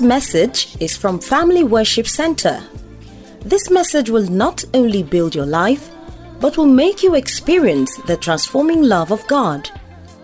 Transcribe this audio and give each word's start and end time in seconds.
Message 0.00 0.76
is 0.80 0.96
from 0.96 1.18
Family 1.18 1.64
Worship 1.64 2.06
Center. 2.06 2.62
This 3.40 3.70
message 3.70 4.10
will 4.10 4.28
not 4.28 4.64
only 4.74 5.02
build 5.02 5.34
your 5.34 5.46
life, 5.46 5.90
but 6.40 6.56
will 6.56 6.66
make 6.66 7.02
you 7.02 7.14
experience 7.14 7.96
the 8.06 8.16
transforming 8.16 8.82
love 8.82 9.10
of 9.10 9.26
God. 9.26 9.70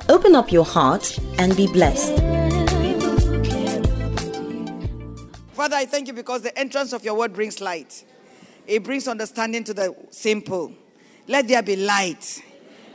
Open 0.09 0.35
up 0.35 0.53
your 0.53 0.65
heart 0.65 1.19
and 1.39 1.57
be 1.57 1.67
blessed. 1.67 2.15
Father, 5.53 5.77
I 5.77 5.87
thank 5.87 6.07
you 6.07 6.13
because 6.13 6.43
the 6.43 6.57
entrance 6.59 6.93
of 6.93 7.05
your 7.05 7.15
word 7.15 7.33
brings 7.33 7.61
light. 7.61 8.05
It 8.67 8.85
brings 8.85 9.09
understanding 9.09 9.65
to 9.65 9.75
the 9.75 9.95
simple. 10.11 10.73
Let 11.27 11.49
there 11.49 11.63
be 11.63 11.77
light. 11.77 12.43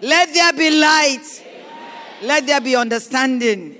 Let 0.01 0.33
there 0.33 0.53
be 0.53 0.79
light. 0.79 1.45
Let 2.21 2.47
there 2.47 2.61
be 2.61 2.75
understanding 2.75 3.77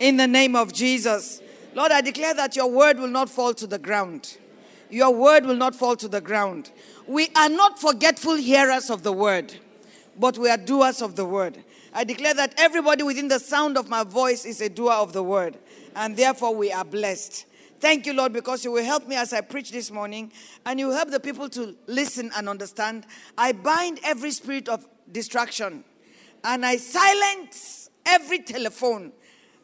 in 0.00 0.16
the 0.16 0.26
name 0.26 0.56
of 0.56 0.72
Jesus. 0.72 1.42
Lord, 1.80 1.92
I 1.92 2.02
declare 2.02 2.34
that 2.34 2.56
your 2.56 2.70
word 2.70 2.98
will 2.98 3.08
not 3.08 3.30
fall 3.30 3.54
to 3.54 3.66
the 3.66 3.78
ground. 3.78 4.36
Your 4.90 5.14
word 5.14 5.46
will 5.46 5.56
not 5.56 5.74
fall 5.74 5.96
to 5.96 6.08
the 6.08 6.20
ground. 6.20 6.70
We 7.06 7.30
are 7.34 7.48
not 7.48 7.78
forgetful 7.78 8.34
hearers 8.34 8.90
of 8.90 9.02
the 9.02 9.14
word, 9.14 9.54
but 10.18 10.36
we 10.36 10.50
are 10.50 10.58
doers 10.58 11.00
of 11.00 11.16
the 11.16 11.24
word. 11.24 11.56
I 11.94 12.04
declare 12.04 12.34
that 12.34 12.52
everybody 12.58 13.02
within 13.02 13.28
the 13.28 13.38
sound 13.38 13.78
of 13.78 13.88
my 13.88 14.04
voice 14.04 14.44
is 14.44 14.60
a 14.60 14.68
doer 14.68 14.92
of 14.92 15.14
the 15.14 15.22
word, 15.22 15.56
and 15.96 16.18
therefore 16.18 16.54
we 16.54 16.70
are 16.70 16.84
blessed. 16.84 17.46
Thank 17.78 18.04
you, 18.04 18.12
Lord, 18.12 18.34
because 18.34 18.62
you 18.62 18.72
will 18.72 18.84
help 18.84 19.08
me 19.08 19.16
as 19.16 19.32
I 19.32 19.40
preach 19.40 19.72
this 19.72 19.90
morning, 19.90 20.32
and 20.66 20.78
you 20.78 20.90
help 20.90 21.10
the 21.10 21.18
people 21.18 21.48
to 21.48 21.74
listen 21.86 22.30
and 22.36 22.46
understand. 22.46 23.06
I 23.38 23.52
bind 23.52 24.00
every 24.04 24.32
spirit 24.32 24.68
of 24.68 24.86
distraction, 25.10 25.84
and 26.44 26.66
I 26.66 26.76
silence 26.76 27.88
every 28.04 28.40
telephone, 28.40 29.12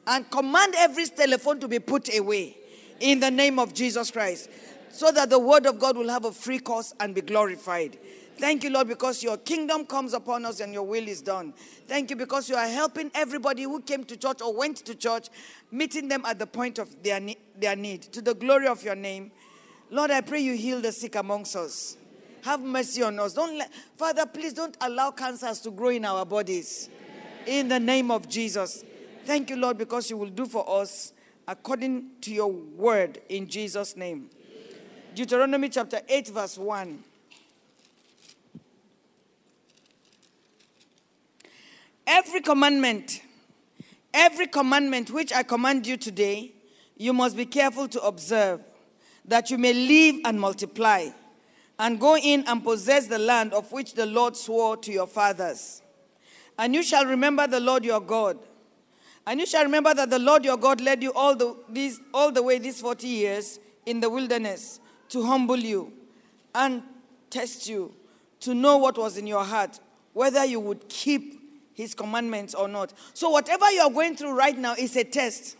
and 0.07 0.31
command 0.31 0.75
every 0.77 1.07
telephone 1.07 1.61
to 1.61 1.69
be 1.69 1.79
put 1.79 2.17
away 2.17 2.57
in 3.01 3.21
the 3.21 3.31
name 3.31 3.59
of 3.59 3.75
Jesus 3.75 4.11
Christ, 4.11 4.49
so 4.91 5.11
that 5.13 5.31
the 5.31 5.39
word 5.39 5.67
of 5.67 5.79
God 5.79 5.97
will 5.97 6.09
have 6.09 6.25
a 6.25 6.33
free 6.33 6.59
course 6.59 6.95
and 7.01 7.15
be 7.15 7.21
glorified. 7.21 7.99
Thank 8.39 8.65
you, 8.65 8.71
Lord, 8.71 8.89
because 8.89 9.23
your 9.23 9.39
kingdom 9.39 9.87
comes 9.87 10.13
upon 10.13 10.45
us 10.45 10.61
and 10.61 10.73
your 10.73 10.83
will 10.83 11.09
is 11.09 11.23
done. 11.23 11.55
Thank 11.87 12.11
you 12.11 12.17
because 12.17 12.51
you 12.51 12.57
are 12.57 12.67
helping 12.69 13.11
everybody 13.15 13.63
who 13.63 13.81
came 13.81 14.05
to 14.05 14.17
church 14.17 14.43
or 14.43 14.55
went 14.55 14.77
to 14.79 14.95
church, 14.95 15.29
meeting 15.71 16.09
them 16.09 16.23
at 16.27 16.39
the 16.39 16.47
point 16.47 16.79
of 16.79 17.03
their, 17.03 17.19
ne- 17.19 17.39
their 17.59 17.75
need. 17.75 18.03
To 18.03 18.21
the 18.21 18.35
glory 18.35 18.67
of 18.67 18.85
your 18.85 18.95
name. 18.95 19.31
Lord, 19.91 20.11
I 20.11 20.21
pray 20.21 20.41
you 20.41 20.55
heal 20.55 20.83
the 20.83 20.93
sick 20.93 21.15
amongst 21.15 21.57
us. 21.57 21.97
Have 22.43 22.61
mercy 22.61 23.03
on 23.03 23.19
us. 23.19 23.33
Don't 23.33 23.57
let, 23.57 23.73
Father, 23.97 24.27
please 24.27 24.53
don't 24.53 24.77
allow 24.83 25.11
cancers 25.13 25.61
to 25.61 25.71
grow 25.71 25.89
in 25.89 26.05
our 26.05 26.27
bodies. 26.27 26.91
In 27.47 27.69
the 27.69 27.81
name 27.81 28.11
of 28.11 28.29
Jesus. 28.29 28.85
Thank 29.27 29.51
you, 29.51 29.57
Lord, 29.57 29.77
because 29.77 30.09
you 30.09 30.17
will 30.17 30.31
do 30.31 30.47
for 30.47 30.65
us 30.81 31.13
according 31.49 32.11
to 32.21 32.33
your 32.33 32.47
word 32.47 33.21
in 33.29 33.49
Jesus' 33.49 33.97
name. 33.97 34.31
Deuteronomy 35.17 35.69
chapter 35.69 36.01
8, 36.09 36.29
verse 36.29 36.57
1. 36.57 37.03
Every 42.07 42.41
commandment, 42.41 43.21
every 44.15 44.47
commandment 44.47 45.11
which 45.11 45.33
I 45.33 45.43
command 45.43 45.89
you 45.89 45.97
today, 45.97 46.53
you 46.97 47.13
must 47.13 47.37
be 47.37 47.47
careful 47.47 47.89
to 47.89 48.01
observe, 48.03 48.61
that 49.25 49.51
you 49.51 49.59
may 49.59 49.73
live 49.73 50.21
and 50.25 50.41
multiply, 50.41 51.09
and 51.81 51.99
go 51.99 52.17
in 52.17 52.45
and 52.47 52.63
possess 52.63 53.09
the 53.09 53.19
land 53.19 53.53
of 53.55 53.73
which 53.73 53.95
the 53.95 54.07
Lord 54.07 54.37
swore 54.37 54.77
to 54.77 54.93
your 54.93 55.09
fathers. 55.09 55.83
And 56.57 56.77
you 56.77 56.85
shall 56.85 57.05
remember 57.05 57.49
the 57.49 57.59
Lord 57.59 57.85
your 57.85 58.01
God. 58.01 58.39
And 59.27 59.41
you 59.41 59.47
shall 59.47 59.65
remember 59.65 59.93
that 59.93 60.09
the 60.09 60.19
Lord 60.19 60.45
your 60.45 60.57
God 60.57 60.81
led 60.81 61.03
you 61.03 61.13
all 61.13 61.35
the, 61.35 61.57
these, 61.69 62.01
all 62.15 62.31
the 62.31 62.43
way 62.43 62.59
these 62.59 62.81
40 62.81 63.09
years 63.09 63.59
in 63.85 64.01
the 64.01 64.09
wilderness 64.09 64.81
to 65.09 65.25
humble 65.25 65.57
you 65.57 65.93
and 66.55 66.83
test 67.31 67.69
you, 67.69 67.93
to 68.41 68.55
know 68.55 68.77
what 68.79 68.97
was 68.97 69.19
in 69.19 69.27
your 69.27 69.45
heart, 69.45 69.81
whether 70.13 70.45
you 70.45 70.61
would 70.61 70.89
keep 70.89 71.43
his 71.75 71.95
commandments 71.95 72.55
or 72.55 72.69
not. 72.69 72.93
So, 73.15 73.31
whatever 73.31 73.71
you 73.71 73.83
are 73.83 73.91
going 73.91 74.17
through 74.17 74.33
right 74.33 74.57
now 74.57 74.75
is 74.75 74.97
a 74.97 75.05
test 75.05 75.57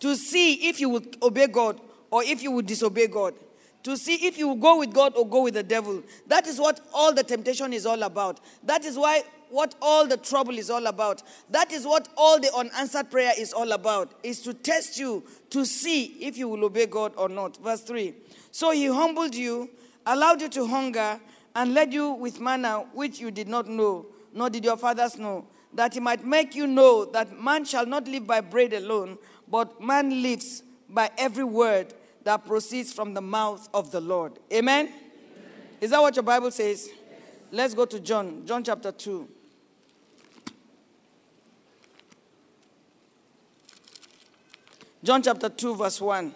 to 0.00 0.16
see 0.16 0.68
if 0.68 0.80
you 0.80 0.88
would 0.88 1.16
obey 1.22 1.46
God 1.46 1.80
or 2.10 2.22
if 2.22 2.42
you 2.42 2.50
would 2.52 2.66
disobey 2.66 3.08
God. 3.08 3.34
To 3.82 3.96
see 3.96 4.14
if 4.26 4.38
you 4.38 4.48
will 4.48 4.56
go 4.56 4.78
with 4.78 4.92
God 4.92 5.14
or 5.16 5.26
go 5.26 5.42
with 5.42 5.54
the 5.54 5.62
devil. 5.62 6.02
That 6.26 6.46
is 6.46 6.58
what 6.58 6.80
all 6.92 7.12
the 7.14 7.22
temptation 7.22 7.72
is 7.72 7.86
all 7.86 8.02
about. 8.02 8.40
That 8.64 8.84
is 8.84 8.96
why 8.96 9.22
what 9.50 9.74
all 9.80 10.06
the 10.06 10.16
trouble 10.16 10.58
is 10.58 10.70
all 10.70 10.86
about. 10.86 11.22
That 11.50 11.72
is 11.72 11.86
what 11.86 12.08
all 12.16 12.38
the 12.40 12.54
unanswered 12.54 13.10
prayer 13.10 13.32
is 13.36 13.52
all 13.52 13.72
about. 13.72 14.14
Is 14.22 14.40
to 14.42 14.54
test 14.54 14.98
you 14.98 15.24
to 15.50 15.64
see 15.64 16.04
if 16.20 16.36
you 16.36 16.48
will 16.48 16.64
obey 16.64 16.86
God 16.86 17.12
or 17.16 17.28
not. 17.28 17.56
Verse 17.62 17.82
3. 17.82 18.14
So 18.50 18.70
he 18.70 18.86
humbled 18.86 19.34
you, 19.34 19.70
allowed 20.06 20.40
you 20.42 20.48
to 20.50 20.66
hunger, 20.66 21.20
and 21.54 21.74
led 21.74 21.92
you 21.92 22.12
with 22.12 22.40
manna 22.40 22.84
which 22.92 23.20
you 23.20 23.30
did 23.30 23.48
not 23.48 23.66
know, 23.66 24.06
nor 24.32 24.50
did 24.50 24.64
your 24.64 24.76
fathers 24.76 25.18
know 25.18 25.46
that 25.74 25.94
he 25.94 26.00
might 26.00 26.24
make 26.24 26.54
you 26.54 26.66
know 26.66 27.04
that 27.04 27.40
man 27.40 27.64
shall 27.64 27.86
not 27.86 28.06
live 28.08 28.26
by 28.26 28.40
bread 28.40 28.72
alone, 28.72 29.18
but 29.48 29.80
man 29.80 30.22
lives 30.22 30.62
by 30.88 31.10
every 31.18 31.44
word 31.44 31.92
that 32.24 32.46
proceeds 32.46 32.92
from 32.92 33.14
the 33.14 33.20
mouth 33.20 33.68
of 33.74 33.90
the 33.90 34.00
Lord. 34.00 34.38
Amen? 34.52 34.86
Amen. 34.86 34.94
Is 35.80 35.90
that 35.90 36.00
what 36.00 36.16
your 36.16 36.22
Bible 36.22 36.50
says? 36.50 36.88
Let's 37.50 37.74
go 37.74 37.84
to 37.86 38.00
John, 38.00 38.44
John 38.46 38.64
chapter 38.64 38.92
2. 38.92 39.28
John 45.02 45.22
chapter 45.22 45.48
2, 45.48 45.76
verse 45.76 46.00
1. 46.00 46.34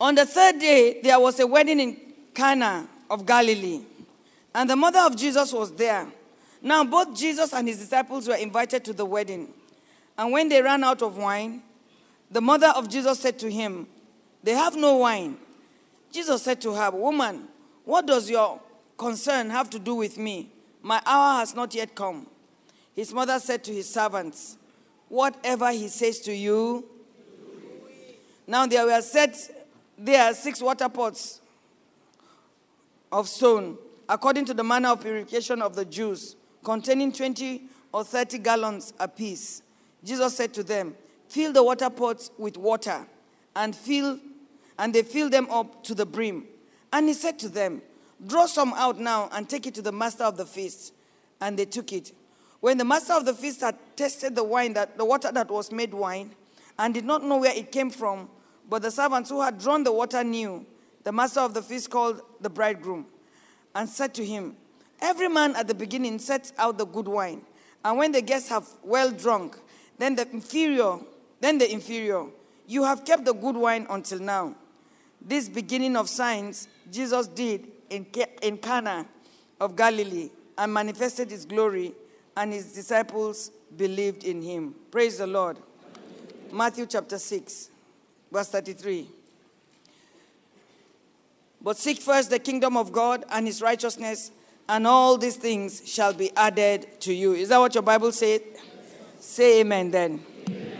On 0.00 0.14
the 0.14 0.24
third 0.26 0.58
day, 0.58 1.00
there 1.02 1.20
was 1.20 1.38
a 1.38 1.46
wedding 1.46 1.78
in 1.78 1.96
Cana 2.34 2.88
of 3.10 3.26
Galilee, 3.26 3.82
and 4.54 4.68
the 4.68 4.76
mother 4.76 5.00
of 5.00 5.16
Jesus 5.16 5.52
was 5.52 5.72
there. 5.72 6.06
Now, 6.62 6.84
both 6.84 7.16
Jesus 7.16 7.52
and 7.52 7.68
his 7.68 7.78
disciples 7.78 8.28
were 8.28 8.36
invited 8.36 8.84
to 8.86 8.92
the 8.92 9.04
wedding. 9.04 9.52
And 10.16 10.32
when 10.32 10.48
they 10.48 10.62
ran 10.62 10.82
out 10.84 11.02
of 11.02 11.16
wine, 11.18 11.62
the 12.30 12.40
mother 12.40 12.68
of 12.68 12.88
Jesus 12.88 13.20
said 13.20 13.38
to 13.40 13.50
him, 13.50 13.86
They 14.42 14.52
have 14.52 14.74
no 14.74 14.96
wine. 14.98 15.36
Jesus 16.10 16.42
said 16.42 16.60
to 16.62 16.72
her, 16.72 16.90
Woman, 16.90 17.48
what 17.84 18.06
does 18.06 18.30
your 18.30 18.60
concern 18.96 19.50
have 19.50 19.68
to 19.70 19.78
do 19.78 19.94
with 19.96 20.16
me? 20.18 20.50
My 20.80 21.02
hour 21.04 21.40
has 21.40 21.54
not 21.54 21.74
yet 21.74 21.94
come. 21.94 22.26
His 22.94 23.12
mother 23.12 23.38
said 23.38 23.64
to 23.64 23.72
his 23.72 23.88
servants, 23.88 24.56
Whatever 25.12 25.70
he 25.72 25.88
says 25.88 26.20
to 26.20 26.32
you. 26.32 26.88
Now 28.46 28.66
there 28.66 28.86
were 28.86 29.02
set 29.02 29.36
there 29.98 30.32
six 30.32 30.62
water 30.62 30.88
pots 30.88 31.42
of 33.12 33.28
stone, 33.28 33.76
according 34.08 34.46
to 34.46 34.54
the 34.54 34.64
manner 34.64 34.88
of 34.88 35.02
purification 35.02 35.60
of 35.60 35.74
the 35.74 35.84
Jews 35.84 36.34
containing 36.64 37.12
20 37.12 37.60
or 37.92 38.04
30 38.04 38.38
gallons 38.38 38.94
apiece. 38.98 39.60
Jesus 40.02 40.34
said 40.34 40.54
to 40.54 40.62
them, 40.62 40.94
Fill 41.28 41.52
the 41.52 41.62
water 41.62 41.90
pots 41.90 42.30
with 42.38 42.56
water, 42.56 43.06
and 43.54 43.76
fill, 43.76 44.18
and 44.78 44.94
they 44.94 45.02
filled 45.02 45.32
them 45.32 45.46
up 45.50 45.84
to 45.84 45.94
the 45.94 46.06
brim. 46.06 46.46
And 46.90 47.06
he 47.06 47.12
said 47.12 47.38
to 47.40 47.50
them, 47.50 47.82
Draw 48.26 48.46
some 48.46 48.72
out 48.72 48.98
now 48.98 49.28
and 49.32 49.46
take 49.46 49.66
it 49.66 49.74
to 49.74 49.82
the 49.82 49.92
master 49.92 50.24
of 50.24 50.38
the 50.38 50.46
feast. 50.46 50.94
And 51.38 51.58
they 51.58 51.66
took 51.66 51.92
it. 51.92 52.12
When 52.62 52.78
the 52.78 52.84
master 52.84 53.14
of 53.14 53.24
the 53.24 53.34
feast 53.34 53.60
had 53.60 53.76
tasted 53.96 54.36
the 54.36 54.44
wine 54.44 54.74
that 54.74 54.96
the 54.96 55.04
water 55.04 55.32
that 55.32 55.50
was 55.50 55.72
made 55.72 55.92
wine, 55.92 56.30
and 56.78 56.94
did 56.94 57.04
not 57.04 57.24
know 57.24 57.38
where 57.38 57.52
it 57.52 57.72
came 57.72 57.90
from, 57.90 58.28
but 58.70 58.82
the 58.82 58.90
servants 58.92 59.30
who 59.30 59.42
had 59.42 59.58
drawn 59.58 59.82
the 59.82 59.90
water 59.90 60.22
knew, 60.22 60.64
the 61.02 61.10
master 61.10 61.40
of 61.40 61.54
the 61.54 61.62
feast 61.62 61.90
called 61.90 62.22
the 62.40 62.48
bridegroom, 62.48 63.04
and 63.74 63.88
said 63.88 64.14
to 64.14 64.24
him, 64.24 64.56
Every 65.00 65.26
man 65.26 65.56
at 65.56 65.66
the 65.66 65.74
beginning 65.74 66.20
sets 66.20 66.52
out 66.56 66.78
the 66.78 66.86
good 66.86 67.08
wine, 67.08 67.42
and 67.84 67.98
when 67.98 68.12
the 68.12 68.22
guests 68.22 68.48
have 68.50 68.68
well 68.84 69.10
drunk, 69.10 69.58
then 69.98 70.14
the 70.14 70.30
inferior, 70.30 70.98
then 71.40 71.58
the 71.58 71.68
inferior. 71.68 72.26
You 72.68 72.84
have 72.84 73.04
kept 73.04 73.24
the 73.24 73.34
good 73.34 73.56
wine 73.56 73.88
until 73.90 74.20
now. 74.20 74.54
This 75.20 75.48
beginning 75.48 75.96
of 75.96 76.08
signs 76.08 76.68
Jesus 76.92 77.26
did 77.26 77.66
in, 77.90 78.06
in 78.40 78.56
Cana 78.58 79.04
of 79.60 79.74
Galilee 79.74 80.30
and 80.56 80.72
manifested 80.72 81.28
his 81.28 81.44
glory, 81.44 81.92
and 82.36 82.52
his 82.52 82.72
disciples 82.72 83.50
believed 83.76 84.24
in 84.24 84.42
him. 84.42 84.74
Praise 84.90 85.18
the 85.18 85.26
Lord. 85.26 85.58
Matthew 86.52 86.86
chapter 86.86 87.18
6, 87.18 87.70
verse 88.30 88.48
33. 88.48 89.08
But 91.60 91.78
seek 91.78 92.00
first 92.00 92.30
the 92.30 92.38
kingdom 92.38 92.76
of 92.76 92.92
God 92.92 93.24
and 93.30 93.46
his 93.46 93.62
righteousness 93.62 94.32
and 94.68 94.86
all 94.86 95.16
these 95.16 95.36
things 95.36 95.82
shall 95.86 96.12
be 96.12 96.34
added 96.36 97.00
to 97.00 97.12
you. 97.12 97.34
Is 97.34 97.48
that 97.50 97.58
what 97.58 97.74
your 97.74 97.82
Bible 97.82 98.12
says? 98.12 98.40
Say 99.20 99.60
amen 99.60 99.90
then. 99.90 100.24
Amen. 100.48 100.72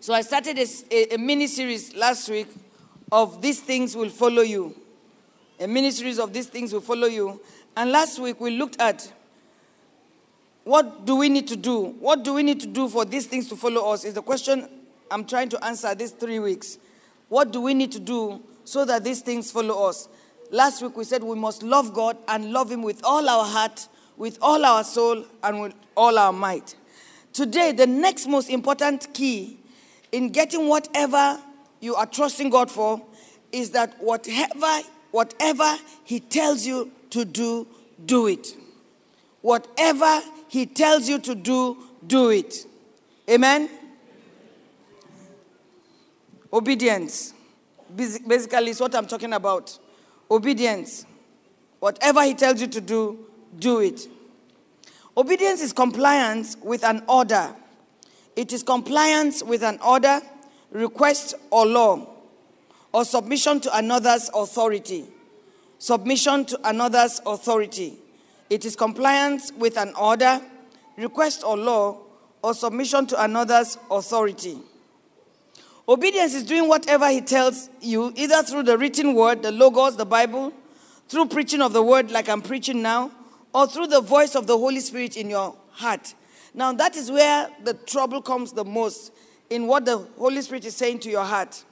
So 0.00 0.14
I 0.14 0.22
started 0.22 0.58
a, 0.58 1.14
a 1.14 1.18
mini 1.18 1.46
series 1.46 1.94
last 1.94 2.28
week 2.28 2.48
of 3.10 3.42
these 3.42 3.60
things 3.60 3.96
will 3.96 4.08
follow 4.08 4.42
you. 4.42 4.74
A 5.60 5.66
mini 5.66 5.90
series 5.90 6.18
of 6.18 6.32
these 6.32 6.46
things 6.46 6.72
will 6.72 6.80
follow 6.80 7.06
you. 7.06 7.40
And 7.76 7.92
last 7.92 8.18
week 8.18 8.40
we 8.40 8.50
looked 8.50 8.80
at 8.80 9.12
what 10.68 11.06
do 11.06 11.16
we 11.16 11.30
need 11.30 11.48
to 11.48 11.56
do? 11.56 11.96
What 11.98 12.24
do 12.24 12.34
we 12.34 12.42
need 12.42 12.60
to 12.60 12.66
do 12.66 12.90
for 12.90 13.06
these 13.06 13.24
things 13.24 13.48
to 13.48 13.56
follow 13.56 13.90
us? 13.90 14.04
Is 14.04 14.12
the 14.12 14.20
question 14.20 14.68
I'm 15.10 15.24
trying 15.24 15.48
to 15.48 15.64
answer 15.64 15.94
these 15.94 16.10
three 16.10 16.40
weeks. 16.40 16.76
What 17.30 17.52
do 17.52 17.62
we 17.62 17.72
need 17.72 17.90
to 17.92 17.98
do 17.98 18.42
so 18.64 18.84
that 18.84 19.02
these 19.02 19.22
things 19.22 19.50
follow 19.50 19.88
us? 19.88 20.10
Last 20.50 20.82
week 20.82 20.94
we 20.94 21.04
said 21.04 21.24
we 21.24 21.36
must 21.36 21.62
love 21.62 21.94
God 21.94 22.18
and 22.28 22.52
love 22.52 22.70
Him 22.70 22.82
with 22.82 23.02
all 23.02 23.30
our 23.30 23.46
heart, 23.46 23.88
with 24.18 24.36
all 24.42 24.62
our 24.62 24.84
soul, 24.84 25.24
and 25.42 25.62
with 25.62 25.72
all 25.96 26.18
our 26.18 26.34
might. 26.34 26.76
Today, 27.32 27.72
the 27.72 27.86
next 27.86 28.26
most 28.26 28.50
important 28.50 29.14
key 29.14 29.58
in 30.12 30.28
getting 30.28 30.68
whatever 30.68 31.40
you 31.80 31.94
are 31.94 32.04
trusting 32.04 32.50
God 32.50 32.70
for 32.70 33.00
is 33.52 33.70
that 33.70 33.96
whatever 34.02 34.80
whatever 35.12 35.76
he 36.04 36.20
tells 36.20 36.66
you 36.66 36.92
to 37.08 37.24
do, 37.24 37.66
do 38.04 38.26
it. 38.26 38.48
Whatever 39.40 40.20
he 40.48 40.66
tells 40.66 41.08
you 41.08 41.18
to 41.20 41.34
do, 41.34 41.76
do 42.06 42.30
it. 42.30 42.66
Amen. 43.28 43.68
Obedience. 46.52 47.34
Basically, 47.94 48.70
is 48.70 48.80
what 48.80 48.94
I'm 48.94 49.06
talking 49.06 49.32
about. 49.32 49.78
Obedience. 50.30 51.04
Whatever 51.78 52.24
he 52.24 52.34
tells 52.34 52.60
you 52.60 52.66
to 52.66 52.80
do, 52.80 53.26
do 53.58 53.80
it. 53.80 54.08
Obedience 55.16 55.60
is 55.60 55.72
compliance 55.72 56.56
with 56.62 56.84
an 56.84 57.02
order. 57.08 57.54
It 58.36 58.52
is 58.52 58.62
compliance 58.62 59.42
with 59.42 59.62
an 59.62 59.78
order, 59.84 60.20
request, 60.70 61.34
or 61.50 61.66
law, 61.66 62.06
or 62.92 63.04
submission 63.04 63.60
to 63.60 63.76
another's 63.76 64.30
authority. 64.34 65.06
Submission 65.78 66.44
to 66.46 66.68
another's 66.68 67.20
authority. 67.26 67.98
It 68.50 68.64
is 68.64 68.76
compliance 68.76 69.52
with 69.52 69.76
an 69.76 69.94
order, 69.94 70.40
request, 70.96 71.44
or 71.44 71.56
law, 71.56 71.98
or 72.42 72.54
submission 72.54 73.06
to 73.08 73.22
another's 73.22 73.76
authority. 73.90 74.58
Obedience 75.88 76.34
is 76.34 76.42
doing 76.42 76.68
whatever 76.68 77.08
he 77.10 77.20
tells 77.20 77.70
you, 77.80 78.12
either 78.14 78.42
through 78.42 78.62
the 78.64 78.76
written 78.76 79.14
word, 79.14 79.42
the 79.42 79.52
logos, 79.52 79.96
the 79.96 80.04
Bible, 80.06 80.52
through 81.08 81.26
preaching 81.26 81.62
of 81.62 81.72
the 81.72 81.82
word, 81.82 82.10
like 82.10 82.28
I'm 82.28 82.42
preaching 82.42 82.82
now, 82.82 83.10
or 83.54 83.66
through 83.66 83.86
the 83.86 84.00
voice 84.00 84.34
of 84.34 84.46
the 84.46 84.56
Holy 84.56 84.80
Spirit 84.80 85.16
in 85.16 85.30
your 85.30 85.56
heart. 85.70 86.14
Now, 86.54 86.72
that 86.72 86.96
is 86.96 87.10
where 87.10 87.48
the 87.64 87.74
trouble 87.74 88.20
comes 88.20 88.52
the 88.52 88.64
most 88.64 89.12
in 89.48 89.66
what 89.66 89.84
the 89.84 89.98
Holy 90.18 90.42
Spirit 90.42 90.64
is 90.64 90.76
saying 90.76 91.00
to 91.00 91.10
your 91.10 91.24
heart. 91.24 91.64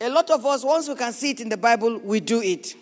A 0.00 0.08
lot 0.08 0.30
of 0.30 0.44
us, 0.46 0.64
once 0.64 0.88
we 0.88 0.94
can 0.94 1.12
see 1.12 1.30
it 1.30 1.40
in 1.40 1.48
the 1.48 1.56
Bible, 1.56 1.98
we 1.98 2.20
do 2.20 2.40
it. 2.42 2.74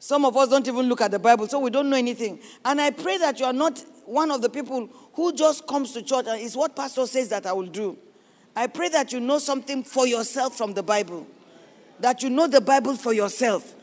Some 0.00 0.24
of 0.24 0.34
us 0.34 0.48
don't 0.48 0.66
even 0.66 0.88
look 0.88 1.02
at 1.02 1.10
the 1.10 1.18
Bible, 1.18 1.46
so 1.46 1.58
we 1.58 1.68
don't 1.68 1.90
know 1.90 1.96
anything. 1.96 2.40
And 2.64 2.80
I 2.80 2.90
pray 2.90 3.18
that 3.18 3.38
you 3.38 3.44
are 3.44 3.52
not 3.52 3.84
one 4.06 4.30
of 4.30 4.40
the 4.40 4.48
people 4.48 4.88
who 5.12 5.32
just 5.34 5.66
comes 5.66 5.92
to 5.92 6.00
church 6.02 6.24
and 6.26 6.40
is 6.40 6.56
what 6.56 6.74
pastor 6.74 7.06
says 7.06 7.28
that 7.28 7.44
I 7.44 7.52
will 7.52 7.66
do. 7.66 7.98
I 8.56 8.66
pray 8.66 8.88
that 8.88 9.12
you 9.12 9.20
know 9.20 9.38
something 9.38 9.84
for 9.84 10.06
yourself 10.06 10.56
from 10.56 10.72
the 10.72 10.82
Bible. 10.82 11.26
That 12.00 12.22
you 12.22 12.30
know 12.30 12.46
the 12.46 12.62
Bible 12.62 12.96
for 12.96 13.12
yourself. 13.12 13.74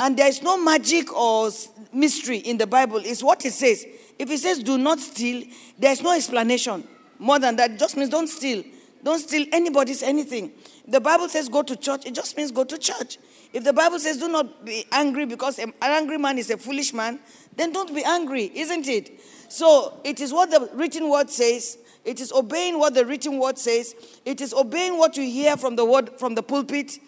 And 0.00 0.16
there 0.16 0.28
is 0.28 0.42
no 0.42 0.56
magic 0.56 1.14
or 1.14 1.50
mystery 1.92 2.38
in 2.38 2.56
the 2.56 2.66
Bible. 2.66 3.02
It's 3.04 3.22
what 3.22 3.44
it 3.44 3.52
says. 3.52 3.84
If 4.18 4.30
it 4.30 4.38
says 4.38 4.60
do 4.60 4.78
not 4.78 5.00
steal, 5.00 5.44
there's 5.78 6.02
no 6.02 6.14
explanation. 6.14 6.88
More 7.18 7.38
than 7.38 7.56
that, 7.56 7.72
it 7.72 7.78
just 7.78 7.94
means 7.94 8.08
don't 8.08 8.28
steal. 8.28 8.64
Don't 9.02 9.18
steal 9.18 9.46
anybody's 9.52 10.02
anything. 10.02 10.52
The 10.86 11.00
Bible 11.00 11.28
says 11.28 11.50
go 11.50 11.62
to 11.62 11.76
church, 11.76 12.06
it 12.06 12.14
just 12.14 12.38
means 12.38 12.52
go 12.52 12.64
to 12.64 12.78
church. 12.78 13.18
If 13.52 13.64
the 13.64 13.72
Bible 13.72 13.98
says 13.98 14.18
do 14.18 14.28
not 14.28 14.64
be 14.64 14.84
angry 14.92 15.24
because 15.24 15.58
an 15.58 15.72
angry 15.80 16.18
man 16.18 16.38
is 16.38 16.50
a 16.50 16.56
foolish 16.56 16.92
man, 16.92 17.18
then 17.56 17.72
don't 17.72 17.94
be 17.94 18.04
angry, 18.04 18.50
isn't 18.54 18.86
it? 18.86 19.20
So 19.48 20.00
it 20.04 20.20
is 20.20 20.32
what 20.32 20.50
the 20.50 20.70
written 20.74 21.08
word 21.08 21.30
says. 21.30 21.78
It 22.04 22.20
is 22.20 22.32
obeying 22.32 22.78
what 22.78 22.94
the 22.94 23.04
written 23.04 23.38
word 23.38 23.58
says. 23.58 23.94
It 24.24 24.40
is 24.40 24.52
obeying 24.54 24.98
what 24.98 25.16
you 25.16 25.24
hear 25.24 25.56
from 25.56 25.76
the 25.76 25.84
word 25.84 26.18
from 26.18 26.34
the 26.34 26.42
pulpit. 26.42 26.98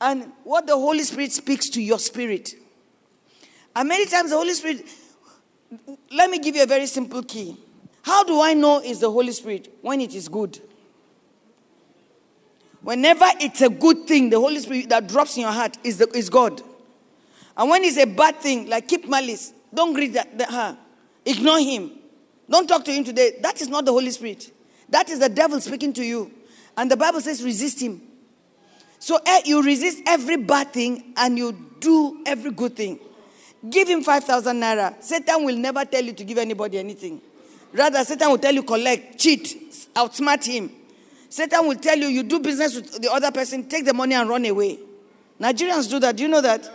And 0.00 0.32
what 0.44 0.66
the 0.66 0.76
Holy 0.76 1.02
Spirit 1.02 1.32
speaks 1.32 1.68
to 1.70 1.82
your 1.82 1.98
spirit. 1.98 2.54
And 3.76 3.88
many 3.88 4.06
times 4.06 4.30
the 4.30 4.36
Holy 4.36 4.54
Spirit, 4.54 4.86
let 6.10 6.30
me 6.30 6.38
give 6.38 6.56
you 6.56 6.62
a 6.62 6.66
very 6.66 6.86
simple 6.86 7.22
key. 7.22 7.56
How 8.02 8.24
do 8.24 8.40
I 8.40 8.54
know 8.54 8.80
is 8.80 9.00
the 9.00 9.10
Holy 9.10 9.32
Spirit? 9.32 9.72
When 9.82 10.00
it 10.00 10.14
is 10.14 10.28
good. 10.28 10.58
Whenever 12.82 13.26
it's 13.40 13.60
a 13.60 13.68
good 13.68 14.06
thing, 14.06 14.30
the 14.30 14.40
Holy 14.40 14.58
Spirit 14.58 14.88
that 14.88 15.06
drops 15.06 15.36
in 15.36 15.42
your 15.42 15.52
heart 15.52 15.76
is, 15.84 15.98
the, 15.98 16.08
is 16.16 16.30
God. 16.30 16.62
And 17.56 17.68
when 17.68 17.84
it's 17.84 17.98
a 17.98 18.06
bad 18.06 18.36
thing, 18.36 18.68
like 18.68 18.88
keep 18.88 19.08
malice, 19.08 19.52
don't 19.72 19.92
greet 19.92 20.14
that, 20.14 20.36
that, 20.38 20.50
her. 20.50 20.78
Ignore 21.24 21.60
him. 21.60 21.90
Don't 22.48 22.66
talk 22.66 22.84
to 22.86 22.92
him 22.92 23.04
today. 23.04 23.38
That 23.42 23.60
is 23.60 23.68
not 23.68 23.84
the 23.84 23.92
Holy 23.92 24.10
Spirit. 24.10 24.50
That 24.88 25.10
is 25.10 25.18
the 25.18 25.28
devil 25.28 25.60
speaking 25.60 25.92
to 25.94 26.04
you. 26.04 26.30
And 26.76 26.90
the 26.90 26.96
Bible 26.96 27.20
says 27.20 27.44
resist 27.44 27.80
him. 27.80 28.00
So 28.98 29.18
eh, 29.24 29.42
you 29.44 29.62
resist 29.62 30.02
every 30.06 30.36
bad 30.36 30.72
thing 30.72 31.12
and 31.16 31.36
you 31.38 31.52
do 31.80 32.22
every 32.26 32.50
good 32.50 32.76
thing. 32.76 32.98
Give 33.68 33.88
him 33.88 34.02
5,000 34.02 34.56
naira. 34.58 35.02
Satan 35.02 35.44
will 35.44 35.56
never 35.56 35.84
tell 35.84 36.02
you 36.02 36.12
to 36.12 36.24
give 36.24 36.38
anybody 36.38 36.78
anything. 36.78 37.20
Rather, 37.72 38.02
Satan 38.04 38.30
will 38.30 38.38
tell 38.38 38.54
you 38.54 38.62
collect, 38.62 39.18
cheat, 39.18 39.92
outsmart 39.94 40.44
him. 40.44 40.70
Satan 41.30 41.64
will 41.64 41.76
tell 41.76 41.96
you, 41.96 42.08
you 42.08 42.24
do 42.24 42.40
business 42.40 42.74
with 42.74 43.00
the 43.00 43.10
other 43.10 43.30
person, 43.30 43.68
take 43.68 43.84
the 43.84 43.94
money 43.94 44.16
and 44.16 44.28
run 44.28 44.44
away. 44.46 44.80
Nigerians 45.40 45.88
do 45.88 46.00
that. 46.00 46.16
Do 46.16 46.24
you 46.24 46.28
know 46.28 46.40
that? 46.40 46.68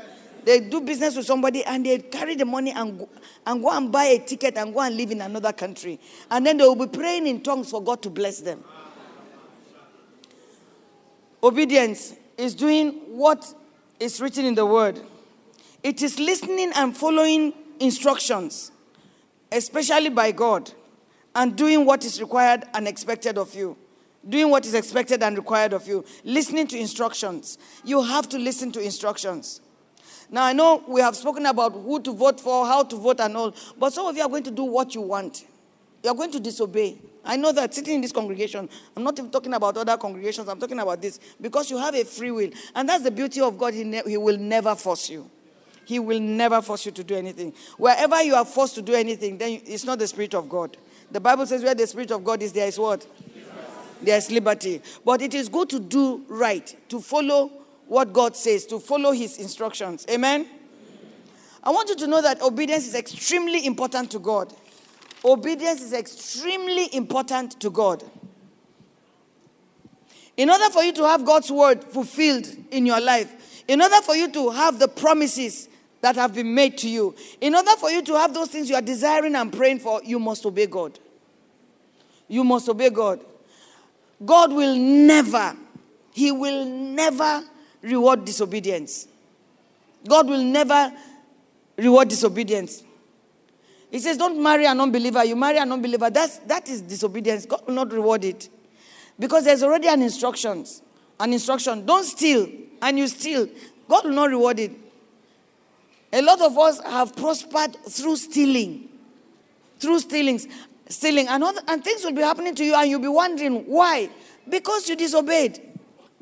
They 0.46 0.62
do 0.62 0.80
business 0.80 1.18
with 1.18 1.26
somebody 1.26 1.66
and 1.66 1.86
they 1.86 2.00
carry 2.00 2.36
the 2.36 2.46
money 2.46 2.72
and 2.72 3.00
go, 3.00 3.10
and 3.46 3.62
go 3.62 3.70
and 3.72 3.92
buy 3.92 4.06
a 4.06 4.20
ticket 4.20 4.56
and 4.58 4.74
go 4.74 4.80
and 4.80 4.96
live 4.96 5.12
in 5.12 5.20
another 5.20 5.52
country. 5.52 6.00
And 6.32 6.46
then 6.46 6.56
they 6.56 6.64
will 6.64 6.88
be 6.88 6.88
praying 6.88 7.28
in 7.28 7.42
tongues 7.42 7.70
for 7.70 7.84
God 7.84 8.02
to 8.04 8.10
bless 8.10 8.40
them. 8.40 8.64
Obedience 11.44 12.14
is 12.38 12.56
doing 12.56 12.92
what 13.10 13.54
is 14.00 14.22
written 14.22 14.46
in 14.46 14.56
the 14.56 14.66
word. 14.66 15.02
It 15.84 16.02
is 16.02 16.18
listening 16.18 16.72
and 16.76 16.96
following 16.96 17.54
instructions, 17.82 18.72
especially 19.52 20.10
by 20.10 20.32
God, 20.32 20.72
and 21.36 21.58
doing 21.58 21.86
what 21.86 22.06
is 22.06 22.22
required 22.22 22.64
and 22.74 22.88
expected 22.88 23.38
of 23.38 23.54
you 23.54 23.76
doing 24.28 24.50
what 24.50 24.66
is 24.66 24.74
expected 24.74 25.22
and 25.24 25.38
required 25.38 25.74
of 25.74 25.88
you, 25.88 26.04
listening 26.24 26.68
to 26.68 26.78
instructions. 26.78 27.58
You 27.84 28.02
have 28.02 28.28
to 28.30 28.40
listen 28.40 28.72
to 28.74 28.80
instructions. 28.80 29.62
Now, 30.30 30.44
I 30.46 30.54
know 30.54 30.84
we 30.88 31.02
have 31.02 31.16
spoken 31.16 31.46
about 31.46 31.74
who 31.74 32.02
to 32.02 32.12
vote 32.12 32.40
for, 32.40 32.66
how 32.66 32.84
to 32.84 32.96
vote, 32.96 33.20
and 33.20 33.38
all, 33.38 33.54
but 33.78 33.94
some 33.94 34.08
of 34.08 34.18
you 34.18 34.24
are 34.24 34.30
going 34.30 34.44
to 34.44 34.52
do 34.52 34.64
what 34.64 34.96
you 34.96 35.02
want. 35.02 35.46
You 36.04 36.10
are 36.12 36.16
going 36.16 36.32
to 36.32 36.40
disobey. 36.40 36.98
I 37.24 37.38
know 37.38 37.52
that 37.52 37.74
sitting 37.74 37.96
in 37.96 38.02
this 38.02 38.12
congregation, 38.12 38.70
I'm 38.96 39.04
not 39.04 39.18
even 39.18 39.32
talking 39.32 39.54
about 39.54 39.78
other 39.78 39.98
congregations, 39.98 40.48
I'm 40.48 40.60
talking 40.60 40.80
about 40.80 41.02
this 41.02 41.20
because 41.42 41.72
you 41.72 41.78
have 41.78 41.96
a 41.96 42.04
free 42.04 42.32
will. 42.32 42.52
And 42.76 42.88
that's 42.88 43.04
the 43.04 43.12
beauty 43.12 43.42
of 43.42 43.58
God. 43.58 43.74
He, 43.74 43.84
ne- 43.84 44.04
he 44.06 44.18
will 44.18 44.38
never 44.38 44.76
force 44.76 45.10
you. 45.10 45.30
He 45.86 46.00
will 46.00 46.20
never 46.20 46.62
force 46.62 46.86
you 46.86 46.92
to 46.92 47.04
do 47.04 47.16
anything. 47.16 47.54
Wherever 47.78 48.22
you 48.24 48.36
are 48.36 48.46
forced 48.46 48.76
to 48.76 48.82
do 48.82 48.94
anything, 48.94 49.38
then 49.38 49.62
it's 49.66 49.84
not 49.84 50.00
the 50.00 50.08
Spirit 50.08 50.34
of 50.34 50.50
God. 50.50 50.78
The 51.12 51.20
Bible 51.20 51.46
says 51.46 51.64
where 51.64 51.76
the 51.76 51.86
Spirit 51.86 52.12
of 52.12 52.24
God 52.24 52.42
is, 52.42 52.52
there 52.52 52.68
is 52.68 52.80
what? 52.80 53.06
There's 54.02 54.32
liberty. 54.32 54.82
But 55.04 55.22
it 55.22 55.34
is 55.34 55.50
good 55.50 55.70
to 55.70 55.80
do 55.80 56.24
right, 56.28 56.76
to 56.90 57.00
follow 57.00 57.52
what 57.88 58.14
God 58.14 58.36
says, 58.36 58.66
to 58.68 58.80
follow 58.80 59.12
His 59.12 59.38
instructions. 59.38 60.06
Amen? 60.10 60.48
I 61.64 61.72
want 61.72 61.90
you 61.90 61.96
to 61.96 62.08
know 62.08 62.22
that 62.22 62.42
obedience 62.42 62.88
is 62.88 62.96
extremely 62.96 63.66
important 63.66 64.12
to 64.12 64.20
God. 64.20 64.54
Obedience 65.24 65.82
is 65.82 65.94
extremely 65.94 66.94
important 66.94 67.60
to 67.60 67.72
God. 67.72 68.04
In 70.38 70.50
order 70.50 70.70
for 70.70 70.84
you 70.84 70.92
to 70.94 71.04
have 71.06 71.26
God's 71.26 71.52
word 71.52 71.84
fulfilled 71.84 72.48
in 72.70 72.86
your 72.86 73.00
life, 73.00 73.64
in 73.68 73.82
order 73.82 74.02
for 74.04 74.16
you 74.16 74.32
to 74.32 74.52
have 74.52 74.78
the 74.78 74.88
promises 74.88 75.70
that 76.02 76.16
have 76.16 76.36
been 76.36 76.54
made 76.54 76.78
to 76.80 76.90
you, 76.90 77.16
in 77.42 77.56
order 77.56 77.72
for 77.80 77.90
you 77.90 78.04
to 78.04 78.14
have 78.14 78.34
those 78.34 78.50
things 78.50 78.70
you 78.70 78.76
are 78.76 78.82
desiring 78.82 79.34
and 79.36 79.52
praying 79.52 79.80
for, 79.80 80.02
you 80.04 80.20
must 80.20 80.46
obey 80.46 80.68
God. 80.68 81.00
You 82.28 82.44
must 82.44 82.70
obey 82.70 82.90
God. 82.90 83.22
God 84.24 84.54
will 84.54 84.76
never, 84.76 85.56
He 86.12 86.32
will 86.32 86.66
never 86.66 87.44
reward 87.82 88.26
disobedience. 88.26 89.08
God 90.08 90.28
will 90.28 90.44
never 90.44 90.94
reward 91.78 92.08
disobedience. 92.08 92.84
He 93.92 94.00
says, 94.00 94.18
Don't 94.18 94.42
marry 94.42 94.66
an 94.66 94.80
unbeliever. 94.80 95.24
You 95.24 95.36
marry 95.36 95.58
an 95.58 95.72
unbeliever. 95.72 96.10
That's, 96.10 96.40
that 96.40 96.70
is 96.70 96.82
disobedience. 96.82 97.46
God 97.46 97.64
will 97.68 97.74
not 97.74 97.92
reward 97.92 98.24
it. 98.24 98.50
Because 99.18 99.46
there's 99.46 99.64
already 99.64 99.88
an 99.88 100.02
instruction. 100.02 100.66
An 101.20 101.34
instruction. 101.34 101.86
Don't 101.86 102.04
steal. 102.04 102.48
And 102.82 102.98
you 103.00 103.08
steal. 103.08 103.48
God 103.88 104.06
will 104.06 104.12
not 104.12 104.30
reward 104.30 104.60
it. 104.60 104.72
A 106.12 106.22
lot 106.22 106.42
of 106.42 106.58
us 106.58 106.82
have 106.82 107.16
prospered 107.16 107.76
through 107.90 108.18
stealing. 108.18 108.90
Through 109.80 110.00
stealings 110.00 110.48
stealing, 110.90 111.28
and, 111.28 111.44
other, 111.44 111.62
and 111.68 111.84
things 111.84 112.04
will 112.04 112.14
be 112.14 112.22
happening 112.22 112.56
to 112.56 112.64
you, 112.64 112.76
and 112.76 112.90
you'll 112.90 113.00
be 113.00 113.08
wondering 113.08 113.66
why. 113.66 114.10
Because 114.48 114.88
you 114.90 114.96
disobeyed. 114.96 115.62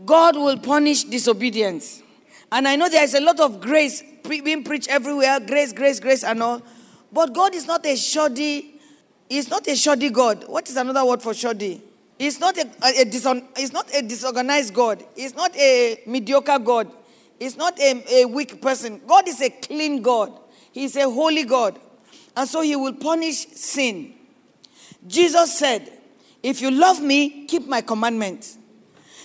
God 0.06 0.36
will 0.36 0.58
punish 0.58 1.04
disobedience. 1.04 2.02
And 2.52 2.68
I 2.68 2.76
know 2.76 2.90
there 2.90 3.04
is 3.04 3.14
a 3.14 3.22
lot 3.22 3.40
of 3.40 3.60
grace 3.62 4.04
being 4.28 4.64
preached 4.64 4.90
everywhere 4.90 5.40
grace, 5.40 5.74
grace, 5.74 6.00
grace, 6.00 6.24
and 6.24 6.42
all. 6.42 6.62
But 7.12 7.34
God 7.34 7.54
is 7.56 7.68
not 7.68 7.86
a 7.86 7.96
shoddy, 7.96 8.80
He's 9.30 9.50
not 9.50 9.68
a 9.68 9.76
shoddy 9.76 10.10
God. 10.10 10.46
What 10.48 10.70
is 10.70 10.78
another 10.78 11.06
word 11.06 11.22
for 11.22 11.34
shoddy? 11.34 11.82
He's 12.18 12.40
not 12.40 12.58
a, 12.58 12.70
a, 12.84 13.02
a 13.02 13.50
he's 13.58 13.74
not 13.74 13.94
a 13.94 14.02
disorganized 14.02 14.74
God. 14.74 15.04
He's 15.16 15.36
not 15.36 15.56
a 15.58 16.02
mediocre 16.06 16.60
God. 16.60 16.92
He's 17.40 17.58
not 17.58 17.80
a, 17.80 18.22
a 18.22 18.26
weak 18.26 18.62
person. 18.62 19.02
God 19.06 19.28
is 19.28 19.42
a 19.42 19.50
clean 19.50 20.02
God. 20.02 20.32
He's 20.72 20.96
a 20.96 21.10
holy 21.10 21.44
God. 21.44 21.80
And 22.36 22.48
so 22.48 22.62
he 22.62 22.76
will 22.76 22.94
punish 22.94 23.48
sin. 23.48 24.14
Jesus 25.08 25.58
said, 25.58 25.92
If 26.42 26.62
you 26.62 26.72
love 26.72 27.02
me, 27.02 27.46
keep 27.46 27.68
my 27.68 27.82
commandments. 27.82 28.58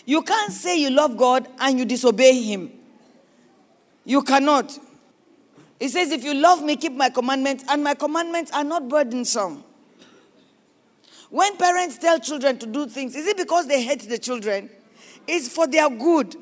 You 0.05 0.23
can't 0.23 0.53
say 0.53 0.81
you 0.81 0.91
love 0.91 1.17
God 1.17 1.49
and 1.59 1.79
you 1.79 1.85
disobey 1.85 2.43
him. 2.43 2.73
You 4.05 4.23
cannot. 4.23 4.77
He 5.79 5.89
says, 5.89 6.11
If 6.11 6.25
you 6.25 6.35
love 6.35 6.63
me, 6.63 6.77
keep 6.77 6.93
my 6.93 7.11
commandments, 7.11 7.65
and 7.69 7.85
my 7.85 7.95
commandments 7.95 8.51
are 8.53 8.65
not 8.65 8.89
burdensome. 8.89 9.65
When 11.31 11.57
parents 11.59 11.99
tell 11.99 12.19
children 12.19 12.59
to 12.59 12.67
do 12.67 12.87
things, 12.87 13.15
is 13.15 13.27
it 13.27 13.37
because 13.37 13.67
they 13.67 13.83
hate 13.83 14.09
the 14.09 14.19
children? 14.19 14.71
It's 15.27 15.49
for 15.49 15.67
their 15.67 15.91
good. 15.91 16.35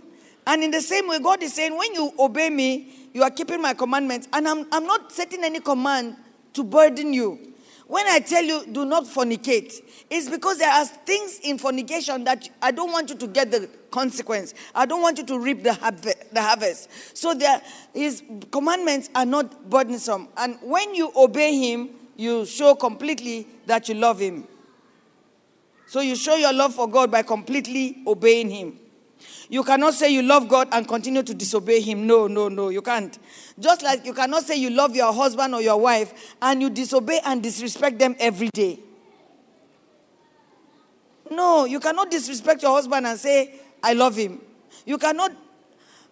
And 0.47 0.63
in 0.63 0.71
the 0.71 0.81
same 0.81 1.09
way, 1.09 1.19
God 1.19 1.43
is 1.43 1.55
saying, 1.55 1.77
when 1.77 1.93
you 1.93 2.13
obey 2.19 2.51
me, 2.51 2.93
you 3.13 3.25
are 3.25 3.31
keeping 3.31 3.61
my 3.61 3.75
commandments. 3.75 4.29
And 4.33 4.47
I'm, 4.47 4.65
I'm 4.71 4.87
not 4.87 5.11
setting 5.11 5.43
any 5.43 5.59
command 5.59 6.17
to 6.53 6.63
burden 6.63 7.13
you. 7.13 7.55
When 7.87 8.07
I 8.09 8.19
tell 8.19 8.43
you, 8.43 8.67
do 8.67 8.85
not 8.85 9.05
fornicate, 9.05 9.81
it's 10.11 10.29
because 10.29 10.59
there 10.59 10.71
are 10.71 10.85
things 10.85 11.39
in 11.45 11.57
fornication 11.59 12.25
that 12.25 12.49
I 12.61 12.73
don't 12.73 12.91
want 12.91 13.11
you 13.11 13.17
to 13.17 13.27
get 13.29 13.51
the 13.53 13.71
consequence. 13.91 14.55
I 14.75 14.87
don't 14.87 15.03
want 15.03 15.19
you 15.19 15.25
to 15.27 15.39
reap 15.39 15.63
the, 15.63 16.17
the 16.33 16.43
harvest. 16.43 16.91
So 17.17 17.33
there, 17.33 17.63
his 17.95 18.23
commandments 18.51 19.09
are 19.15 19.27
not 19.27 19.71
burdensome. 19.71 20.29
And 20.37 20.59
when 20.63 20.95
you 20.95 21.13
obey 21.15 21.57
him, 21.57 21.91
you 22.17 22.45
show 22.45 22.75
completely 22.75 23.47
that 23.67 23.89
you 23.89 23.95
love 23.95 24.19
him. 24.19 24.49
So 25.87 26.01
you 26.01 26.17
show 26.17 26.35
your 26.35 26.53
love 26.53 26.75
for 26.75 26.89
God 26.89 27.11
by 27.13 27.23
completely 27.23 28.03
obeying 28.07 28.51
Him. 28.51 28.79
You 29.49 29.63
cannot 29.63 29.95
say 29.95 30.11
you 30.11 30.23
love 30.23 30.49
God 30.49 30.69
and 30.73 30.87
continue 30.89 31.23
to 31.23 31.35
disobey 31.35 31.81
Him. 31.81 32.07
No, 32.07 32.27
no, 32.27 32.49
no, 32.49 32.69
you 32.69 32.83
can't. 32.83 33.17
Just 33.59 33.83
like 33.83 34.05
you 34.05 34.13
cannot 34.13 34.43
say 34.43 34.57
you 34.57 34.71
love 34.71 34.97
your 34.97 35.13
husband 35.13 35.55
or 35.55 35.63
your 35.63 35.79
wife 35.79 36.35
and 36.43 36.61
you 36.61 36.71
disobey 36.71 37.21
and 37.25 37.43
disrespect 37.43 37.99
them 37.99 38.17
every 38.19 38.49
day. 38.53 38.81
No, 41.31 41.65
you 41.65 41.81
cannot 41.81 42.11
disrespect 42.11 42.63
your 42.63 42.73
husband 42.73 43.07
and 43.07 43.19
say, 43.19 43.61
I 43.83 43.93
love 43.93 44.17
him. 44.17 44.41
You 44.85 44.99
cannot 44.99 45.33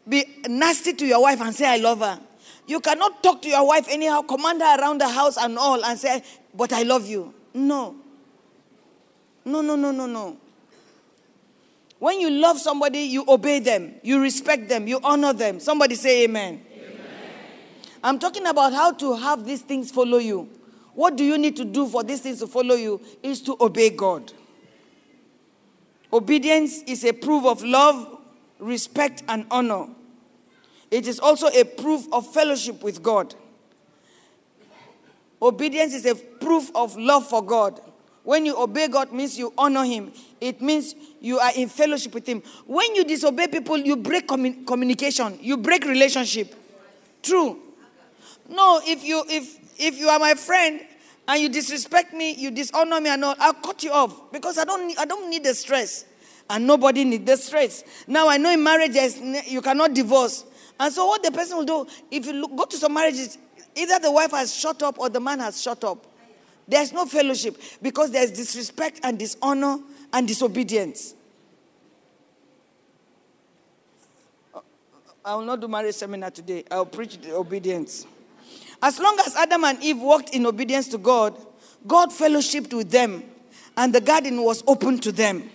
be 0.09 0.25
nasty 0.49 0.93
to 0.93 1.07
your 1.07 1.23
wife 1.23 1.41
and 1.41 1.55
say, 1.55 1.67
I 1.67 1.77
love 1.77 2.01
her. 2.01 2.21
You 2.67 2.81
cannot 2.81 3.23
talk 3.23 3.43
to 3.43 3.49
your 3.49 3.67
wife 3.67 3.87
anyhow, 3.89 4.23
command 4.23 4.63
her 4.63 4.79
around 4.81 5.01
the 5.01 5.09
house 5.09 5.37
and 5.37 5.59
all, 5.59 5.85
and 5.85 5.99
say, 5.99 6.23
But 6.55 6.73
I 6.73 6.83
love 6.83 7.07
you. 7.07 7.35
No. 7.53 7.97
No, 9.45 9.61
no, 9.61 9.77
no, 9.77 9.91
no, 9.91 10.07
no. 10.07 10.37
When 12.05 12.21
you 12.21 12.29
love 12.29 12.61
somebody, 12.61 12.99
you 12.99 13.25
obey 13.27 13.61
them, 13.61 13.95
you 14.03 14.21
respect 14.21 14.69
them, 14.69 14.87
you 14.87 15.01
honor 15.03 15.33
them. 15.33 15.59
Somebody 15.59 15.95
say 15.95 16.25
amen. 16.25 16.61
amen. 16.71 17.01
I'm 18.03 18.19
talking 18.19 18.45
about 18.45 18.75
how 18.75 18.93
to 18.93 19.17
have 19.17 19.47
these 19.47 19.63
things 19.63 19.91
follow 19.91 20.19
you. 20.19 20.51
What 20.93 21.17
do 21.17 21.25
you 21.25 21.39
need 21.39 21.57
to 21.57 21.65
do 21.65 21.87
for 21.87 22.05
these 22.05 22.21
things 22.21 22.41
to 22.41 22.47
follow 22.47 22.75
you? 22.75 23.01
Is 23.23 23.41
to 23.45 23.57
obey 23.59 23.89
God. 23.89 24.35
Obedience 26.13 26.83
is 26.83 27.07
a 27.07 27.13
proof 27.15 27.47
of 27.47 27.65
love, 27.65 28.19
respect, 28.59 29.23
and 29.27 29.47
honor. 29.51 29.87
It 30.91 31.09
is 31.09 31.19
also 31.19 31.47
a 31.47 31.65
proof 31.65 32.07
of 32.13 32.31
fellowship 32.35 32.83
with 32.83 33.03
God. 33.03 33.35
Obedience 35.41 35.95
is 35.95 36.05
a 36.05 36.15
proof 36.15 36.71
of 36.75 36.99
love 36.99 37.27
for 37.27 37.43
God. 37.43 37.81
When 38.25 38.47
you 38.47 38.57
obey 38.61 38.89
God 38.89 39.13
means 39.13 39.39
you 39.39 39.53
honor 39.57 39.85
him. 39.85 40.11
It 40.41 40.61
means 40.61 40.95
you 41.21 41.39
are 41.39 41.53
in 41.55 41.69
fellowship 41.69 42.15
with 42.15 42.27
him. 42.27 42.43
When 42.67 42.95
you 42.95 43.05
disobey 43.05 43.49
people, 43.49 43.77
you 43.77 43.97
break 43.97 44.27
commun- 44.27 44.65
communication. 44.65 45.39
You 45.41 45.59
break 45.59 45.85
relationship. 45.85 46.55
True. 47.23 47.59
No, 48.49 48.81
if 48.85 49.05
you 49.05 49.25
if 49.29 49.59
if 49.79 49.99
you 49.99 50.09
are 50.09 50.19
my 50.19 50.35
friend 50.35 50.81
and 51.29 51.41
you 51.41 51.49
disrespect 51.49 52.13
me, 52.15 52.35
you 52.35 52.51
dishonor 52.51 53.01
me 53.01 53.11
and 53.11 53.25
all, 53.25 53.35
I'll 53.39 53.55
cut 53.55 53.83
you 53.83 53.93
off 53.93 54.33
because 54.33 54.59
I 54.59 54.65
don't 54.65 54.87
need, 54.87 54.99
I 54.99 55.05
don't 55.05 55.29
need 55.31 55.45
the 55.45 55.55
stress. 55.55 56.07
And 56.49 56.67
nobody 56.67 57.05
needs 57.05 57.25
the 57.25 57.37
stress. 57.37 57.85
Now 58.07 58.29
I 58.29 58.37
know 58.37 58.51
in 58.51 58.63
marriages 58.63 59.19
you 59.47 59.63
cannot 59.63 59.95
divorce. 59.95 60.45
And 60.79 60.93
so 60.93 61.07
what 61.07 61.23
the 61.23 61.31
person 61.31 61.59
will 61.59 61.65
do, 61.65 61.87
if 62.11 62.27
you 62.27 62.33
look, 62.35 62.57
go 62.57 62.65
to 62.65 62.77
some 62.77 62.93
marriages, 62.95 63.39
either 63.75 63.99
the 63.99 64.11
wife 64.11 64.33
has 64.33 64.55
shut 64.55 64.83
up 64.83 64.99
or 64.99 65.09
the 65.09 65.21
man 65.21 65.41
has 65.41 65.61
shut 65.61 65.83
up. 65.85 66.07
There's 66.67 66.93
no 66.93 67.07
fellowship 67.07 67.61
because 67.83 68.11
there's 68.11 68.31
disrespect 68.31 69.01
and 69.03 69.19
dishonor 69.19 69.79
and 70.13 70.27
disobedience. 70.27 71.15
I 75.25 75.35
will 75.35 75.45
not 75.45 75.61
do 75.61 75.69
marriage 75.69 75.95
seminar 75.95 76.31
today. 76.31 76.65
I'll 76.71 76.85
preach 76.85 77.19
the 77.19 77.35
obedience. 77.35 78.07
As 78.83 78.99
long 78.99 79.19
as 79.27 79.35
Adam 79.37 79.65
and 79.65 79.83
Eve 79.83 79.99
walked 79.99 80.35
in 80.35 80.45
obedience 80.45 80.89
to 80.89 80.99
God, 80.99 81.35
God 81.87 82.11
fellowshipped 82.11 82.75
with 82.75 82.91
them 82.91 83.25
and 83.77 83.95
the 83.95 84.01
garden 84.01 84.43
was 84.43 84.63
open 84.67 84.99
to 85.01 85.13
them. 85.13 85.51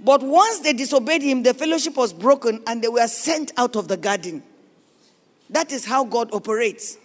But 0.00 0.22
once 0.22 0.60
they 0.60 0.72
disobeyed 0.72 1.22
him, 1.22 1.42
the 1.42 1.54
fellowship 1.54 1.96
was 1.96 2.12
broken 2.12 2.62
and 2.66 2.82
they 2.82 2.88
were 2.88 3.06
sent 3.08 3.52
out 3.56 3.76
of 3.76 3.88
the 3.88 3.96
garden. 3.96 4.42
That 5.50 5.72
is 5.72 5.84
how 5.84 6.04
God 6.04 6.32
operates. 6.32 6.98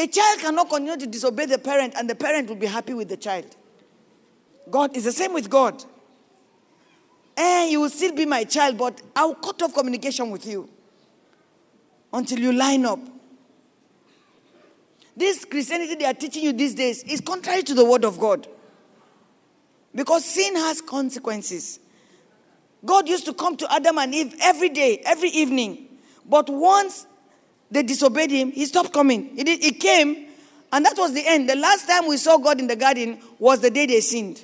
A 0.00 0.06
child 0.06 0.40
cannot 0.40 0.70
continue 0.70 0.96
to 0.96 1.06
disobey 1.06 1.44
the 1.44 1.58
parent 1.58 1.92
and 1.94 2.08
the 2.08 2.14
parent 2.14 2.48
will 2.48 2.56
be 2.56 2.64
happy 2.64 2.94
with 2.94 3.10
the 3.10 3.18
child. 3.18 3.44
God 4.70 4.96
is 4.96 5.04
the 5.04 5.12
same 5.12 5.34
with 5.34 5.50
God. 5.50 5.84
Eh, 7.36 7.68
you 7.68 7.82
will 7.82 7.90
still 7.90 8.14
be 8.14 8.24
my 8.24 8.44
child, 8.44 8.78
but 8.78 9.02
I'll 9.14 9.34
cut 9.34 9.60
off 9.60 9.74
communication 9.74 10.30
with 10.30 10.46
you 10.46 10.70
until 12.14 12.38
you 12.38 12.50
line 12.50 12.86
up. 12.86 12.98
This 15.14 15.44
Christianity 15.44 15.96
they 15.96 16.06
are 16.06 16.14
teaching 16.14 16.44
you 16.44 16.54
these 16.54 16.74
days 16.74 17.02
is 17.02 17.20
contrary 17.20 17.62
to 17.64 17.74
the 17.74 17.84
word 17.84 18.06
of 18.06 18.18
God. 18.18 18.48
Because 19.94 20.24
sin 20.24 20.56
has 20.56 20.80
consequences. 20.80 21.78
God 22.82 23.06
used 23.06 23.26
to 23.26 23.34
come 23.34 23.54
to 23.58 23.70
Adam 23.70 23.98
and 23.98 24.14
Eve 24.14 24.34
every 24.40 24.70
day, 24.70 25.02
every 25.04 25.28
evening. 25.28 25.88
But 26.24 26.48
once 26.48 27.06
they 27.70 27.82
disobeyed 27.82 28.30
him. 28.30 28.50
He 28.50 28.66
stopped 28.66 28.92
coming. 28.92 29.36
He, 29.36 29.44
did, 29.44 29.62
he 29.62 29.72
came, 29.72 30.28
and 30.72 30.84
that 30.84 30.96
was 30.98 31.12
the 31.14 31.26
end. 31.26 31.48
The 31.48 31.56
last 31.56 31.88
time 31.88 32.06
we 32.06 32.16
saw 32.16 32.38
God 32.38 32.60
in 32.60 32.66
the 32.66 32.76
garden 32.76 33.20
was 33.38 33.60
the 33.60 33.70
day 33.70 33.86
they 33.86 34.00
sinned. 34.00 34.42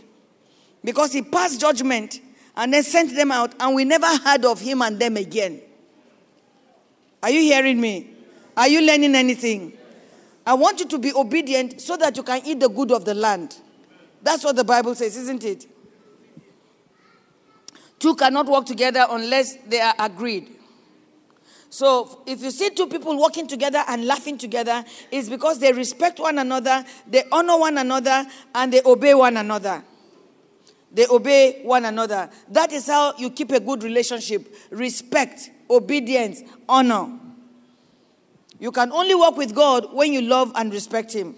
Because 0.84 1.12
he 1.12 1.22
passed 1.22 1.60
judgment 1.60 2.20
and 2.56 2.72
then 2.72 2.82
sent 2.82 3.14
them 3.14 3.32
out, 3.32 3.54
and 3.60 3.74
we 3.74 3.84
never 3.84 4.06
heard 4.06 4.44
of 4.44 4.60
him 4.60 4.82
and 4.82 4.98
them 4.98 5.16
again. 5.16 5.60
Are 7.22 7.30
you 7.30 7.40
hearing 7.40 7.80
me? 7.80 8.10
Are 8.56 8.68
you 8.68 8.80
learning 8.80 9.14
anything? 9.14 9.72
I 10.46 10.54
want 10.54 10.78
you 10.80 10.86
to 10.86 10.98
be 10.98 11.12
obedient 11.12 11.80
so 11.80 11.96
that 11.96 12.16
you 12.16 12.22
can 12.22 12.40
eat 12.46 12.60
the 12.60 12.68
good 12.68 12.92
of 12.92 13.04
the 13.04 13.14
land. 13.14 13.56
That's 14.22 14.44
what 14.44 14.56
the 14.56 14.64
Bible 14.64 14.94
says, 14.94 15.16
isn't 15.16 15.44
it? 15.44 15.66
Two 17.98 18.14
cannot 18.14 18.46
work 18.46 18.66
together 18.66 19.04
unless 19.10 19.56
they 19.66 19.80
are 19.80 19.94
agreed. 19.98 20.55
So 21.70 22.22
if 22.26 22.42
you 22.42 22.50
see 22.50 22.70
two 22.70 22.86
people 22.86 23.16
walking 23.18 23.46
together 23.46 23.82
and 23.88 24.06
laughing 24.06 24.38
together, 24.38 24.84
it's 25.10 25.28
because 25.28 25.58
they 25.58 25.72
respect 25.72 26.18
one 26.18 26.38
another, 26.38 26.84
they 27.06 27.24
honor 27.30 27.58
one 27.58 27.78
another, 27.78 28.24
and 28.54 28.72
they 28.72 28.82
obey 28.84 29.14
one 29.14 29.36
another. 29.36 29.82
They 30.92 31.06
obey 31.08 31.60
one 31.62 31.84
another. 31.84 32.30
That 32.48 32.72
is 32.72 32.86
how 32.86 33.14
you 33.18 33.30
keep 33.30 33.50
a 33.52 33.60
good 33.60 33.82
relationship 33.82 34.54
respect, 34.70 35.50
obedience, 35.68 36.42
honor. 36.68 37.18
You 38.58 38.72
can 38.72 38.92
only 38.92 39.14
work 39.14 39.36
with 39.36 39.54
God 39.54 39.92
when 39.92 40.12
you 40.12 40.22
love 40.22 40.52
and 40.54 40.72
respect 40.72 41.12
Him. 41.12 41.34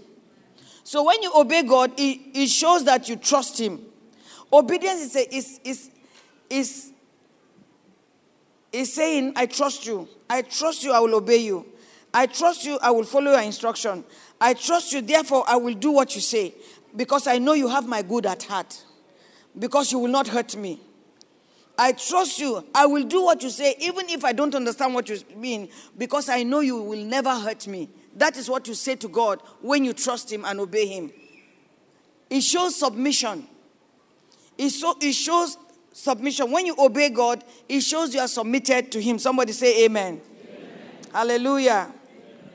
So 0.84 1.04
when 1.04 1.22
you 1.22 1.32
obey 1.34 1.62
God, 1.62 1.92
it, 1.98 2.20
it 2.34 2.48
shows 2.48 2.84
that 2.84 3.08
you 3.08 3.16
trust 3.16 3.58
Him. 3.58 3.80
Obedience 4.52 5.00
is, 5.00 5.16
a, 5.16 5.34
is, 5.34 5.60
is, 5.64 5.90
is, 6.48 6.92
is 8.72 8.92
saying, 8.92 9.32
I 9.36 9.46
trust 9.46 9.86
you. 9.86 10.08
I 10.28 10.42
trust 10.42 10.84
you, 10.84 10.92
I 10.92 11.00
will 11.00 11.14
obey 11.14 11.38
you. 11.38 11.66
I 12.12 12.26
trust 12.26 12.64
you, 12.64 12.78
I 12.82 12.90
will 12.90 13.04
follow 13.04 13.32
your 13.32 13.42
instruction. 13.42 14.04
I 14.40 14.54
trust 14.54 14.92
you, 14.92 15.00
therefore, 15.00 15.44
I 15.46 15.56
will 15.56 15.74
do 15.74 15.90
what 15.90 16.14
you 16.14 16.20
say 16.20 16.54
because 16.96 17.26
I 17.26 17.38
know 17.38 17.52
you 17.52 17.68
have 17.68 17.86
my 17.86 18.02
good 18.02 18.26
at 18.26 18.42
heart, 18.44 18.82
because 19.58 19.92
you 19.92 19.98
will 19.98 20.10
not 20.10 20.26
hurt 20.26 20.56
me. 20.56 20.80
I 21.78 21.92
trust 21.92 22.40
you, 22.40 22.64
I 22.74 22.86
will 22.86 23.04
do 23.04 23.22
what 23.22 23.42
you 23.42 23.50
say, 23.50 23.76
even 23.80 24.08
if 24.08 24.24
I 24.24 24.32
don't 24.32 24.54
understand 24.54 24.94
what 24.94 25.08
you 25.08 25.20
mean, 25.36 25.68
because 25.96 26.28
I 26.28 26.42
know 26.42 26.60
you 26.60 26.82
will 26.82 27.04
never 27.04 27.32
hurt 27.38 27.66
me. 27.68 27.88
That 28.16 28.36
is 28.36 28.50
what 28.50 28.66
you 28.66 28.74
say 28.74 28.96
to 28.96 29.08
God 29.08 29.40
when 29.60 29.84
you 29.84 29.92
trust 29.92 30.32
Him 30.32 30.44
and 30.44 30.58
obey 30.58 30.86
Him. 30.86 31.12
It 32.30 32.40
shows 32.40 32.74
submission. 32.74 33.46
It, 34.56 34.70
so, 34.70 34.96
it 35.00 35.12
shows 35.12 35.56
submission. 35.98 36.50
When 36.52 36.64
you 36.64 36.76
obey 36.78 37.10
God, 37.10 37.42
it 37.68 37.80
shows 37.80 38.14
you 38.14 38.20
are 38.20 38.28
submitted 38.28 38.92
to 38.92 39.02
Him. 39.02 39.18
Somebody 39.18 39.52
say 39.52 39.84
amen. 39.84 40.20
amen. 40.20 40.68
Hallelujah. 41.12 41.92
Amen. 41.92 42.50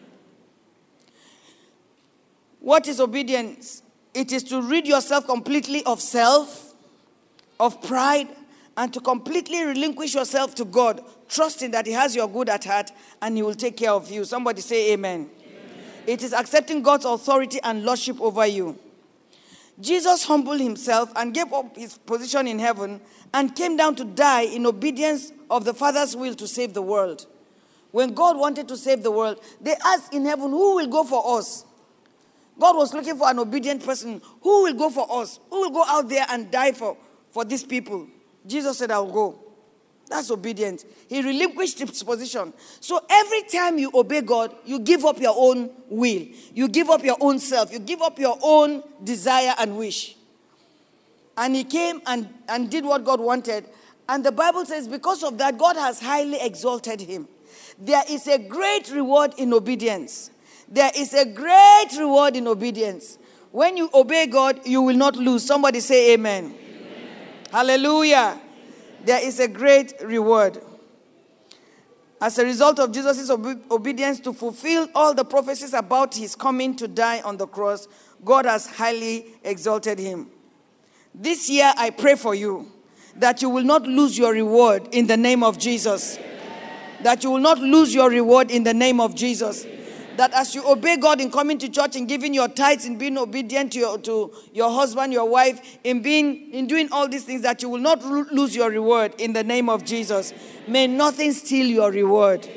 What 2.60 2.88
is 2.88 3.02
obedience? 3.02 3.84
It 4.14 4.32
is 4.32 4.44
to 4.46 4.62
rid 4.62 4.88
yourself 4.88 5.26
completely 5.26 5.84
of 5.84 6.00
self, 6.00 6.74
of 7.60 7.82
pride, 7.82 8.30
and 8.78 8.94
to 8.94 9.02
completely 9.02 9.64
relinquish 9.66 10.16
yourself 10.16 10.56
to 10.56 10.66
God, 10.66 11.02
trusting 11.28 11.72
that 11.72 11.86
He 11.86 11.92
has 11.92 12.16
your 12.16 12.30
good 12.30 12.48
at 12.48 12.64
heart 12.64 12.92
and 13.22 13.36
He 13.36 13.44
will 13.44 13.56
take 13.56 13.76
care 13.76 13.92
of 13.92 14.10
you. 14.10 14.24
Somebody 14.24 14.62
say 14.62 14.94
amen. 14.94 15.30
amen. 15.42 15.54
It 16.08 16.24
is 16.24 16.32
accepting 16.32 16.82
God's 16.82 17.06
authority 17.06 17.60
and 17.62 17.84
lordship 17.84 18.22
over 18.22 18.48
you. 18.48 18.80
Jesus 19.80 20.24
humbled 20.24 20.62
himself 20.62 21.12
and 21.16 21.34
gave 21.34 21.52
up 21.52 21.76
his 21.76 21.98
position 21.98 22.48
in 22.48 22.60
heaven 22.60 23.02
and 23.34 23.56
came 23.56 23.76
down 23.76 23.96
to 23.96 24.06
die 24.06 24.44
in 24.44 24.66
obedience 24.66 25.32
of 25.50 25.66
the 25.66 25.74
Father's 25.74 26.16
will 26.16 26.36
to 26.36 26.48
save 26.48 26.74
the 26.74 26.82
world. 26.82 27.26
When 27.92 28.14
God 28.14 28.38
wanted 28.38 28.68
to 28.70 28.78
save 28.78 29.04
the 29.04 29.12
world, 29.12 29.40
they 29.62 29.76
asked 29.84 30.14
in 30.14 30.26
heaven, 30.26 30.50
Who 30.52 30.76
will 30.76 30.88
go 30.88 31.04
for 31.04 31.38
us? 31.38 31.66
God 32.60 32.76
was 32.76 32.94
looking 32.94 33.18
for 33.18 33.30
an 33.30 33.40
obedient 33.40 33.84
person. 33.84 34.22
Who 34.42 34.64
will 34.64 34.74
go 34.74 34.90
for 34.90 35.22
us? 35.22 35.40
Who 35.50 35.62
will 35.62 35.70
go 35.72 35.84
out 35.86 36.08
there 36.08 36.26
and 36.30 36.52
die 36.52 36.72
for, 36.72 36.98
for 37.32 37.44
these 37.44 37.64
people? 37.64 38.08
Jesus 38.46 38.78
said, 38.78 38.92
I'll 38.92 39.12
go. 39.12 39.43
That's 40.10 40.30
obedience. 40.30 40.86
He 41.08 41.22
relinquished 41.22 41.80
his 41.80 42.04
position. 42.04 42.54
So 42.80 43.02
every 43.10 43.44
time 43.44 43.78
you 43.78 43.90
obey 43.94 44.22
God, 44.22 44.56
you 44.66 44.80
give 44.80 45.06
up 45.06 45.20
your 45.20 45.34
own 45.36 45.72
will. 45.90 46.28
You 46.54 46.68
give 46.68 46.90
up 46.90 47.04
your 47.04 47.18
own 47.20 47.40
self. 47.40 47.72
You 47.72 47.80
give 47.80 48.02
up 48.02 48.20
your 48.20 48.38
own 48.42 48.84
desire 49.04 49.56
and 49.58 49.78
wish. 49.78 50.16
And 51.38 51.56
he 51.56 51.64
came 51.64 52.02
and, 52.06 52.30
and 52.48 52.70
did 52.70 52.86
what 52.86 53.04
God 53.04 53.20
wanted. 53.20 53.66
And 54.08 54.24
the 54.24 54.32
Bible 54.32 54.66
says, 54.66 54.88
because 54.88 55.24
of 55.24 55.38
that, 55.38 55.58
God 55.58 55.78
has 55.78 56.00
highly 56.00 56.40
exalted 56.40 57.02
him. 57.02 57.28
There 57.80 58.04
is 58.10 58.28
a 58.28 58.38
great 58.38 58.92
reward 58.92 59.34
in 59.38 59.54
obedience. 59.54 60.30
There 60.68 60.92
is 60.96 61.14
a 61.14 61.26
great 61.26 61.90
reward 61.98 62.36
in 62.36 62.48
obedience. 62.48 63.18
When 63.52 63.78
you 63.78 63.90
obey 63.94 64.28
God, 64.28 64.62
you 64.66 64.82
will 64.82 64.98
not 64.98 65.16
lose. 65.16 65.46
Somebody 65.46 65.80
say 65.80 66.14
amen. 66.14 66.46
amen. 66.46 67.28
Hallelujah. 67.52 68.40
There 69.06 69.24
is 69.26 69.40
a 69.40 69.48
great 69.48 69.94
reward. 70.02 70.62
As 72.22 72.38
a 72.40 72.46
result 72.46 72.80
of 72.80 72.92
Jesus' 72.92 73.30
obe- 73.30 73.70
obedience 73.70 74.20
to 74.22 74.34
fulfill 74.34 74.88
all 74.96 75.14
the 75.14 75.26
prophecies 75.26 75.74
about 75.74 76.16
his 76.16 76.36
coming 76.36 76.76
to 76.78 76.88
die 76.88 77.22
on 77.22 77.38
the 77.38 77.48
cross, 77.48 77.88
God 78.24 78.46
has 78.46 78.66
highly 78.66 79.26
exalted 79.44 80.00
him. 80.00 80.28
This 81.14 81.50
year, 81.50 81.74
I 81.76 81.90
pray 81.90 82.16
for 82.16 82.34
you 82.34 82.72
that 83.18 83.42
you 83.42 83.50
will 83.50 83.64
not 83.64 83.84
lose 83.84 84.18
your 84.18 84.32
reward 84.32 84.88
in 84.92 85.08
the 85.08 85.18
name 85.18 85.44
of 85.44 85.58
Jesus. 85.58 86.18
That 87.02 87.24
you 87.24 87.32
will 87.32 87.40
not 87.40 87.60
lose 87.60 87.94
your 87.94 88.10
reward 88.10 88.50
in 88.50 88.64
the 88.64 88.74
name 88.74 89.02
of 89.02 89.14
Jesus 89.14 89.66
that 90.18 90.34
as 90.34 90.54
you 90.54 90.68
obey 90.70 90.98
God 90.98 91.20
in 91.20 91.32
coming 91.32 91.58
to 91.58 91.70
church 91.70 91.96
and 91.96 92.08
giving 92.08 92.34
your 92.34 92.48
tithes 92.48 92.86
and 92.86 93.00
being 93.00 93.18
obedient 93.18 93.74
to 93.74 93.80
your, 93.80 93.98
to 94.00 94.34
your 94.54 94.72
husband, 94.72 95.12
your 95.12 95.28
wife, 95.28 95.78
in 95.84 96.02
being 96.02 96.52
in 96.52 96.68
doing 96.68 96.90
all 96.92 97.08
these 97.08 97.24
things, 97.24 97.42
that 97.42 97.62
you 97.62 97.70
will 97.70 97.80
not 97.80 98.04
lose 98.04 98.56
your 98.56 98.70
reward 98.70 99.14
in 99.20 99.34
the 99.34 99.44
name 99.44 99.70
of 99.70 99.84
Jesus. 99.84 100.34
May 100.68 100.88
nothing 100.88 101.34
steal 101.34 101.66
your 101.66 101.92
reward 101.92 102.48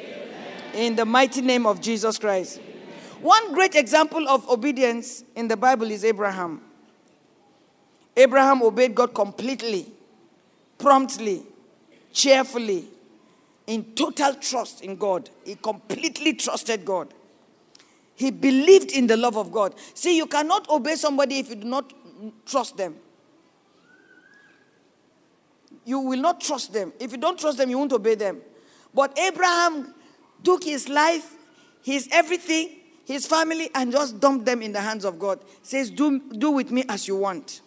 in 0.74 0.96
the 0.96 1.04
mighty 1.04 1.40
name 1.40 1.66
of 1.66 1.80
Jesus 1.80 2.18
Christ. 2.18 2.60
One 3.20 3.54
great 3.54 3.74
example 3.74 4.28
of 4.28 4.48
obedience 4.48 5.24
in 5.34 5.48
the 5.48 5.56
Bible 5.56 5.90
is 5.90 6.04
Abraham. 6.04 6.60
Abraham 8.16 8.62
obeyed 8.62 8.94
God 8.94 9.14
completely, 9.14 9.90
promptly, 10.78 11.42
cheerfully, 12.12 12.86
in 13.66 13.94
total 13.94 14.34
trust 14.34 14.82
in 14.82 14.96
God. 14.96 15.28
He 15.44 15.54
completely 15.56 16.34
trusted 16.34 16.84
God. 16.84 17.12
He 18.16 18.30
believed 18.30 18.92
in 18.92 19.06
the 19.06 19.16
love 19.16 19.36
of 19.36 19.52
God. 19.52 19.74
See, 19.94 20.16
you 20.16 20.26
cannot 20.26 20.68
obey 20.70 20.96
somebody 20.96 21.38
if 21.38 21.50
you 21.50 21.56
do 21.56 21.68
not 21.68 21.92
trust 22.46 22.76
them. 22.76 22.96
You 25.84 26.00
will 26.00 26.20
not 26.20 26.40
trust 26.40 26.72
them. 26.72 26.92
If 26.98 27.12
you 27.12 27.18
don't 27.18 27.38
trust 27.38 27.58
them, 27.58 27.70
you 27.70 27.78
won't 27.78 27.92
obey 27.92 28.16
them. 28.16 28.40
But 28.92 29.16
Abraham 29.18 29.94
took 30.42 30.64
his 30.64 30.88
life, 30.88 31.34
his 31.82 32.08
everything, 32.10 32.70
his 33.04 33.26
family, 33.26 33.70
and 33.74 33.92
just 33.92 34.18
dumped 34.18 34.46
them 34.46 34.62
in 34.62 34.72
the 34.72 34.80
hands 34.80 35.04
of 35.04 35.18
God. 35.18 35.38
Says, 35.62 35.90
Do, 35.90 36.18
do 36.18 36.50
with 36.50 36.72
me 36.72 36.84
as 36.88 37.06
you 37.06 37.16
want. 37.16 37.60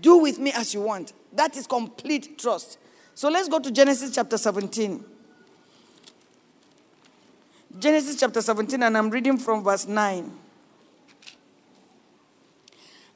Do 0.00 0.18
with 0.18 0.38
me 0.38 0.52
as 0.52 0.72
you 0.72 0.80
want. 0.80 1.12
That 1.32 1.56
is 1.56 1.66
complete 1.66 2.38
trust. 2.38 2.78
So 3.14 3.28
let's 3.28 3.48
go 3.48 3.58
to 3.58 3.70
Genesis 3.70 4.14
chapter 4.14 4.38
17. 4.38 5.04
Genesis 7.78 8.20
chapter 8.20 8.42
17, 8.42 8.82
and 8.82 8.98
I'm 8.98 9.08
reading 9.08 9.38
from 9.38 9.64
verse 9.64 9.86
9. 9.86 10.30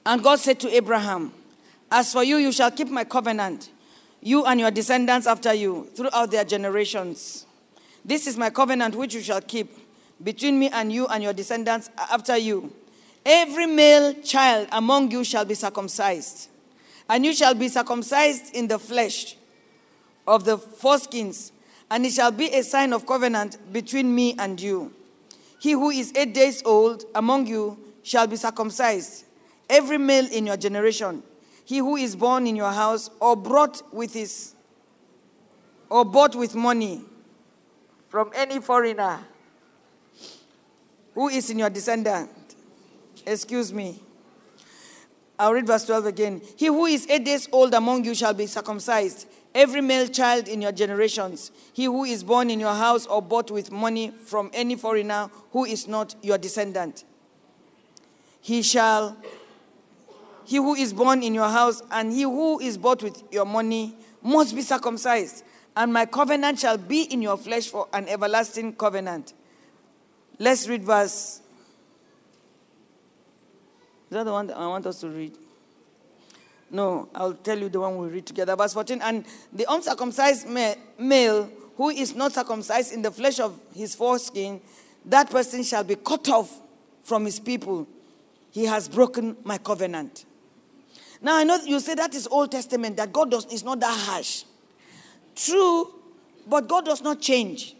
And 0.06 0.22
God 0.22 0.38
said 0.38 0.58
to 0.60 0.74
Abraham, 0.74 1.32
As 1.90 2.12
for 2.12 2.24
you, 2.24 2.38
you 2.38 2.52
shall 2.52 2.70
keep 2.70 2.88
my 2.88 3.04
covenant, 3.04 3.70
you 4.22 4.46
and 4.46 4.58
your 4.58 4.70
descendants 4.70 5.26
after 5.26 5.52
you, 5.52 5.90
throughout 5.94 6.30
their 6.30 6.44
generations. 6.44 7.44
This 8.02 8.26
is 8.26 8.38
my 8.38 8.48
covenant 8.48 8.94
which 8.94 9.14
you 9.14 9.20
shall 9.20 9.42
keep 9.42 9.68
between 10.22 10.58
me 10.58 10.70
and 10.70 10.90
you 10.90 11.06
and 11.08 11.22
your 11.22 11.34
descendants 11.34 11.90
after 11.98 12.38
you. 12.38 12.72
Every 13.26 13.66
male 13.66 14.14
child 14.22 14.68
among 14.72 15.10
you 15.10 15.22
shall 15.22 15.44
be 15.44 15.54
circumcised, 15.54 16.48
and 17.10 17.26
you 17.26 17.34
shall 17.34 17.54
be 17.54 17.68
circumcised 17.68 18.54
in 18.54 18.68
the 18.68 18.78
flesh 18.78 19.36
of 20.26 20.44
the 20.44 20.56
foreskins 20.56 21.50
and 21.90 22.04
it 22.04 22.12
shall 22.12 22.30
be 22.30 22.48
a 22.48 22.62
sign 22.62 22.92
of 22.92 23.06
covenant 23.06 23.58
between 23.72 24.14
me 24.14 24.34
and 24.38 24.60
you. 24.60 24.92
He 25.58 25.72
who 25.72 25.90
is 25.90 26.12
eight 26.16 26.34
days 26.34 26.62
old 26.64 27.04
among 27.14 27.46
you 27.46 27.78
shall 28.02 28.26
be 28.26 28.36
circumcised, 28.36 29.24
every 29.68 29.98
male 29.98 30.26
in 30.30 30.46
your 30.46 30.56
generation. 30.56 31.22
He 31.64 31.78
who 31.78 31.96
is 31.96 32.14
born 32.14 32.46
in 32.46 32.54
your 32.54 32.72
house 32.72 33.10
or 33.20 33.36
brought 33.36 33.82
with 33.92 34.14
his 34.14 34.54
or 35.88 36.04
bought 36.04 36.34
with 36.34 36.54
money 36.54 37.02
from 38.08 38.30
any 38.34 38.60
foreigner 38.60 39.20
who 41.14 41.28
is 41.28 41.50
in 41.50 41.58
your 41.58 41.70
descendant. 41.70 42.30
Excuse 43.26 43.72
me. 43.72 44.00
I'll 45.38 45.52
read 45.52 45.66
verse 45.66 45.84
12 45.84 46.06
again. 46.06 46.42
He 46.56 46.66
who 46.66 46.86
is 46.86 47.06
eight 47.08 47.24
days 47.24 47.48
old 47.52 47.74
among 47.74 48.04
you 48.04 48.14
shall 48.14 48.32
be 48.32 48.46
circumcised, 48.46 49.28
Every 49.56 49.80
male 49.80 50.06
child 50.06 50.48
in 50.48 50.60
your 50.60 50.70
generations, 50.70 51.50
he 51.72 51.86
who 51.86 52.04
is 52.04 52.22
born 52.22 52.50
in 52.50 52.60
your 52.60 52.74
house 52.74 53.06
or 53.06 53.22
bought 53.22 53.50
with 53.50 53.72
money 53.72 54.10
from 54.10 54.50
any 54.52 54.76
foreigner 54.76 55.30
who 55.52 55.64
is 55.64 55.88
not 55.88 56.14
your 56.22 56.36
descendant, 56.36 57.04
he 58.42 58.60
shall, 58.60 59.16
he 60.44 60.56
who 60.58 60.74
is 60.74 60.92
born 60.92 61.22
in 61.22 61.32
your 61.32 61.48
house 61.48 61.80
and 61.90 62.12
he 62.12 62.24
who 62.24 62.60
is 62.60 62.76
bought 62.76 63.02
with 63.02 63.22
your 63.32 63.46
money 63.46 63.94
must 64.22 64.54
be 64.54 64.60
circumcised, 64.60 65.42
and 65.74 65.90
my 65.90 66.04
covenant 66.04 66.58
shall 66.58 66.76
be 66.76 67.04
in 67.04 67.22
your 67.22 67.38
flesh 67.38 67.68
for 67.68 67.88
an 67.94 68.06
everlasting 68.08 68.74
covenant. 68.74 69.32
Let's 70.38 70.68
read 70.68 70.84
verse. 70.84 71.40
Is 74.04 74.10
that 74.10 74.24
the 74.24 74.32
one 74.32 74.50
I 74.50 74.66
want 74.66 74.84
us 74.84 75.00
to 75.00 75.08
read? 75.08 75.45
No, 76.70 77.08
I'll 77.14 77.34
tell 77.34 77.58
you 77.58 77.68
the 77.68 77.80
one 77.80 77.96
we 77.98 78.08
read 78.08 78.26
together. 78.26 78.56
Verse 78.56 78.72
14. 78.72 79.00
And 79.02 79.24
the 79.52 79.66
uncircumcised 79.68 80.48
male 80.48 81.50
who 81.76 81.90
is 81.90 82.14
not 82.14 82.32
circumcised 82.32 82.92
in 82.92 83.02
the 83.02 83.10
flesh 83.10 83.38
of 83.38 83.58
his 83.74 83.94
foreskin, 83.94 84.60
that 85.04 85.30
person 85.30 85.62
shall 85.62 85.84
be 85.84 85.94
cut 85.94 86.28
off 86.28 86.60
from 87.02 87.24
his 87.24 87.38
people. 87.38 87.86
He 88.50 88.64
has 88.64 88.88
broken 88.88 89.36
my 89.44 89.58
covenant. 89.58 90.24
Now 91.20 91.36
I 91.36 91.44
know 91.44 91.58
you 91.64 91.78
say 91.80 91.94
that 91.94 92.14
is 92.14 92.26
Old 92.26 92.50
Testament, 92.50 92.96
that 92.96 93.12
God 93.12 93.30
does, 93.30 93.46
is 93.46 93.62
not 93.62 93.80
that 93.80 93.94
harsh. 93.94 94.44
True, 95.34 95.94
but 96.46 96.66
God 96.66 96.86
does 96.86 97.02
not 97.02 97.20
change. 97.20 97.74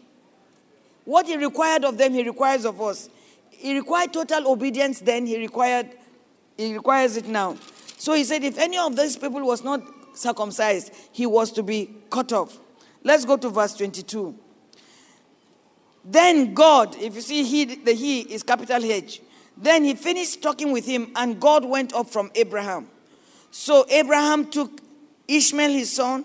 What 1.05 1.25
He 1.25 1.37
required 1.37 1.83
of 1.83 1.97
them, 1.97 2.13
He 2.13 2.23
requires 2.23 2.65
of 2.65 2.81
us. 2.81 3.09
He 3.49 3.75
required 3.75 4.13
total 4.13 4.51
obedience 4.51 4.99
then, 4.99 5.25
He 5.25 5.37
required 5.37 5.89
He 6.57 6.73
requires 6.73 7.17
it 7.17 7.27
now. 7.27 7.57
So 7.97 8.13
he 8.13 8.23
said, 8.23 8.43
if 8.43 8.57
any 8.59 8.77
of 8.77 8.95
these 8.95 9.17
people 9.17 9.41
was 9.41 9.63
not 9.63 9.81
circumcised, 10.13 10.93
he 11.11 11.25
was 11.25 11.51
to 11.53 11.63
be 11.63 11.89
cut 12.11 12.31
off. 12.31 12.57
Let's 13.03 13.25
go 13.25 13.37
to 13.37 13.49
verse 13.49 13.75
22. 13.75 14.37
Then 16.05 16.53
God, 16.53 16.95
if 16.97 17.15
you 17.15 17.21
see 17.21 17.43
he, 17.43 17.65
the 17.65 17.93
he 17.93 18.21
is 18.21 18.43
capital 18.43 18.85
H, 18.85 19.21
then 19.57 19.83
he 19.83 19.95
finished 19.95 20.43
talking 20.43 20.71
with 20.71 20.85
him, 20.85 21.11
and 21.15 21.39
God 21.39 21.65
went 21.65 21.91
up 21.93 22.07
from 22.07 22.31
Abraham. 22.35 22.87
So 23.49 23.85
Abraham 23.89 24.49
took 24.49 24.79
Ishmael 25.27 25.71
his 25.71 25.91
son, 25.91 26.23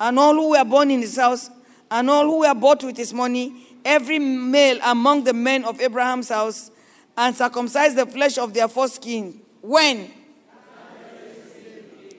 and 0.00 0.18
all 0.18 0.34
who 0.34 0.50
were 0.50 0.64
born 0.64 0.90
in 0.90 1.00
his 1.00 1.16
house, 1.16 1.48
and 1.92 2.10
all 2.10 2.24
who 2.24 2.40
were 2.40 2.54
bought 2.54 2.82
with 2.82 2.96
his 2.96 3.14
money, 3.14 3.78
every 3.84 4.18
male 4.18 4.80
among 4.82 5.22
the 5.22 5.32
men 5.32 5.64
of 5.64 5.80
Abraham's 5.80 6.30
house, 6.30 6.72
and 7.16 7.36
circumcised 7.36 7.96
the 7.96 8.06
flesh 8.06 8.36
of 8.36 8.52
their 8.52 8.66
foreskin. 8.66 9.40
When? 9.62 10.10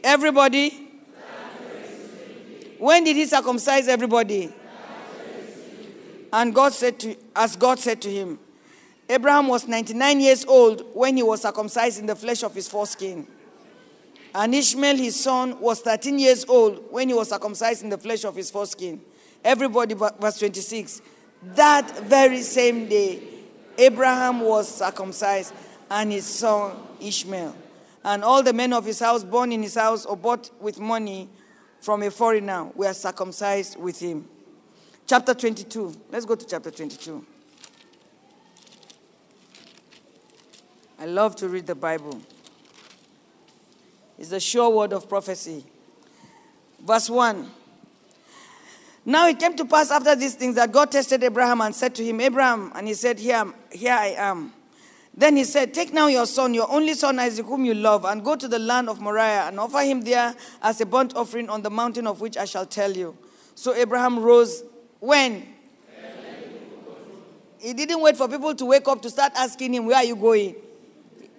Everybody? 0.06 0.70
When 2.78 3.04
did 3.04 3.16
he 3.16 3.26
circumcise 3.26 3.88
everybody? 3.88 4.54
And 6.32 6.54
God 6.54 6.74
said 6.74 7.00
to, 7.00 7.16
as 7.36 7.56
God 7.56 7.80
said 7.80 8.04
to 8.04 8.12
him, 8.12 8.38
Abraham 9.10 9.48
was 9.48 9.68
99 9.68 10.20
years 10.20 10.46
old 10.46 10.86
when 10.94 11.18
he 11.18 11.24
was 11.24 11.42
circumcised 11.42 12.00
in 12.00 12.06
the 12.06 12.16
flesh 12.16 12.44
of 12.44 12.54
his 12.54 12.68
foreskin. 12.68 13.26
And 14.36 14.54
Ishmael, 14.54 14.98
his 14.98 15.20
son, 15.20 15.60
was 15.60 15.80
13 15.82 16.20
years 16.20 16.46
old 16.48 16.84
when 16.92 17.10
he 17.10 17.16
was 17.16 17.30
circumcised 17.30 17.82
in 17.82 17.90
the 17.90 17.98
flesh 17.98 18.26
of 18.26 18.36
his 18.36 18.52
foreskin. 18.52 19.02
Everybody, 19.44 19.96
verse 19.96 20.38
26. 20.38 21.02
That 21.56 22.00
very 22.02 22.44
same 22.44 22.88
day, 22.88 23.24
Abraham 23.76 24.42
was 24.42 24.68
circumcised 24.68 25.52
and 25.90 26.12
his 26.12 26.26
son 26.26 26.78
Ishmael. 27.02 27.56
And 28.06 28.24
all 28.24 28.44
the 28.44 28.54
men 28.54 28.72
of 28.72 28.86
his 28.86 29.00
house, 29.00 29.24
born 29.24 29.52
in 29.52 29.64
his 29.64 29.74
house 29.74 30.06
or 30.06 30.16
bought 30.16 30.52
with 30.62 30.80
money 30.80 31.28
from 31.80 32.04
a 32.04 32.12
foreigner, 32.12 32.66
were 32.76 32.94
circumcised 32.94 33.80
with 33.80 34.00
him. 34.00 34.30
Chapter 35.08 35.34
22. 35.34 35.92
Let's 36.12 36.24
go 36.24 36.36
to 36.36 36.46
chapter 36.46 36.70
22. 36.70 37.26
I 41.00 41.08
love 41.08 41.36
to 41.38 41.50
read 41.50 41.66
the 41.66 41.74
Bible. 41.74 42.22
It's 44.20 44.30
the 44.30 44.40
sure 44.40 44.70
word 44.70 44.94
of 44.94 45.10
prophecy. 45.10 45.66
Verse 46.86 47.10
1. 47.10 47.50
Now 49.04 49.28
it 49.28 49.40
came 49.40 49.56
to 49.56 49.66
pass 49.66 49.90
after 49.90 50.16
these 50.16 50.36
things 50.36 50.56
that 50.56 50.72
God 50.72 50.92
tested 50.92 51.24
Abraham 51.24 51.60
and 51.62 51.74
said 51.74 51.96
to 51.96 52.06
him, 52.06 52.22
Abraham, 52.22 52.72
and 52.76 52.88
he 52.88 52.94
said, 52.94 53.18
Here, 53.18 53.52
here 53.72 53.94
I 53.94 54.10
am. 54.16 54.54
Then 55.18 55.38
he 55.38 55.46
said, 55.46 55.74
Take 55.74 55.94
now 55.94 56.08
your 56.08 56.26
son, 56.26 56.54
your 56.54 56.70
only 56.70 56.94
son 56.94 57.20
Isaac, 57.20 57.46
whom 57.46 57.64
you 57.64 57.74
love, 57.74 58.04
and 58.04 58.24
go 58.24 58.36
to 58.36 58.48
the 58.48 58.60
land 58.60 58.90
of 58.90 59.00
Moriah 59.00 59.48
and 59.48 59.60
offer 59.60 59.80
him 59.80 60.02
there 60.02 60.36
as 60.62 60.82
a 60.82 60.86
burnt 60.86 61.16
offering 61.16 61.50
on 61.50 61.62
the 61.62 61.70
mountain 61.70 62.06
of 62.06 62.20
which 62.20 62.36
I 62.36 62.44
shall 62.44 62.66
tell 62.66 62.92
you. 62.92 63.18
So 63.56 63.74
Abraham 63.74 64.20
rose 64.20 64.64
when? 65.00 65.48
He 67.60 67.74
didn't 67.74 68.02
wait 68.02 68.18
for 68.18 68.28
people 68.28 68.54
to 68.54 68.66
wake 68.66 68.88
up 68.88 69.02
to 69.04 69.10
start 69.10 69.32
asking 69.36 69.74
him, 69.74 69.86
Where 69.86 69.96
are 69.96 70.04
you 70.04 70.18
going? 70.18 70.56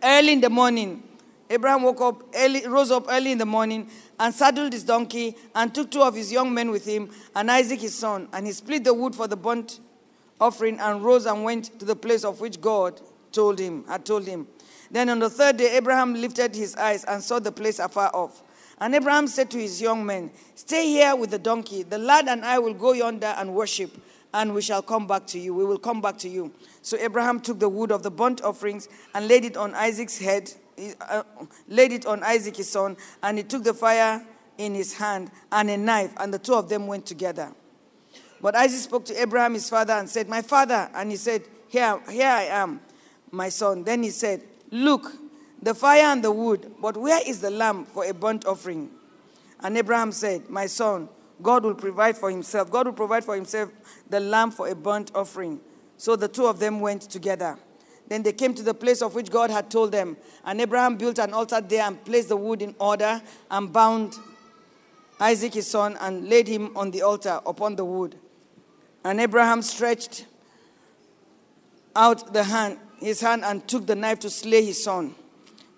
Early 0.03 0.33
in 0.33 0.41
the 0.41 0.51
morning. 0.51 1.03
Abraham 1.49 1.83
woke 1.83 2.01
up 2.01 2.23
early, 2.35 2.67
rose 2.67 2.91
up 2.91 3.07
early 3.09 3.31
in 3.31 3.39
the 3.39 3.47
morning 3.47 3.89
and 4.19 4.35
saddled 4.35 4.73
his 4.73 4.83
donkey 4.83 5.37
and 5.55 5.73
took 5.73 5.91
two 5.91 6.03
of 6.03 6.15
his 6.17 6.33
young 6.33 6.53
men 6.53 6.73
with 6.73 6.85
him 6.85 7.11
and 7.37 7.51
Isaac 7.51 7.81
his 7.81 7.97
son. 7.97 8.29
And 8.33 8.47
he 8.47 8.53
split 8.53 8.83
the 8.83 8.93
wood 8.93 9.15
for 9.15 9.29
the 9.29 9.37
burnt 9.37 9.79
offering 10.41 10.81
and 10.81 11.05
rose 11.05 11.27
and 11.27 11.45
went 11.45 11.79
to 11.79 11.85
the 11.85 11.95
place 11.95 12.25
of 12.25 12.41
which 12.41 12.61
God 12.61 13.01
told 13.37 13.61
him, 13.61 13.85
had 13.87 14.05
told 14.05 14.27
him. 14.27 14.49
Then 14.90 15.09
on 15.09 15.20
the 15.20 15.31
third 15.31 15.59
day, 15.59 15.77
Abraham 15.77 16.14
lifted 16.14 16.57
his 16.57 16.75
eyes 16.75 17.05
and 17.05 17.22
saw 17.22 17.38
the 17.38 17.53
place 17.53 17.79
afar 17.79 18.11
off. 18.12 18.42
And 18.81 18.94
Abraham 18.94 19.27
said 19.29 19.51
to 19.51 19.59
his 19.59 19.81
young 19.81 20.05
men, 20.05 20.31
Stay 20.55 20.88
here 20.88 21.14
with 21.14 21.31
the 21.31 21.38
donkey. 21.38 21.83
The 21.83 21.99
lad 21.99 22.29
and 22.29 22.44
I 22.44 22.59
will 22.59 22.75
go 22.75 22.92
yonder 22.92 23.35
and 23.37 23.55
worship, 23.55 23.90
and 24.35 24.55
we 24.55 24.62
shall 24.62 24.83
come 24.83 25.07
back 25.07 25.27
to 25.29 25.38
you. 25.38 25.55
We 25.55 25.64
will 25.64 25.79
come 25.79 26.01
back 26.01 26.18
to 26.18 26.29
you. 26.29 26.53
So 26.83 26.96
Abraham 26.99 27.40
took 27.40 27.59
the 27.59 27.68
wood 27.68 27.92
of 27.92 28.03
the 28.03 28.11
burnt 28.11 28.42
offerings 28.42 28.88
and 29.14 29.29
laid 29.29 29.44
it 29.44 29.57
on 29.57 29.75
Isaac's 29.75 30.18
head 30.18 30.53
uh, 31.01 31.22
laid 31.68 31.92
it 31.92 32.07
on 32.07 32.22
Isaac 32.22 32.57
his 32.57 32.68
son, 32.68 32.96
and 33.22 33.38
he 33.38 33.44
took 33.44 33.64
the 33.64 33.72
fire 33.72 34.25
in 34.59 34.75
his 34.75 34.94
hand 34.94 35.31
and 35.53 35.70
a 35.70 35.77
knife, 35.77 36.12
and 36.18 36.33
the 36.33 36.38
two 36.38 36.55
of 36.55 36.68
them 36.68 36.87
went 36.87 37.07
together. 37.07 37.53
But 38.40 38.55
Isaac 38.55 38.81
spoke 38.81 39.05
to 39.07 39.20
Abraham 39.20 39.55
his 39.55 39.68
father 39.68 39.94
and 39.94 40.09
said, 40.09 40.29
My 40.29 40.42
father. 40.42 40.90
And 40.94 41.11
he 41.11 41.16
said, 41.16 41.42
Here, 41.68 41.99
here 42.11 42.29
I 42.29 42.44
am, 42.44 42.81
my 43.37 43.49
son. 43.49 43.85
Then 43.85 44.03
he 44.03 44.11
said, 44.11 44.42
Look, 44.70 45.12
the 45.62 45.75
fire 45.75 46.05
and 46.05 46.22
the 46.22 46.33
wood, 46.33 46.72
but 46.81 46.96
where 46.96 47.20
is 47.27 47.40
the 47.40 47.51
lamb 47.51 47.85
for 47.85 48.05
a 48.05 48.12
burnt 48.12 48.44
offering? 48.46 48.90
And 49.61 49.77
Abraham 49.77 50.12
said, 50.12 50.49
My 50.51 50.66
son, 50.66 51.09
God 51.42 51.64
will 51.64 51.75
provide 51.75 52.16
for 52.16 52.31
himself. 52.31 52.70
God 52.70 52.87
will 52.87 52.94
provide 52.94 53.25
for 53.25 53.35
himself 53.35 53.70
the 54.09 54.20
lamb 54.20 54.51
for 54.51 54.68
a 54.68 54.75
burnt 54.75 55.12
offering. 55.14 55.61
So 55.99 56.16
the 56.16 56.29
two 56.29 56.46
of 56.46 56.59
them 56.59 56.81
went 56.81 57.03
together. 57.03 57.59
Then 58.09 58.22
they 58.22 58.33
came 58.33 58.55
to 58.55 58.62
the 58.62 58.75
place 58.75 59.03
of 59.03 59.14
which 59.14 59.31
God 59.31 59.51
had 59.51 59.70
told 59.70 59.92
them. 59.92 60.16
And 60.44 60.61
Abraham 60.61 60.96
built 60.96 61.18
an 61.18 61.33
altar 61.33 61.61
there 61.61 61.83
and 61.83 62.03
placed 62.05 62.29
the 62.29 62.37
wood 62.37 62.62
in 62.62 62.75
order 62.79 63.20
and 63.51 63.72
bound 63.72 64.14
Isaac 65.18 65.55
his 65.55 65.66
son 65.66 65.96
and 66.01 66.29
laid 66.29 66.46
him 66.46 66.77
on 66.77 66.90
the 66.90 67.03
altar 67.03 67.40
upon 67.46 67.77
the 67.77 67.85
wood. 67.85 68.16
And 69.05 69.20
Abraham 69.20 69.62
stretched 69.62 70.27
out 71.94 72.33
the 72.33 72.44
hand, 72.44 72.79
his 73.07 73.21
hand 73.21 73.45
and 73.45 73.66
took 73.66 73.87
the 73.87 73.95
knife 73.95 74.19
to 74.21 74.31
slay 74.31 74.64
his 74.64 74.83
son. 74.83 75.14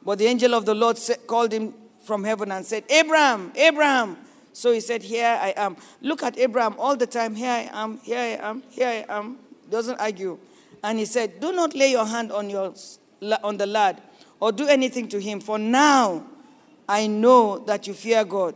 But 0.05 0.19
the 0.19 0.27
angel 0.27 0.55
of 0.55 0.65
the 0.65 0.75
Lord 0.75 0.99
called 1.27 1.53
him 1.53 1.75
from 2.05 2.25
heaven 2.25 2.51
and 2.51 2.65
said, 2.65 2.85
Abraham, 2.89 3.53
Abraham. 3.55 4.17
So 4.53 4.73
he 4.73 4.81
said, 4.81 5.03
Here 5.03 5.39
I 5.41 5.53
am. 5.57 5.77
Look 6.01 6.23
at 6.23 6.39
Abraham 6.39 6.75
all 6.79 6.97
the 6.97 7.07
time. 7.07 7.35
Here 7.35 7.51
I 7.51 7.71
am, 7.73 7.99
here 7.99 8.19
I 8.19 8.49
am, 8.49 8.63
here 8.71 8.89
I 8.89 9.17
am. 9.19 9.39
Doesn't 9.71 10.01
argue. 10.01 10.39
And 10.83 10.99
he 10.99 11.05
said, 11.05 11.41
Do 11.41 11.53
not 11.53 11.75
lay 11.75 11.91
your 11.91 12.07
hand 12.07 12.33
on, 12.33 12.49
your, 12.49 12.75
on 13.45 13.57
the 13.57 13.67
lad 13.67 14.01
or 14.41 14.53
do 14.53 14.67
anything 14.67 15.09
to 15.09 15.21
him, 15.21 15.41
for 15.41 15.59
now 15.59 16.25
I 16.89 17.07
know 17.07 17.59
that 17.59 17.87
you 17.87 17.95
fear 17.95 18.25
God, 18.25 18.55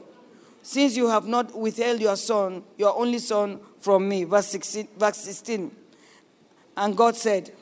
since 0.63 0.97
you 0.97 1.09
have 1.09 1.27
not 1.27 1.57
withheld 1.57 2.01
your 2.01 2.17
son, 2.17 2.63
your 2.79 2.97
only 2.97 3.19
son, 3.19 3.61
from 3.81 4.09
me. 4.09 4.25
Verse 4.25 4.47
16. 4.49 4.89
Verse 4.97 5.17
16. 5.19 5.71
And 6.77 6.97
God 6.97 7.17
said, 7.17 7.53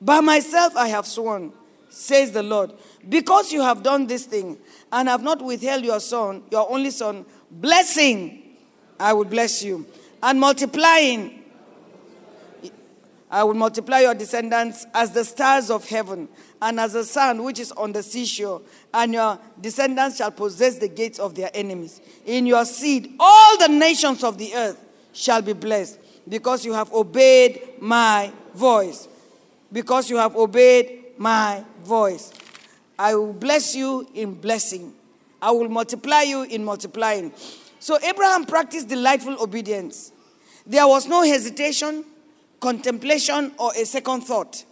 By 0.00 0.20
myself 0.20 0.76
I 0.76 0.88
have 0.88 1.06
sworn, 1.06 1.52
says 1.88 2.32
the 2.32 2.42
Lord, 2.42 2.72
because 3.08 3.52
you 3.52 3.62
have 3.62 3.82
done 3.82 4.06
this 4.06 4.24
thing 4.24 4.58
and 4.90 5.08
have 5.08 5.22
not 5.22 5.42
withheld 5.42 5.84
your 5.84 6.00
son, 6.00 6.42
your 6.50 6.70
only 6.70 6.90
son, 6.90 7.26
blessing, 7.50 8.56
I 8.98 9.12
will 9.12 9.24
bless 9.24 9.62
you, 9.62 9.86
and 10.22 10.40
multiplying, 10.40 11.42
I 13.30 13.44
will 13.44 13.54
multiply 13.54 14.00
your 14.00 14.14
descendants 14.14 14.86
as 14.92 15.12
the 15.12 15.24
stars 15.24 15.70
of 15.70 15.88
heaven 15.88 16.28
and 16.60 16.80
as 16.80 16.94
the 16.94 17.04
sand 17.04 17.44
which 17.44 17.60
is 17.60 17.70
on 17.72 17.92
the 17.92 18.02
seashore, 18.02 18.62
and 18.92 19.12
your 19.14 19.38
descendants 19.60 20.16
shall 20.16 20.30
possess 20.30 20.78
the 20.78 20.88
gates 20.88 21.18
of 21.18 21.34
their 21.34 21.50
enemies. 21.54 22.00
In 22.26 22.46
your 22.46 22.64
seed, 22.64 23.14
all 23.20 23.58
the 23.58 23.68
nations 23.68 24.24
of 24.24 24.36
the 24.36 24.54
earth 24.54 24.84
shall 25.12 25.42
be 25.42 25.52
blessed 25.52 25.98
because 26.28 26.64
you 26.64 26.72
have 26.72 26.92
obeyed 26.92 27.60
my 27.80 28.32
voice. 28.54 29.08
Because 29.72 30.10
you 30.10 30.16
have 30.16 30.36
obeyed 30.36 31.04
my 31.18 31.64
voice. 31.82 32.32
I 32.98 33.14
will 33.14 33.32
bless 33.32 33.74
you 33.74 34.06
in 34.14 34.34
blessing, 34.34 34.92
I 35.40 35.50
will 35.52 35.68
multiply 35.68 36.22
you 36.22 36.42
in 36.42 36.64
multiplying. 36.64 37.32
So 37.78 37.98
Abraham 38.02 38.44
practiced 38.44 38.88
delightful 38.88 39.42
obedience. 39.42 40.12
There 40.66 40.86
was 40.86 41.08
no 41.08 41.22
hesitation 41.22 42.04
contemplation, 42.60 43.52
or 43.58 43.72
a 43.74 43.84
second 43.84 44.22
thought. 44.22 44.64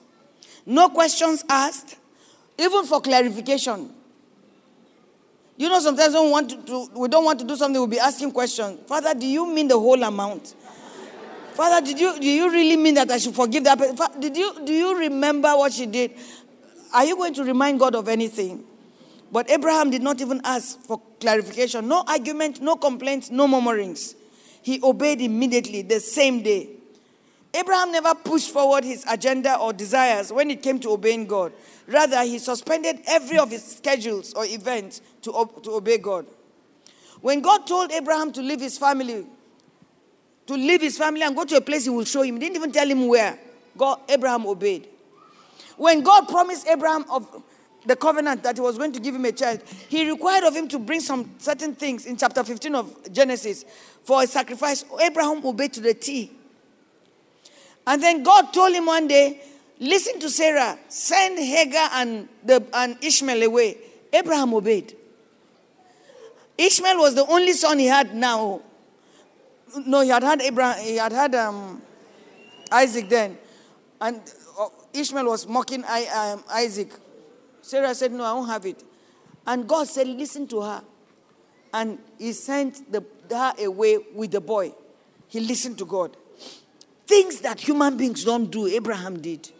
No 0.67 0.91
questions 0.91 1.45
asked, 1.49 1.97
even 2.59 2.85
for 2.85 3.01
clarification. 3.01 3.91
You 5.57 5.69
know, 5.69 5.81
sometimes 5.81 6.15
we, 6.15 6.31
want 6.31 6.67
to, 6.67 6.91
we 6.95 7.09
don't 7.09 7.25
want 7.25 7.41
to 7.41 7.45
do 7.45 7.57
something, 7.57 7.81
we'll 7.81 7.89
be 7.89 7.99
asking 7.99 8.31
questions. 8.31 8.79
Father, 8.87 9.15
do 9.15 9.27
you 9.27 9.53
mean 9.53 9.67
the 9.67 9.79
whole 9.79 10.01
amount? 10.03 10.55
Father, 11.59 11.85
did 11.85 11.99
you, 11.99 12.21
do 12.21 12.25
you 12.25 12.49
really 12.53 12.77
mean 12.77 12.94
that 12.94 13.11
I 13.11 13.18
should 13.18 13.35
forgive 13.35 13.64
that 13.64 13.77
person? 13.77 14.21
Did 14.21 14.37
you, 14.37 14.64
do 14.64 14.73
you 14.73 14.97
remember 14.97 15.49
what 15.57 15.73
she 15.73 15.87
did? 15.87 16.12
Are 16.94 17.05
you 17.05 17.16
going 17.16 17.35
to 17.35 17.42
remind 17.42 17.81
God 17.81 17.97
of 17.97 18.07
anything? 18.07 18.62
But 19.33 19.51
Abraham 19.51 19.90
did 19.90 20.01
not 20.01 20.21
even 20.21 20.40
ask 20.44 20.79
for 20.79 21.03
clarification. 21.18 21.88
No 21.88 22.05
argument, 22.07 22.61
no 22.61 22.77
complaints, 22.77 23.33
no 23.33 23.49
murmurings. 23.49 24.14
He 24.62 24.81
obeyed 24.85 25.21
immediately 25.21 25.83
the 25.83 25.99
same 25.99 26.44
day. 26.44 26.68
Abraham 27.53 27.90
never 27.90 28.14
pushed 28.14 28.53
forward 28.53 28.85
his 28.85 29.05
agenda 29.11 29.59
or 29.59 29.73
desires 29.73 30.33
when 30.33 30.53
it 30.53 30.62
came 30.62 30.79
to 30.79 30.90
obeying 30.90 31.27
God. 31.27 31.53
Rather, 31.88 32.23
he 32.23 32.38
suspended 32.38 33.01
every 33.09 33.37
of 33.37 33.51
his 33.51 33.64
schedules 33.64 34.33
or 34.35 34.44
events 34.44 35.03
to, 35.23 35.33
to 35.64 35.73
obey 35.73 35.99
God. 35.99 36.25
When 37.21 37.40
God 37.40 37.66
told 37.66 37.90
Abraham 37.90 38.31
to 38.35 38.42
leave 38.42 38.61
his 38.61 38.79
family, 38.79 39.27
to 40.49 40.55
leave 40.55 40.81
his 40.81 40.97
family 40.97 41.23
and 41.23 41.37
go 41.37 41.45
to 41.45 41.57
a 41.57 41.61
place 41.61 41.85
he 41.85 41.91
will 41.91 42.07
show 42.07 42.23
him, 42.23 42.35
he 42.35 42.41
didn't 42.41 42.57
even 42.57 42.73
tell 42.73 42.89
him 42.89 43.07
where. 43.07 43.39
God, 43.77 44.01
Abraham 44.09 44.47
obeyed. 44.47 44.89
When 45.77 46.01
God 46.01 46.27
promised 46.27 46.67
Abraham 46.67 47.05
of 47.11 47.43
the 47.85 47.95
covenant 47.95 48.43
that 48.43 48.57
he 48.57 48.63
was 48.63 48.79
going 48.79 48.93
to 48.93 49.01
give 49.01 49.15
him 49.15 49.27
a 49.27 49.33
child, 49.33 49.63
he 49.89 50.09
required 50.11 50.45
of 50.45 50.57
him 50.57 50.67
to 50.69 50.79
bring 50.79 51.01
some 51.01 51.35
certain 51.37 51.75
things 51.75 52.07
in 52.07 52.17
chapter 52.17 52.43
15 52.43 52.75
of 52.75 53.13
Genesis 53.13 53.67
for 54.05 54.23
a 54.23 54.27
sacrifice. 54.27 54.87
Abraham 55.01 55.45
obeyed 55.45 55.75
to 55.75 55.81
the 55.81 55.93
T. 55.93 56.33
And 57.87 58.03
then 58.03 58.23
God 58.23 58.53
told 58.53 58.73
him 58.75 58.87
one 58.87 59.07
day, 59.07 59.43
Listen 59.81 60.19
to 60.19 60.31
Sarah, 60.31 60.77
send 60.89 61.39
Hagar 61.39 61.91
and, 61.93 62.29
the, 62.43 62.67
and 62.73 62.97
Ishmael 63.05 63.45
away. 63.45 63.77
Abraham 64.13 64.53
obeyed. 64.55 64.97
Ishmael 66.57 66.99
was 66.99 67.15
the 67.15 67.25
only 67.27 67.53
son 67.53 67.79
he 67.79 67.87
had 67.87 68.15
now. 68.15 68.63
No, 69.87 70.01
he 70.01 70.09
had 70.11 70.23
had 70.23 70.41
Abraham, 70.43 70.85
he 70.85 70.97
had 70.97 71.13
had 71.13 71.35
um, 71.35 71.83
Isaac 72.71 73.09
then. 73.09 73.39
And 74.01 74.21
uh, 74.59 74.69
Ishmael 74.93 75.27
was 75.27 75.47
mocking 75.47 75.85
I, 75.87 76.33
um, 76.33 76.45
Isaac. 76.53 76.93
Sarah 77.63 77.95
said, 77.95 78.13
No, 78.13 78.25
I 78.25 78.33
won't 78.33 78.49
have 78.49 78.67
it. 78.67 78.83
And 79.47 79.69
God 79.69 79.89
said, 79.89 80.07
Listen 80.07 80.47
to 80.49 80.63
her. 80.63 80.83
And 81.73 81.99
he 82.19 82.33
sent 82.33 82.91
the, 82.91 83.05
her 83.31 83.53
away 83.59 83.99
with 84.15 84.31
the 84.31 84.41
boy. 84.41 84.73
He 85.29 85.41
listened 85.41 85.79
to 85.79 85.85
God. 85.85 86.17
Things 87.07 87.41
that 87.41 87.61
human 87.61 87.97
beings 87.97 88.25
don't 88.25 88.51
do, 88.51 88.67
Abraham 88.67 89.21
did. 89.21 89.51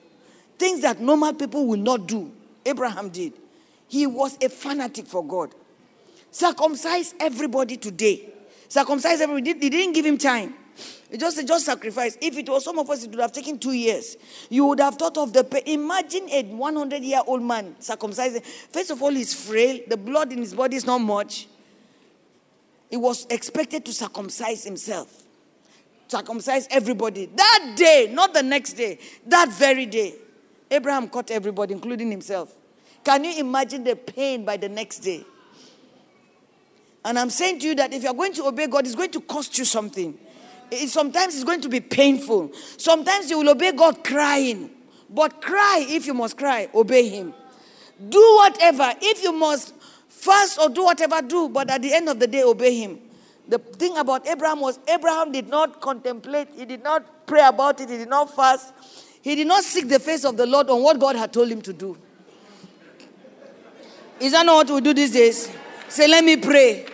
things 0.59 0.81
that 0.81 1.01
normal 1.01 1.33
people 1.33 1.66
will 1.66 1.79
not 1.79 2.07
do. 2.07 2.31
Abraham 2.66 3.09
did. 3.09 3.33
He 3.87 4.07
was 4.07 4.37
a 4.42 4.49
fanatic 4.49 5.07
for 5.07 5.25
God. 5.25 5.55
Circumcise 6.31 7.14
everybody 7.18 7.77
today. 7.77 8.29
Circumcise 8.68 9.20
everybody. 9.20 9.59
He 9.59 9.70
didn't 9.70 9.94
give 9.94 10.04
him 10.04 10.18
time. 10.18 10.54
It 11.11 11.18
just 11.20 11.46
just 11.46 11.64
sacrifice. 11.64 12.18
If 12.20 12.37
it 12.37 12.48
was 12.48 12.64
some 12.64 12.78
of 12.78 12.88
us, 12.90 13.02
it 13.04 13.11
would 13.11 13.20
have 13.20 13.33
taken 13.33 13.59
two 13.59 13.72
years. 13.72 14.16
You 14.50 14.66
would 14.66 14.81
have 14.81 14.96
thought 14.96 15.16
of 15.16 15.33
the 15.33 15.42
pain. 15.42 15.62
Imagine 15.66 16.28
a 16.31 16.42
100 16.42 17.02
year 17.02 17.22
old 17.26 17.42
man 17.42 17.76
circumcising. 17.81 18.44
First 18.44 18.90
of 18.90 19.02
all, 19.02 19.11
he's 19.11 19.33
frail. 19.33 19.81
The 19.88 19.96
blood 19.96 20.33
in 20.33 20.38
his 20.38 20.54
body 20.54 20.76
is 20.76 20.85
not 20.85 20.98
much. 20.98 21.48
He 22.90 22.96
was 22.96 23.26
expected 23.31 23.85
to 23.87 23.92
circumcise 23.92 24.64
himself, 24.64 25.22
circumcise 26.07 26.66
everybody 26.70 27.26
that 27.26 27.74
day, 27.76 28.11
not 28.11 28.33
the 28.33 28.42
next 28.42 28.74
day. 28.74 28.98
That 29.26 29.50
very 29.50 29.87
day, 29.87 30.14
Abraham 30.70 31.09
caught 31.09 31.31
everybody, 31.31 31.74
including 31.74 32.11
himself. 32.11 32.54
Can 33.04 33.24
you 33.24 33.38
imagine 33.38 33.85
the 33.85 33.96
pain 33.96 34.44
by 34.44 34.57
the 34.57 34.68
next 34.68 35.00
day? 35.00 35.24
And 37.09 37.18
I'm 37.18 37.31
saying 37.31 37.61
to 37.61 37.68
you 37.68 37.75
that 37.77 37.94
if 37.94 38.03
you're 38.03 38.12
going 38.12 38.35
to 38.35 38.44
obey 38.44 38.66
God, 38.66 38.85
it's 38.85 38.94
going 38.94 39.11
to 39.12 39.23
cost 39.23 39.57
you 39.57 39.64
something. 39.64 40.18
It, 40.71 40.90
sometimes 40.90 41.37
it's 41.37 41.44
going 41.44 41.62
to 41.62 41.68
be 41.71 41.81
painful. 41.81 42.53
Sometimes 42.77 43.31
you 43.31 43.38
will 43.38 43.49
obey 43.49 43.73
God 43.73 44.05
crying. 44.05 44.68
But 45.09 45.40
cry 45.40 45.87
if 45.88 46.07
you 46.07 46.12
must 46.12 46.37
cry, 46.37 46.68
obey 46.75 47.09
Him. 47.09 47.33
Do 48.11 48.37
whatever. 48.37 48.92
If 49.01 49.23
you 49.23 49.33
must 49.33 49.75
fast 50.11 50.61
or 50.61 50.68
do 50.68 50.85
whatever, 50.85 51.23
do. 51.23 51.49
But 51.49 51.71
at 51.71 51.81
the 51.81 51.94
end 51.94 52.11
of 52.11 52.21
the 52.21 52.27
day, 52.27 52.42
obey 52.42 52.79
Him. 52.79 52.99
The 53.49 53.59
thing 53.59 53.97
about 53.97 54.29
Abraham 54.29 54.61
was 54.61 54.79
Abraham 54.87 55.33
did 55.33 55.49
not 55.49 55.81
contemplate, 55.81 56.49
he 56.55 56.66
did 56.66 56.85
not 56.85 57.27
pray 57.27 57.40
about 57.42 57.81
it, 57.81 57.88
he 57.88 57.97
did 57.97 58.11
not 58.11 58.37
fast, 58.37 58.75
he 59.23 59.35
did 59.35 59.47
not 59.47 59.64
seek 59.64 59.88
the 59.88 59.99
face 59.99 60.27
of 60.27 60.37
the 60.37 60.44
Lord 60.44 60.68
on 60.68 60.83
what 60.83 60.99
God 61.01 61.16
had 61.16 61.33
told 61.33 61.49
him 61.49 61.62
to 61.62 61.73
do. 61.73 61.97
Is 64.21 64.33
that 64.33 64.44
not 64.44 64.57
what 64.57 64.71
we 64.71 64.83
do 64.83 64.92
these 64.92 65.12
days? 65.12 65.51
Say, 65.88 66.07
let 66.07 66.23
me 66.23 66.37
pray. 66.37 66.85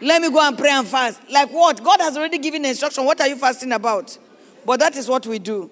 Let 0.00 0.20
me 0.22 0.30
go 0.30 0.40
and 0.40 0.56
pray 0.56 0.70
and 0.70 0.86
fast. 0.86 1.20
Like 1.30 1.50
what? 1.50 1.82
God 1.82 2.00
has 2.00 2.16
already 2.16 2.38
given 2.38 2.64
instruction. 2.64 3.04
What 3.04 3.20
are 3.20 3.28
you 3.28 3.36
fasting 3.36 3.72
about? 3.72 4.16
But 4.64 4.80
that 4.80 4.96
is 4.96 5.08
what 5.08 5.26
we 5.26 5.38
do. 5.38 5.70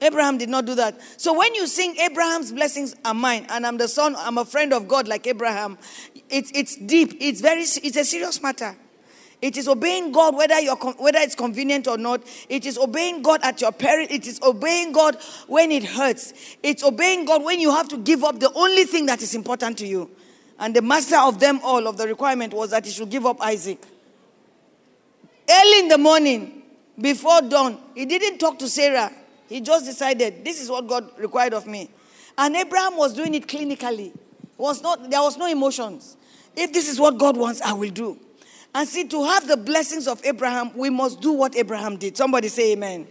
Abraham 0.00 0.36
did 0.36 0.48
not 0.48 0.64
do 0.64 0.74
that. 0.74 1.00
So 1.16 1.38
when 1.38 1.54
you 1.54 1.66
sing 1.66 1.96
Abraham's 1.96 2.50
blessings 2.50 2.96
are 3.04 3.14
mine, 3.14 3.46
and 3.48 3.64
I'm 3.64 3.76
the 3.76 3.86
son, 3.86 4.16
I'm 4.16 4.36
a 4.36 4.44
friend 4.44 4.72
of 4.72 4.88
God 4.88 5.06
like 5.06 5.26
Abraham, 5.26 5.78
it's, 6.28 6.50
it's 6.54 6.76
deep. 6.76 7.16
It's 7.20 7.40
very 7.40 7.62
it's 7.62 7.96
a 7.96 8.04
serious 8.04 8.42
matter. 8.42 8.76
It 9.40 9.56
is 9.56 9.66
obeying 9.66 10.12
God 10.12 10.36
whether 10.36 10.58
you're 10.60 10.76
whether 10.76 11.18
it's 11.18 11.34
convenient 11.34 11.88
or 11.88 11.98
not. 11.98 12.22
It 12.48 12.64
is 12.64 12.78
obeying 12.78 13.22
God 13.22 13.40
at 13.42 13.60
your 13.60 13.72
peril. 13.72 14.06
It 14.08 14.26
is 14.26 14.40
obeying 14.40 14.92
God 14.92 15.18
when 15.48 15.72
it 15.72 15.84
hurts. 15.84 16.56
It's 16.62 16.84
obeying 16.84 17.24
God 17.24 17.44
when 17.44 17.60
you 17.60 17.72
have 17.72 17.88
to 17.88 17.98
give 17.98 18.22
up 18.22 18.38
the 18.38 18.52
only 18.54 18.84
thing 18.84 19.06
that 19.06 19.20
is 19.20 19.34
important 19.34 19.78
to 19.78 19.86
you. 19.86 20.10
And 20.62 20.76
the 20.76 20.80
master 20.80 21.16
of 21.16 21.40
them 21.40 21.58
all, 21.64 21.88
of 21.88 21.96
the 21.96 22.06
requirement, 22.06 22.54
was 22.54 22.70
that 22.70 22.84
he 22.86 22.92
should 22.92 23.10
give 23.10 23.26
up 23.26 23.42
Isaac. 23.42 23.84
Early 25.50 25.80
in 25.80 25.88
the 25.88 25.98
morning, 25.98 26.62
before 27.00 27.42
dawn, 27.42 27.78
he 27.96 28.06
didn't 28.06 28.38
talk 28.38 28.60
to 28.60 28.68
Sarah. 28.68 29.10
He 29.48 29.60
just 29.60 29.86
decided, 29.86 30.44
this 30.44 30.62
is 30.62 30.70
what 30.70 30.86
God 30.86 31.18
required 31.18 31.52
of 31.52 31.66
me. 31.66 31.90
And 32.38 32.54
Abraham 32.54 32.96
was 32.96 33.12
doing 33.12 33.34
it 33.34 33.48
clinically. 33.48 34.12
Was 34.56 34.80
not, 34.82 35.10
there 35.10 35.20
was 35.20 35.36
no 35.36 35.48
emotions. 35.48 36.16
If 36.54 36.72
this 36.72 36.88
is 36.88 37.00
what 37.00 37.18
God 37.18 37.36
wants, 37.36 37.60
I 37.60 37.72
will 37.72 37.90
do. 37.90 38.16
And 38.72 38.88
see, 38.88 39.02
to 39.08 39.24
have 39.24 39.48
the 39.48 39.56
blessings 39.56 40.06
of 40.06 40.24
Abraham, 40.24 40.70
we 40.76 40.90
must 40.90 41.20
do 41.20 41.32
what 41.32 41.56
Abraham 41.56 41.96
did. 41.96 42.16
Somebody 42.16 42.46
say 42.46 42.74
amen. 42.74 43.00
amen. 43.00 43.08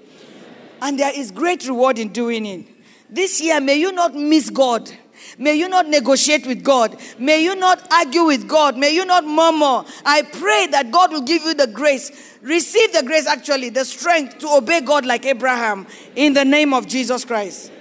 And 0.82 0.98
there 0.98 1.12
is 1.14 1.32
great 1.32 1.68
reward 1.68 2.00
in 2.00 2.14
doing 2.14 2.46
it. 2.46 2.66
This 3.10 3.42
year, 3.42 3.60
may 3.60 3.76
you 3.76 3.92
not 3.92 4.16
miss 4.16 4.50
God. 4.50 4.90
May 5.38 5.56
you 5.56 5.70
not 5.70 5.88
negotiate 5.88 6.46
with 6.46 6.64
God. 6.64 7.00
May 7.18 7.44
you 7.44 7.56
not 7.56 7.92
argue 7.92 8.24
with 8.24 8.48
God. 8.48 8.78
May 8.78 8.94
you 8.94 9.06
not 9.06 9.26
murmur. 9.26 9.86
I 10.06 10.22
pray 10.24 10.68
that 10.68 10.92
God 10.92 11.12
will 11.12 11.22
give 11.22 11.44
you 11.44 11.54
the 11.54 11.68
grace. 11.68 12.38
Receive 12.42 12.94
the 12.94 13.04
grace, 13.04 13.28
actually, 13.28 13.70
the 13.70 13.86
strength 13.86 14.40
to 14.40 14.50
obey 14.50 14.82
God 14.82 15.06
like 15.06 15.26
Abraham 15.26 15.88
in 16.16 16.34
the 16.34 16.46
name 16.46 16.74
of 16.74 16.88
Jesus 16.88 17.26
Christ. 17.26 17.72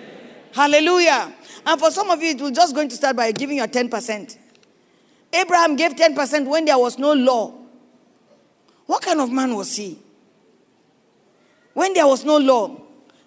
Hallelujah. 0.53 1.33
And 1.67 1.81
for 1.81 1.91
some 1.91 2.11
of 2.11 2.23
you, 2.23 2.31
it 2.31 2.41
will 2.41 2.51
just 2.51 2.75
going 2.75 2.89
to 2.89 2.97
start 2.97 3.17
by 3.17 3.33
giving 3.33 3.59
your 3.59 3.69
10%. 3.69 4.37
Abraham 5.33 5.77
gave 5.77 5.95
10% 5.95 6.47
when 6.49 6.65
there 6.65 6.79
was 6.79 6.99
no 6.99 7.13
law. 7.13 7.55
What 8.87 9.03
kind 9.03 9.21
of 9.21 9.31
man 9.31 9.55
was 9.55 9.77
he? 9.77 9.99
When 11.75 11.95
there 11.95 12.07
was 12.07 12.25
no 12.25 12.39
law, 12.39 12.81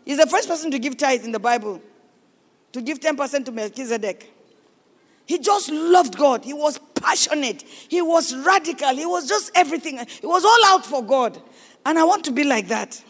he's 0.04 0.18
the 0.18 0.28
first 0.28 0.50
person 0.50 0.70
to 0.72 0.80
give 0.80 0.98
tithe 0.98 1.24
in 1.24 1.32
the 1.32 1.40
Bible 1.40 1.82
to 2.74 2.82
give 2.82 3.00
10% 3.00 3.46
to 3.46 3.52
Melchizedek. 3.52 4.32
He 5.26 5.40
just 5.40 5.70
loved 5.70 6.18
God. 6.18 6.44
He 6.44 6.54
was 6.54 6.80
passionate. 6.96 7.62
He 7.62 8.02
was 8.02 8.36
radical. 8.36 8.96
He 8.96 9.06
was 9.06 9.28
just 9.28 9.52
everything. 9.56 10.00
He 10.20 10.28
was 10.28 10.44
all 10.44 10.60
out 10.66 10.86
for 10.86 11.02
God. 11.02 11.42
And 11.86 11.98
I 11.98 12.04
want 12.04 12.26
to 12.26 12.32
be 12.32 12.44
like 12.44 12.68
that. 12.68 13.02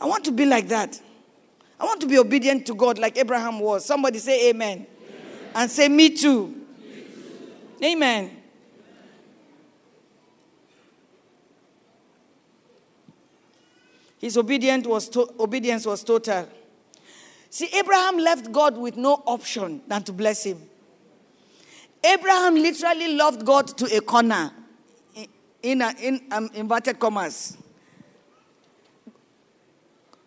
I 0.00 0.06
want 0.06 0.24
to 0.24 0.32
be 0.32 0.46
like 0.46 0.68
that. 0.68 0.98
I 1.78 1.84
want 1.84 2.00
to 2.00 2.06
be 2.06 2.18
obedient 2.18 2.66
to 2.66 2.74
God 2.74 2.98
like 2.98 3.18
Abraham 3.18 3.60
was. 3.60 3.84
Somebody 3.84 4.18
say 4.18 4.50
amen. 4.50 4.86
amen. 4.86 4.86
And 5.54 5.70
say, 5.70 5.88
Me 5.88 6.10
too. 6.10 6.46
Me 6.46 7.02
too. 7.80 7.84
Amen. 7.84 8.36
His 14.18 14.36
obedience 14.36 14.86
was, 14.86 15.08
to- 15.10 15.32
obedience 15.38 15.86
was 15.86 16.02
total. 16.02 16.48
See, 17.50 17.68
Abraham 17.72 18.18
left 18.18 18.52
God 18.52 18.76
with 18.76 18.96
no 18.96 19.22
option 19.26 19.82
than 19.88 20.02
to 20.04 20.12
bless 20.12 20.44
him. 20.44 20.60
Abraham 22.04 22.54
literally 22.54 23.14
loved 23.14 23.44
God 23.44 23.68
to 23.78 23.96
a 23.96 24.00
corner, 24.00 24.52
in, 25.62 25.82
a, 25.82 25.94
in 26.00 26.20
um, 26.30 26.50
inverted 26.54 26.98
commas. 26.98 27.56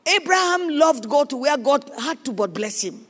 Abraham 0.05 0.69
loved 0.69 1.07
God 1.07 1.29
to 1.29 1.37
where 1.37 1.57
God 1.57 1.89
had 1.99 2.25
to 2.25 2.33
but 2.33 2.53
bless 2.53 2.81
him. 2.81 3.05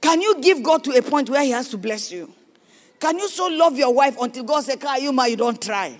Can 0.00 0.20
you 0.20 0.40
give 0.40 0.62
God 0.62 0.84
to 0.84 0.92
a 0.92 1.02
point 1.02 1.28
where 1.30 1.42
He 1.42 1.50
has 1.50 1.68
to 1.70 1.78
bless 1.78 2.12
you? 2.12 2.32
Can 3.00 3.18
you 3.18 3.28
so 3.28 3.48
love 3.48 3.76
your 3.76 3.92
wife 3.92 4.16
until 4.20 4.44
God 4.44 4.62
says, 4.62 4.78
you, 5.00 5.12
ma, 5.12 5.24
you 5.24 5.36
don't 5.36 5.60
try? 5.60 5.96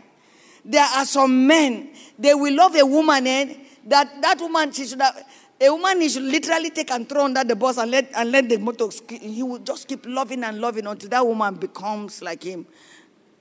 There 0.65 0.85
are 0.85 1.05
some 1.05 1.47
men, 1.47 1.91
they 2.19 2.35
will 2.35 2.55
love 2.55 2.75
a 2.77 2.85
woman 2.85 3.27
and 3.27 3.51
eh, 3.51 3.55
that 3.87 4.21
that 4.23 4.41
woman, 4.41 4.73
she 4.73 4.87
should 4.87 5.01
have, 5.01 5.17
a 5.61 5.71
woman 5.71 6.01
he 6.01 6.09
should 6.09 6.23
literally 6.23 6.71
take 6.71 6.91
and 6.91 7.09
throw 7.09 7.25
under 7.25 7.43
the 7.45 7.57
bus 7.57 7.79
and 7.79 7.91
let, 7.91 8.11
and 8.15 8.31
let 8.31 8.49
the 8.49 8.59
motor, 8.59 8.89
he 9.09 9.43
will 9.43 9.59
just 9.59 9.89
keep 9.89 10.05
loving 10.07 10.45
and 10.45 10.61
loving 10.61 10.87
until 10.87 11.09
that 11.09 11.27
woman 11.27 11.55
becomes 11.55 12.21
like 12.23 12.43
him. 12.43 12.67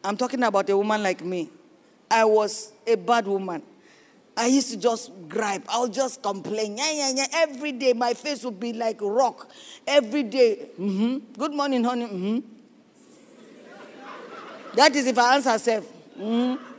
I'm 0.03 0.15
talking 0.15 0.43
about 0.43 0.69
a 0.69 0.77
woman 0.77 1.01
like 1.01 1.23
me. 1.23 1.49
I 2.09 2.23
was 2.25 2.71
a 2.85 2.95
bad 2.95 3.27
woman. 3.27 3.63
I 4.38 4.47
used 4.47 4.69
to 4.71 4.77
just 4.77 5.11
gripe. 5.27 5.63
I'll 5.67 5.88
just 5.88 6.21
complain. 6.21 6.77
Yeah, 6.77 6.91
yeah, 6.91 7.11
yeah. 7.15 7.25
Every 7.33 7.71
day 7.71 7.93
my 7.93 8.13
face 8.13 8.43
would 8.43 8.59
be 8.59 8.73
like 8.73 8.97
rock. 9.01 9.49
Every 9.88 10.23
day. 10.23 10.67
Mm-hmm. 10.79 11.33
Good 11.39 11.53
morning, 11.53 11.83
honey. 11.83 12.05
Mm-hmm. 12.05 12.39
That 14.75 14.95
is 14.95 15.07
if 15.07 15.17
I 15.17 15.35
answer 15.35 15.57
self. 15.57 15.85
Mm-hmm. 16.19 16.74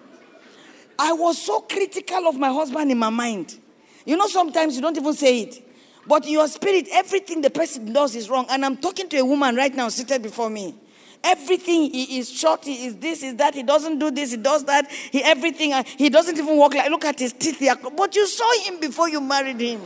I 0.98 1.12
was 1.12 1.40
so 1.40 1.60
critical 1.60 2.26
of 2.26 2.38
my 2.38 2.48
husband 2.48 2.90
in 2.90 2.98
my 2.98 3.10
mind. 3.10 3.58
You 4.04 4.16
know, 4.16 4.26
sometimes 4.28 4.76
you 4.76 4.82
don't 4.82 4.96
even 4.96 5.12
say 5.14 5.40
it. 5.40 5.62
But 6.06 6.24
in 6.24 6.32
your 6.32 6.48
spirit, 6.48 6.88
everything 6.92 7.40
the 7.40 7.50
person 7.50 7.92
does 7.92 8.14
is 8.14 8.30
wrong. 8.30 8.46
And 8.48 8.64
I'm 8.64 8.76
talking 8.76 9.08
to 9.08 9.18
a 9.18 9.24
woman 9.24 9.56
right 9.56 9.74
now 9.74 9.88
seated 9.88 10.22
before 10.22 10.48
me. 10.48 10.74
Everything 11.24 11.90
he 11.90 12.18
is 12.18 12.30
short, 12.30 12.64
he 12.64 12.86
is 12.86 12.96
this, 12.96 13.22
is 13.24 13.34
that, 13.36 13.54
he 13.54 13.64
doesn't 13.64 13.98
do 13.98 14.12
this, 14.12 14.30
he 14.30 14.36
does 14.36 14.64
that, 14.64 14.88
he 14.90 15.24
everything, 15.24 15.72
uh, 15.72 15.82
he 15.82 16.08
doesn't 16.08 16.38
even 16.38 16.56
walk 16.56 16.74
like 16.74 16.88
look 16.88 17.04
at 17.04 17.18
his 17.18 17.32
teeth. 17.32 17.60
But 17.96 18.14
you 18.14 18.26
saw 18.28 18.48
him 18.62 18.78
before 18.78 19.08
you 19.08 19.20
married 19.20 19.60
him. 19.60 19.80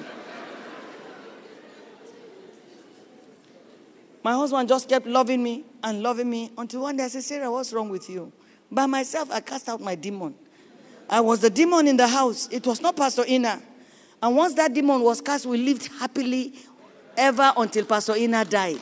My 4.23 4.35
husband 4.35 4.69
just 4.69 4.87
kept 4.89 5.07
loving 5.07 5.43
me 5.43 5.65
and 5.83 6.03
loving 6.03 6.29
me 6.29 6.51
until 6.59 6.83
one 6.83 6.97
day 6.97 7.05
I 7.05 7.09
said, 7.09 7.23
Sarah, 7.23 7.51
what's 7.51 7.73
wrong 7.73 7.89
with 7.89 8.11
you? 8.11 8.31
By 8.71 8.85
myself, 8.85 9.31
I 9.31 9.41
cast 9.41 9.69
out 9.71 9.81
my 9.81 9.95
demon. 9.95 10.35
I 11.11 11.21
was 11.21 11.41
the 11.41 11.51
demon 11.51 11.89
in 11.89 11.97
the 11.97 12.07
house. 12.07 12.49
It 12.53 12.65
was 12.65 12.81
not 12.81 12.97
Pastor 12.97 13.25
Ina. 13.29 13.61
And 14.23 14.37
once 14.37 14.55
that 14.55 14.73
demon 14.73 15.01
was 15.03 15.21
cast, 15.21 15.45
we 15.45 15.59
lived 15.59 15.89
happily 15.99 16.55
ever 17.17 17.53
until 17.57 17.85
Pastor 17.85 18.17
Ina 18.17 18.45
died. 18.45 18.81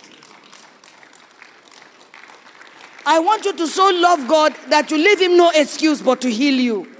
I 3.06 3.18
want 3.20 3.46
you 3.46 3.54
to 3.54 3.66
so 3.66 3.88
love 3.90 4.28
God 4.28 4.54
that 4.68 4.90
you 4.90 4.98
leave 4.98 5.18
him 5.18 5.38
no 5.38 5.50
excuse 5.54 6.02
but 6.02 6.20
to 6.20 6.30
heal 6.30 6.54
you. 6.54 6.97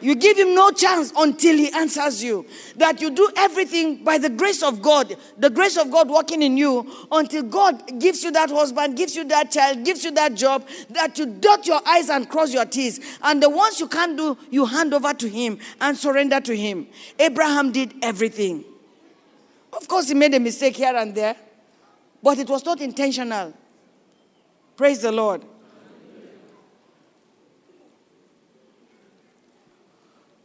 You 0.00 0.14
give 0.14 0.38
him 0.38 0.54
no 0.54 0.70
chance 0.70 1.12
until 1.16 1.56
he 1.56 1.70
answers 1.72 2.22
you. 2.22 2.46
That 2.76 3.00
you 3.00 3.10
do 3.10 3.30
everything 3.36 4.02
by 4.02 4.18
the 4.18 4.30
grace 4.30 4.62
of 4.62 4.80
God, 4.80 5.16
the 5.36 5.50
grace 5.50 5.76
of 5.76 5.90
God 5.90 6.08
working 6.08 6.42
in 6.42 6.56
you 6.56 6.90
until 7.12 7.42
God 7.42 8.00
gives 8.00 8.24
you 8.24 8.30
that 8.32 8.50
husband, 8.50 8.96
gives 8.96 9.14
you 9.14 9.24
that 9.24 9.50
child, 9.50 9.84
gives 9.84 10.04
you 10.04 10.10
that 10.12 10.34
job, 10.34 10.66
that 10.90 11.18
you 11.18 11.26
dot 11.26 11.66
your 11.66 11.80
i's 11.86 12.08
and 12.08 12.28
cross 12.28 12.52
your 12.52 12.64
T's. 12.64 13.00
And 13.22 13.42
the 13.42 13.50
ones 13.50 13.80
you 13.80 13.88
can't 13.88 14.16
do, 14.16 14.38
you 14.50 14.64
hand 14.64 14.94
over 14.94 15.12
to 15.12 15.28
him 15.28 15.58
and 15.80 15.96
surrender 15.96 16.40
to 16.40 16.56
him. 16.56 16.86
Abraham 17.18 17.72
did 17.72 17.94
everything. 18.02 18.64
Of 19.72 19.86
course, 19.86 20.08
he 20.08 20.14
made 20.14 20.34
a 20.34 20.40
mistake 20.40 20.76
here 20.76 20.94
and 20.96 21.14
there, 21.14 21.36
but 22.22 22.38
it 22.38 22.48
was 22.48 22.64
not 22.64 22.80
intentional. 22.80 23.54
Praise 24.76 25.02
the 25.02 25.12
Lord. 25.12 25.44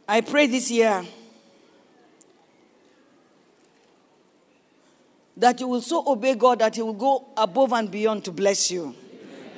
I 0.08 0.20
pray 0.20 0.46
this 0.46 0.70
year 0.70 1.04
that 5.36 5.60
you 5.60 5.68
will 5.68 5.82
so 5.82 6.02
obey 6.06 6.34
God 6.34 6.60
that 6.60 6.76
He 6.76 6.82
will 6.82 6.92
go 6.92 7.26
above 7.36 7.72
and 7.72 7.90
beyond 7.90 8.24
to 8.24 8.32
bless 8.32 8.70
you. 8.70 8.94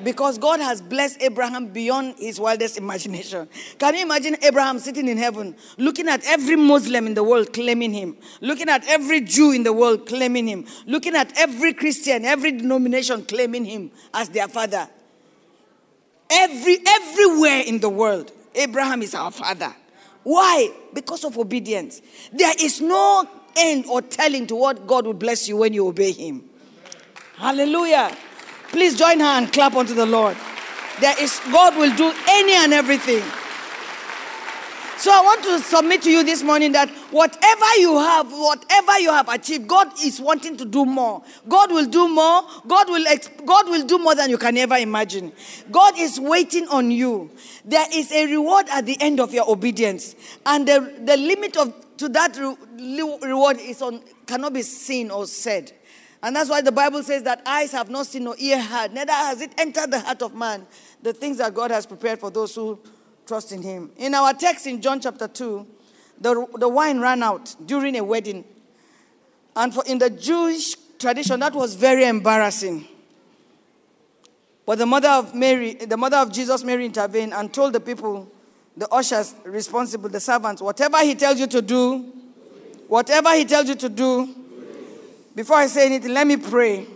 Because 0.02 0.38
God 0.38 0.60
has 0.60 0.80
blessed 0.80 1.20
Abraham 1.22 1.66
beyond 1.66 2.14
his 2.18 2.38
wildest 2.38 2.78
imagination. 2.78 3.48
Can 3.80 3.96
you 3.96 4.02
imagine 4.02 4.36
Abraham 4.42 4.78
sitting 4.78 5.08
in 5.08 5.18
heaven, 5.18 5.56
looking 5.76 6.08
at 6.08 6.24
every 6.24 6.54
Muslim 6.54 7.08
in 7.08 7.14
the 7.14 7.24
world 7.24 7.52
claiming 7.52 7.92
him, 7.92 8.16
looking 8.40 8.68
at 8.68 8.86
every 8.86 9.20
Jew 9.22 9.50
in 9.50 9.64
the 9.64 9.72
world 9.72 10.06
claiming 10.06 10.46
him, 10.46 10.66
looking 10.86 11.16
at 11.16 11.36
every 11.36 11.74
Christian, 11.74 12.24
every 12.24 12.52
denomination 12.52 13.24
claiming 13.24 13.64
him 13.64 13.90
as 14.14 14.28
their 14.28 14.46
father? 14.46 14.88
Every, 16.30 16.78
everywhere 16.86 17.62
in 17.66 17.80
the 17.80 17.88
world, 17.88 18.30
Abraham 18.54 19.02
is 19.02 19.16
our 19.16 19.32
father. 19.32 19.74
Why? 20.28 20.70
Because 20.92 21.24
of 21.24 21.38
obedience. 21.38 22.02
There 22.34 22.52
is 22.60 22.82
no 22.82 23.26
end 23.56 23.86
or 23.86 24.02
telling 24.02 24.46
to 24.48 24.56
what 24.56 24.86
God 24.86 25.06
will 25.06 25.14
bless 25.14 25.48
you 25.48 25.56
when 25.56 25.72
you 25.72 25.88
obey 25.88 26.12
Him. 26.12 26.44
Hallelujah. 27.36 28.14
Please 28.68 28.98
join 28.98 29.20
her 29.20 29.24
and 29.24 29.50
clap 29.50 29.74
unto 29.74 29.94
the 29.94 30.04
Lord. 30.04 30.36
There 31.00 31.18
is 31.18 31.40
God 31.50 31.78
will 31.78 31.96
do 31.96 32.12
any 32.28 32.52
and 32.52 32.74
everything. 32.74 33.22
So 34.98 35.10
I 35.10 35.22
want 35.22 35.44
to 35.44 35.60
submit 35.60 36.02
to 36.02 36.10
you 36.10 36.22
this 36.22 36.42
morning 36.42 36.72
that 36.72 36.90
whatever 37.10 37.76
you 37.78 37.98
have, 37.98 38.30
whatever 38.30 38.98
you 38.98 39.10
have 39.10 39.28
achieved, 39.28 39.66
God 39.66 39.88
is 40.02 40.20
wanting 40.20 40.56
to 40.56 40.64
do 40.64 40.84
more. 40.84 41.22
God 41.48 41.72
will 41.72 41.86
do 41.86 42.08
more. 42.08 42.42
God 42.66 42.88
will 42.88 43.04
God 43.44 43.68
will 43.68 43.86
do 43.86 43.98
more 43.98 44.14
than 44.14 44.30
you 44.30 44.38
can 44.38 44.56
ever 44.56 44.76
imagine. 44.76 45.32
God 45.70 45.98
is 45.98 46.20
waiting 46.20 46.68
on 46.68 46.90
you. 46.90 47.30
There 47.64 47.86
is 47.92 48.12
a 48.12 48.26
reward 48.26 48.66
at 48.70 48.86
the 48.86 49.00
end 49.00 49.20
of 49.20 49.32
your 49.32 49.50
obedience, 49.50 50.14
and 50.46 50.66
the, 50.66 50.94
the 51.04 51.16
limit 51.16 51.56
of 51.56 51.74
to 51.98 52.08
that 52.10 52.36
re- 52.36 53.18
reward 53.22 53.58
is 53.58 53.82
on 53.82 54.02
cannot 54.26 54.52
be 54.52 54.62
seen 54.62 55.10
or 55.10 55.26
said. 55.26 55.72
And 56.22 56.34
that's 56.34 56.50
why 56.50 56.62
the 56.62 56.72
Bible 56.72 57.02
says 57.04 57.22
that 57.24 57.42
eyes 57.46 57.70
have 57.72 57.90
not 57.90 58.06
seen 58.06 58.24
nor 58.24 58.34
ear 58.38 58.60
heard, 58.60 58.92
neither 58.92 59.12
has 59.12 59.40
it 59.40 59.52
entered 59.56 59.92
the 59.92 60.00
heart 60.00 60.20
of 60.22 60.34
man 60.34 60.66
the 61.02 61.12
things 61.12 61.38
that 61.38 61.54
God 61.54 61.70
has 61.70 61.86
prepared 61.86 62.18
for 62.18 62.30
those 62.30 62.54
who 62.54 62.78
trust 63.26 63.52
in 63.52 63.62
him. 63.62 63.90
In 63.96 64.14
our 64.14 64.34
text 64.34 64.66
in 64.66 64.80
John 64.80 65.00
chapter 65.00 65.28
2, 65.28 65.66
the, 66.20 66.46
the 66.58 66.68
wine 66.68 67.00
ran 67.00 67.22
out 67.22 67.54
during 67.64 67.96
a 67.96 68.04
wedding. 68.04 68.44
And 69.56 69.72
for, 69.74 69.84
in 69.86 69.98
the 69.98 70.10
Jewish 70.10 70.74
tradition, 70.98 71.40
that 71.40 71.54
was 71.54 71.74
very 71.74 72.04
embarrassing. 72.04 72.86
But 74.66 74.78
the 74.78 74.86
mother 74.86 75.08
of 75.08 75.34
Mary, 75.34 75.74
the 75.74 75.96
mother 75.96 76.18
of 76.18 76.32
Jesus, 76.32 76.62
Mary, 76.62 76.84
intervened 76.84 77.32
and 77.32 77.52
told 77.52 77.72
the 77.72 77.80
people, 77.80 78.30
the 78.76 78.88
ushers 78.90 79.34
responsible, 79.44 80.08
the 80.08 80.20
servants, 80.20 80.60
whatever 80.60 80.98
he 80.98 81.14
tells 81.14 81.40
you 81.40 81.46
to 81.46 81.62
do, 81.62 82.00
whatever 82.86 83.34
he 83.34 83.44
tells 83.44 83.68
you 83.68 83.74
to 83.74 83.88
do, 83.88 84.34
before 85.34 85.56
I 85.56 85.66
say 85.68 85.86
anything, 85.86 86.12
let 86.12 86.26
me 86.26 86.36
pray. 86.36 86.86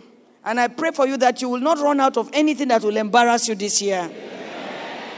And 0.45 0.59
I 0.61 0.69
pray 0.69 0.91
for 0.91 1.07
you 1.07 1.17
that 1.19 1.41
you 1.41 1.49
will 1.49 1.61
not 1.61 1.79
run 1.79 2.01
out 2.01 2.17
of 2.17 2.29
anything 2.33 2.69
that 2.69 2.83
will 2.83 2.97
embarrass 2.97 3.49
you 3.49 3.55
this 3.55 3.81
year 3.81 4.11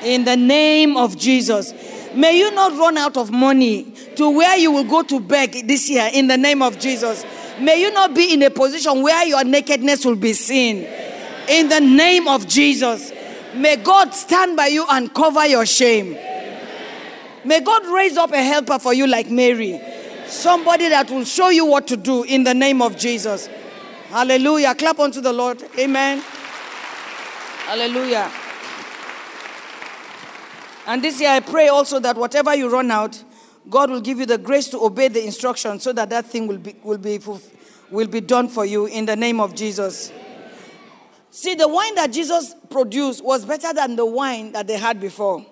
in 0.05 0.25
the 0.25 0.37
name 0.37 0.97
of 0.97 1.17
Jesus. 1.17 1.73
May 2.15 2.39
you 2.39 2.55
not 2.55 2.73
run 2.79 2.97
out 2.97 3.17
of 3.17 3.31
money 3.31 3.93
to 4.17 4.31
where 4.31 4.57
you 4.57 4.71
will 4.71 4.85
go 4.85 5.03
to 5.03 5.21
beg 5.21 5.67
this 5.67 5.91
year 5.91 6.09
in 6.13 6.29
the 6.29 6.37
name 6.37 6.63
of 6.63 6.79
Jesus. 6.79 7.25
May 7.61 7.81
you 7.81 7.93
not 7.93 8.15
be 8.15 8.33
in 8.33 8.43
a 8.43 8.51
position 8.51 9.03
where 9.03 9.27
your 9.27 9.45
nakedness 9.45 10.05
will 10.05 10.17
be 10.17 10.33
seen 10.33 10.87
in 11.49 11.69
the 11.69 11.81
name 11.81 12.29
of 12.29 12.47
Jesus. 12.49 13.13
May 13.55 13.77
God 13.77 14.15
stand 14.15 14.57
by 14.57 14.69
you 14.69 14.87
and 14.91 15.13
cover 15.13 15.47
your 15.47 15.67
shame. 15.67 16.17
May 17.45 17.61
God 17.61 17.87
raise 17.87 18.17
up 18.17 18.33
a 18.33 18.43
helper 18.43 18.79
for 18.79 18.95
you 18.95 19.07
like 19.07 19.31
Mary. 19.31 19.81
Somebody 20.27 20.89
that 20.89 21.11
will 21.11 21.25
show 21.25 21.51
you 21.51 21.67
what 21.67 21.87
to 21.89 21.97
do 21.97 22.23
in 22.25 22.45
the 22.45 22.55
name 22.55 22.81
of 22.81 22.97
Jesus. 22.97 23.49
Hallelujah. 24.09 24.75
Clap 24.75 24.99
unto 24.99 25.21
the 25.21 25.33
Lord. 25.33 25.63
Amen. 25.79 26.23
Hallelujah. 27.67 28.31
And 30.87 31.03
this 31.03 31.21
year 31.21 31.31
I 31.31 31.41
pray 31.41 31.69
also 31.69 31.99
that 32.01 32.17
whatever 32.17 32.55
you 32.55 32.69
run 32.69 32.91
out, 32.91 33.23
God 33.71 33.91
will 33.91 34.01
give 34.01 34.19
you 34.19 34.27
the 34.27 34.39
grace 34.39 34.69
to 34.69 34.79
obey 34.85 35.09
the 35.09 35.25
instructions 35.25 35.83
so 35.83 35.93
that 35.93 36.11
that 36.11 36.27
thing 36.27 36.47
will 36.47 36.59
be, 36.59 36.77
will 36.83 36.99
be, 36.99 37.19
will 37.91 38.09
be 38.09 38.21
done 38.21 38.49
for 38.49 38.67
you 38.67 38.87
in 38.87 39.07
the 39.07 39.17
name 39.17 39.41
of 39.41 39.55
Jesus. 39.55 40.13
See, 41.31 41.55
the 41.55 41.67
wine 41.67 41.95
that 41.95 42.13
Jesus 42.13 42.55
produced 42.69 43.25
was 43.25 43.45
better 43.47 43.73
than 43.73 43.97
the 43.97 44.05
wine 44.05 44.53
that 44.53 44.67
they 44.67 44.77
had 44.77 45.01
before. 45.01 45.45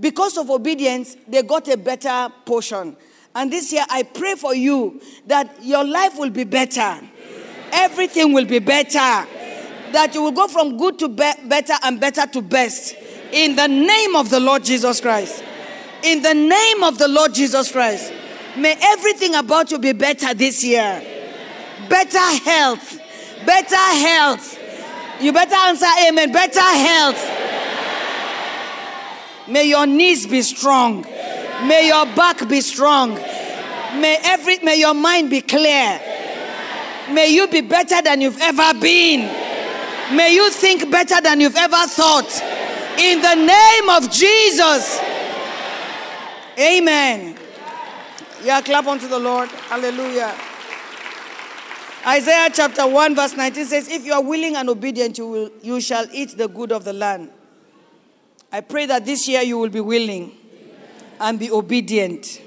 Because 0.00 0.36
of 0.36 0.50
obedience, 0.50 1.16
they 1.28 1.42
got 1.42 1.68
a 1.68 1.76
better 1.76 2.28
portion. 2.44 2.96
And 3.34 3.52
this 3.52 3.72
year, 3.72 3.84
I 3.88 4.02
pray 4.02 4.34
for 4.34 4.54
you 4.54 5.00
that 5.26 5.62
your 5.62 5.84
life 5.84 6.18
will 6.18 6.30
be 6.30 6.44
better. 6.44 7.00
Everything 7.72 8.32
will 8.32 8.44
be 8.44 8.58
better. 8.58 8.98
That 9.92 10.10
you 10.14 10.22
will 10.22 10.32
go 10.32 10.48
from 10.48 10.76
good 10.76 10.98
to 10.98 11.08
be- 11.08 11.32
better 11.44 11.74
and 11.84 12.00
better 12.00 12.26
to 12.26 12.42
best 12.42 12.96
in 13.34 13.56
the 13.56 13.66
name 13.66 14.14
of 14.14 14.30
the 14.30 14.38
Lord 14.38 14.64
Jesus 14.64 15.00
Christ. 15.00 15.42
In 16.04 16.22
the 16.22 16.34
name 16.34 16.84
of 16.84 16.98
the 16.98 17.08
Lord 17.08 17.34
Jesus 17.34 17.72
Christ. 17.72 18.12
May 18.56 18.76
everything 18.80 19.34
about 19.34 19.72
you 19.72 19.78
be 19.80 19.92
better 19.92 20.32
this 20.34 20.62
year. 20.62 21.02
Better 21.88 22.18
health. 22.18 23.00
Better 23.44 23.76
health. 23.76 24.60
You 25.20 25.32
better 25.32 25.56
answer 25.56 25.86
amen. 26.06 26.30
Better 26.32 26.60
health. 26.60 27.18
May 29.48 29.68
your 29.68 29.86
knees 29.86 30.26
be 30.26 30.40
strong. 30.42 31.02
May 31.02 31.88
your 31.88 32.06
back 32.14 32.48
be 32.48 32.60
strong. 32.60 33.14
May 33.14 34.18
every 34.22 34.58
may 34.58 34.78
your 34.78 34.94
mind 34.94 35.30
be 35.30 35.40
clear. 35.40 36.00
May 37.10 37.34
you 37.34 37.48
be 37.48 37.62
better 37.62 38.00
than 38.00 38.20
you've 38.20 38.40
ever 38.40 38.78
been. 38.78 39.20
May 40.16 40.34
you 40.34 40.50
think 40.50 40.88
better 40.90 41.20
than 41.20 41.40
you've 41.40 41.56
ever 41.56 41.86
thought. 41.88 42.63
In 42.98 43.20
the 43.20 43.34
name 43.34 43.88
of 43.90 44.10
Jesus. 44.10 45.00
Amen. 46.58 47.36
Yeah, 48.42 48.60
clap 48.60 48.86
unto 48.86 49.08
the 49.08 49.18
Lord. 49.18 49.48
Hallelujah. 49.48 50.34
Isaiah 52.06 52.50
chapter 52.52 52.86
1, 52.86 53.16
verse 53.16 53.34
19 53.34 53.64
says, 53.64 53.88
If 53.88 54.04
you 54.04 54.12
are 54.12 54.22
willing 54.22 54.56
and 54.56 54.68
obedient, 54.68 55.16
you, 55.16 55.26
will, 55.26 55.50
you 55.62 55.80
shall 55.80 56.06
eat 56.12 56.36
the 56.36 56.48
good 56.48 56.70
of 56.70 56.84
the 56.84 56.92
land. 56.92 57.30
I 58.52 58.60
pray 58.60 58.86
that 58.86 59.04
this 59.04 59.26
year 59.26 59.40
you 59.40 59.58
will 59.58 59.70
be 59.70 59.80
willing 59.80 60.32
and 61.18 61.38
be 61.38 61.50
obedient 61.50 62.42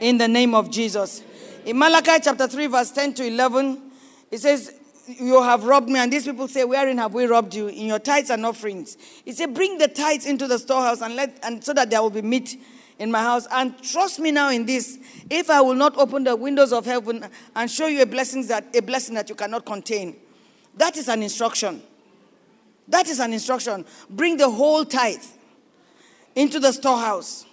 in 0.00 0.18
the 0.18 0.26
name 0.26 0.54
of 0.54 0.70
Jesus. 0.70 1.22
In 1.64 1.78
Malachi 1.78 2.18
chapter 2.22 2.48
3, 2.48 2.66
verse 2.66 2.90
10 2.90 3.14
to 3.14 3.26
11, 3.26 3.80
it 4.30 4.38
says, 4.38 4.74
you 5.06 5.42
have 5.42 5.64
robbed 5.64 5.88
me. 5.88 5.98
And 5.98 6.12
these 6.12 6.24
people 6.24 6.48
say, 6.48 6.64
Wherein 6.64 6.98
have 6.98 7.14
we 7.14 7.26
robbed 7.26 7.54
you? 7.54 7.68
In 7.68 7.86
your 7.86 7.98
tithes 7.98 8.30
and 8.30 8.44
offerings. 8.46 8.96
He 9.24 9.32
said, 9.32 9.54
Bring 9.54 9.78
the 9.78 9.88
tithes 9.88 10.26
into 10.26 10.46
the 10.46 10.58
storehouse 10.58 11.00
and 11.00 11.16
let 11.16 11.38
and 11.42 11.62
so 11.62 11.72
that 11.74 11.90
there 11.90 12.02
will 12.02 12.10
be 12.10 12.22
meat 12.22 12.60
in 12.98 13.10
my 13.10 13.20
house. 13.20 13.46
And 13.50 13.80
trust 13.82 14.20
me 14.20 14.30
now 14.30 14.50
in 14.50 14.66
this. 14.66 14.98
If 15.28 15.50
I 15.50 15.60
will 15.60 15.74
not 15.74 15.96
open 15.96 16.24
the 16.24 16.36
windows 16.36 16.72
of 16.72 16.86
heaven 16.86 17.28
and 17.56 17.70
show 17.70 17.86
you 17.86 18.02
a 18.02 18.06
blessing 18.06 18.46
that 18.46 18.74
a 18.76 18.82
blessing 18.82 19.14
that 19.16 19.28
you 19.28 19.34
cannot 19.34 19.64
contain. 19.64 20.16
That 20.76 20.96
is 20.96 21.08
an 21.08 21.22
instruction. 21.22 21.82
That 22.88 23.08
is 23.08 23.20
an 23.20 23.32
instruction. 23.32 23.84
Bring 24.08 24.36
the 24.36 24.50
whole 24.50 24.84
tithe 24.84 25.24
into 26.34 26.60
the 26.60 26.72
storehouse. 26.72 27.46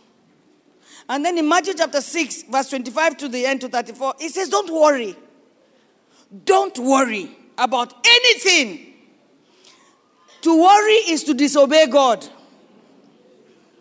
And 1.08 1.26
then 1.26 1.38
in 1.40 1.50
Matthew 1.50 1.74
chapter 1.74 2.02
6, 2.02 2.44
verse 2.44 2.70
25 2.70 3.18
to 3.18 3.28
the 3.30 3.46
end 3.46 3.62
to 3.62 3.68
34, 3.68 4.14
it 4.20 4.32
says, 4.32 4.48
Don't 4.50 4.70
worry. 4.72 5.16
Don't 6.46 6.78
worry 6.78 7.36
about 7.60 7.94
anything. 8.06 8.94
To 10.42 10.62
worry 10.62 10.94
is 10.94 11.24
to 11.26 11.34
disobey 11.34 11.88
God. 11.88 12.26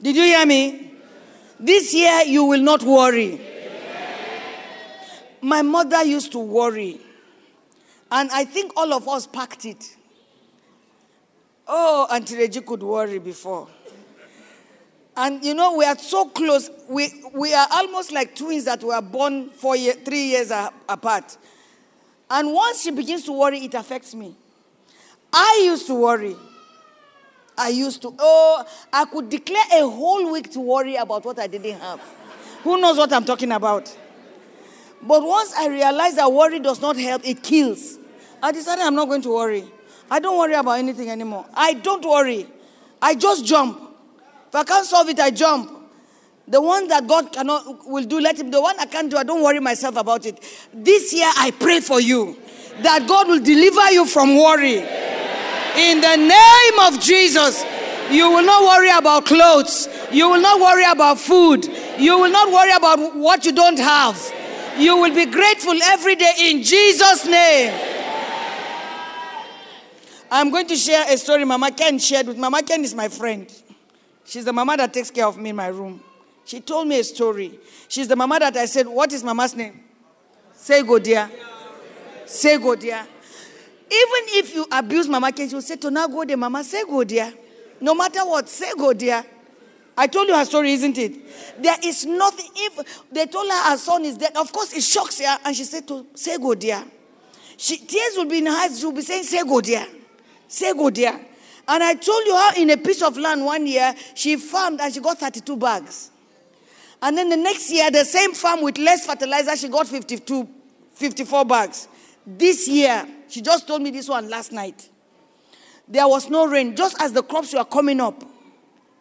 Did 0.03 0.17
you 0.17 0.23
hear 0.23 0.45
me? 0.45 0.93
This 1.61 1.95
year 1.95 2.23
you 2.27 2.45
will 2.45 2.63
not 2.63 2.83
worry. 2.83 3.41
My 5.41 5.63
mother 5.63 6.03
used 6.05 6.33
to 6.33 6.39
worry. 6.39 7.01
And 8.11 8.31
I 8.31 8.45
think 8.45 8.73
all 8.77 8.93
of 8.93 9.07
us 9.09 9.27
packed 9.27 9.65
it. 9.65 9.97
Oh, 11.67 12.09
Auntie 12.11 12.37
Reggie 12.37 12.63
could 12.63 12.83
worry 12.83 13.19
before. 13.19 13.69
And 15.17 15.45
you 15.45 15.53
know, 15.53 15.75
we 15.75 15.85
are 15.85 15.99
so 15.99 16.27
close. 16.27 16.71
We, 16.89 17.25
we 17.35 17.53
are 17.53 17.67
almost 17.73 18.13
like 18.13 18.35
twins 18.37 18.65
that 18.65 18.83
were 18.83 19.03
born 19.03 19.51
four 19.51 19.77
year, 19.77 19.93
three 19.93 20.29
years 20.29 20.51
apart. 20.51 21.37
And 22.31 22.53
once 22.53 22.83
she 22.83 22.91
begins 22.91 23.25
to 23.25 23.33
worry, 23.33 23.61
it 23.61 23.75
affects 23.75 24.15
me. 24.15 24.35
I 25.33 25.63
used 25.65 25.87
to 25.87 25.95
worry. 25.95 26.37
I 27.57 27.69
used 27.71 28.03
to, 28.03 28.15
oh, 28.19 28.65
I 28.93 29.05
could 29.07 29.29
declare 29.29 29.65
a 29.73 29.89
whole 29.89 30.31
week 30.33 30.53
to 30.53 30.61
worry 30.61 30.97
about 30.97 31.25
what 31.25 31.39
I 31.39 31.47
didn't 31.47 31.81
have. 31.81 32.01
Who 32.63 32.81
knows 32.81 32.97
what 32.97 33.13
I'm 33.13 33.25
talking 33.25 33.51
about? 33.53 33.97
But 35.03 35.23
once 35.25 35.53
I 35.55 35.69
realized 35.69 36.17
that 36.19 36.33
worry 36.33 36.61
does 36.61 36.81
not 36.81 36.97
help, 36.97 37.27
it 37.27 37.43
kills. 37.43 37.99
I 38.43 38.53
decided 38.53 38.85
I'm 38.85 38.95
not 38.95 39.09
going 39.09 39.23
to 39.23 39.31
worry. 39.31 39.65
I 40.11 40.21
don't 40.21 40.39
worry 40.39 40.55
about 40.55 40.73
anything 40.73 41.11
anymore. 41.11 41.47
I 41.55 41.75
don't 41.75 42.05
worry. 42.05 42.47
I 43.03 43.15
just 43.15 43.45
jump. 43.45 43.81
If 44.49 44.55
I 44.55 44.65
can't 44.65 44.87
solve 44.87 45.09
it, 45.09 45.21
I 45.21 45.31
jump. 45.31 45.78
The 46.49 46.61
one 46.61 46.89
that 46.89 47.07
God 47.07 47.33
cannot 47.33 47.87
will 47.87 48.05
do, 48.05 48.21
let 48.21 48.39
him. 48.39 48.51
The 48.51 48.61
one 48.61 48.79
I 48.79 48.87
can't 48.87 49.11
do, 49.11 49.17
I 49.17 49.23
don't 49.23 49.43
worry 49.43 49.61
myself 49.61 49.97
about 49.97 50.25
it. 50.25 50.43
This 50.73 51.13
year, 51.13 51.31
I 51.37 51.51
pray 51.51 51.81
for 51.81 52.01
you 52.01 52.39
that 52.81 53.07
God 53.07 53.29
will 53.29 53.41
deliver 53.41 53.91
you 53.91 54.07
from 54.07 54.37
worry. 54.37 54.79
In 54.79 56.01
the 56.01 56.17
name 56.17 56.79
of 56.81 57.01
Jesus, 57.01 57.65
you 58.11 58.31
will 58.31 58.45
not 58.45 58.63
worry 58.63 58.91
about 58.91 59.27
clothes. 59.27 59.89
You 60.11 60.31
will 60.31 60.41
not 60.41 60.61
worry 60.61 60.85
about 60.91 61.19
food. 61.19 61.67
You 61.99 62.19
will 62.19 62.31
not 62.31 62.51
worry 62.51 62.73
about 62.73 63.15
what 63.15 63.45
you 63.45 63.53
don't 63.53 63.79
have. 63.79 64.17
You 64.79 64.97
will 64.97 65.15
be 65.15 65.27
grateful 65.27 65.75
every 65.83 66.17
day 66.17 66.33
in 66.41 66.63
Jesus' 66.63 67.27
name. 67.27 67.75
I'm 70.31 70.51
going 70.51 70.67
to 70.69 70.77
share 70.77 71.05
a 71.09 71.17
story 71.17 71.45
Mama 71.45 71.73
Ken 71.73 71.99
shared 71.99 72.27
with 72.27 72.39
Mama 72.39 72.63
Ken 72.63 72.85
is 72.85 72.95
my 72.95 73.09
friend. 73.09 73.51
She's 74.25 74.45
the 74.45 74.53
mama 74.53 74.77
that 74.77 74.93
takes 74.93 75.11
care 75.11 75.27
of 75.27 75.39
me 75.39 75.51
in 75.51 75.57
my 75.57 75.69
room. 75.69 76.03
She 76.49 76.61
told 76.61 76.89
me 76.89 76.99
a 76.99 77.05
story. 77.05 77.61
She's 77.89 78.09
the 78.09 78.17
mama 78.17 78.39
that 78.39 78.57
I 78.57 78.65
said, 78.65 78.87
What 78.87 79.13
is 79.13 79.23
mama's 79.23 79.55
name? 79.55 79.85
Say 80.55 80.83
go 80.83 80.99
dear. 80.99 81.31
Say 82.25 82.57
go 82.57 82.75
dear. 82.75 83.07
Even 83.91 84.23
if 84.39 84.55
you 84.55 84.67
abuse 84.73 85.09
Mama 85.09 85.31
Ken, 85.31 85.47
she'll 85.47 85.61
say, 85.61 85.77
To 85.77 85.91
now 85.91 86.07
go 86.09 86.25
Mama, 86.37 86.65
say 86.65 86.85
go 86.85 87.05
dear. 87.05 87.35
No 87.83 87.95
matter 87.95 88.21
what, 88.21 88.49
say 88.49 88.73
go 88.79 88.95
dear. 88.95 89.23
I 89.95 90.07
told 90.07 90.27
you 90.29 90.35
her 90.35 90.45
story, 90.47 90.73
isn't 90.73 90.97
it? 90.97 91.63
There 91.63 91.77
is 91.85 92.07
nothing. 92.07 92.47
If 92.57 93.05
they 93.13 93.27
told 93.27 93.51
her 93.51 93.71
her 93.71 93.77
son 93.77 94.07
is 94.07 94.17
dead, 94.17 94.35
of 94.35 94.51
course 94.51 94.73
it 94.73 94.83
shocks 94.83 95.21
her, 95.21 95.39
and 95.45 95.55
she 95.55 95.65
said 95.65 95.87
to 95.89 96.07
say 96.15 96.39
go 96.39 96.55
dear. 96.55 96.83
She, 97.59 97.77
tears 97.77 98.15
will 98.17 98.25
be 98.25 98.39
in 98.39 98.47
her 98.47 98.57
eyes. 98.57 98.81
She'll 98.81 98.93
be 98.93 99.03
saying, 99.03 99.25
Say 99.25 99.43
go 99.45 99.61
dear. 99.61 99.87
Say 100.47 100.73
go 100.73 100.89
dear. 100.89 101.21
And 101.69 101.83
I 101.83 101.93
told 101.93 102.25
you 102.25 102.35
how 102.35 102.53
in 102.57 102.71
a 102.71 102.79
piece 102.79 103.03
of 103.03 103.19
land 103.19 103.45
one 103.45 103.67
year 103.67 103.95
she 104.15 104.37
farmed 104.37 104.81
and 104.81 104.95
she 104.95 105.01
got 105.01 105.19
32 105.19 105.55
bags. 105.59 106.11
And 107.01 107.17
then 107.17 107.29
the 107.29 107.37
next 107.37 107.71
year, 107.71 107.91
the 107.91 108.05
same 108.05 108.35
farm 108.35 108.63
with 108.63 108.79
less 108.79 109.07
fertilizer, 109.07 109.57
she 109.57 109.69
got 109.69 109.87
52, 109.87 110.49
54 110.95 111.45
bags. 111.45 111.89
This 112.27 112.69
year, 112.69 113.07
she 113.29 113.41
just 113.41 113.67
told 113.67 113.83
me 113.83 113.91
this 113.91 114.09
one 114.09 114.29
last 114.29 114.53
night. 114.53 114.89
There 115.87 116.07
was 116.07 116.29
no 116.29 116.47
rain. 116.47 116.77
Just 116.77 117.01
as 117.01 117.13
the 117.13 117.23
crops 117.23 117.55
were 117.55 117.65
coming 117.65 118.01
up, 118.01 118.23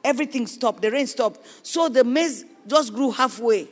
everything 0.04 0.48
stopped. 0.48 0.82
The 0.82 0.92
rain 0.92 1.08
stopped. 1.08 1.40
So 1.64 1.90
the 1.90 2.04
maize 2.04 2.46
just 2.68 2.94
grew 2.94 3.12
halfway. 3.12 3.68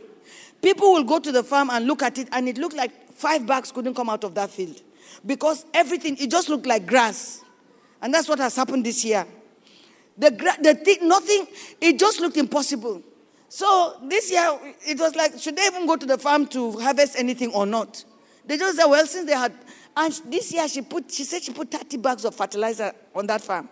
People 0.62 0.94
will 0.94 1.04
go 1.04 1.20
to 1.20 1.32
the 1.32 1.44
farm 1.44 1.70
and 1.70 1.86
look 1.86 2.02
at 2.02 2.18
it, 2.18 2.28
and 2.32 2.50
it 2.50 2.58
looked 2.58 2.76
like 2.76 3.14
five 3.14 3.46
bags 3.46 3.72
couldn't 3.72 3.94
come 3.94 4.10
out 4.10 4.24
of 4.24 4.36
that 4.36 4.50
field 4.50 4.82
because 5.26 5.66
everything, 5.74 6.18
it 6.18 6.30
just 6.30 6.50
looked 6.50 6.66
like 6.66 6.86
grass. 6.86 7.42
And 8.02 8.14
that's 8.14 8.28
what 8.28 8.40
has 8.40 8.56
happened 8.56 8.86
this 8.86 9.06
year. 9.06 9.26
The, 10.18 10.32
the 10.62 10.76
thing, 10.76 11.08
nothing, 11.08 11.48
it 11.82 12.00
just 12.00 12.20
looked 12.20 12.38
impossible. 12.38 13.02
So 13.56 13.94
this 14.04 14.30
year, 14.30 14.60
it 14.86 15.00
was 15.00 15.16
like, 15.16 15.40
should 15.40 15.56
they 15.56 15.66
even 15.66 15.88
go 15.88 15.96
to 15.96 16.06
the 16.06 16.18
farm 16.18 16.46
to 16.48 16.74
harvest 16.74 17.18
anything 17.18 17.54
or 17.54 17.66
not? 17.66 18.04
They 18.46 18.58
just 18.58 18.76
said, 18.78 18.86
well, 18.86 19.08
since 19.08 19.26
they 19.26 19.34
had, 19.34 19.54
and 19.96 20.12
this 20.26 20.52
year 20.52 20.68
she 20.68 20.82
put, 20.82 21.10
she 21.10 21.24
said 21.24 21.42
she 21.42 21.54
put 21.54 21.72
30 21.72 21.96
bags 22.00 22.26
of 22.26 22.36
fertilizer 22.36 22.92
on 23.16 23.28
that 23.28 23.40
farm. 23.40 23.70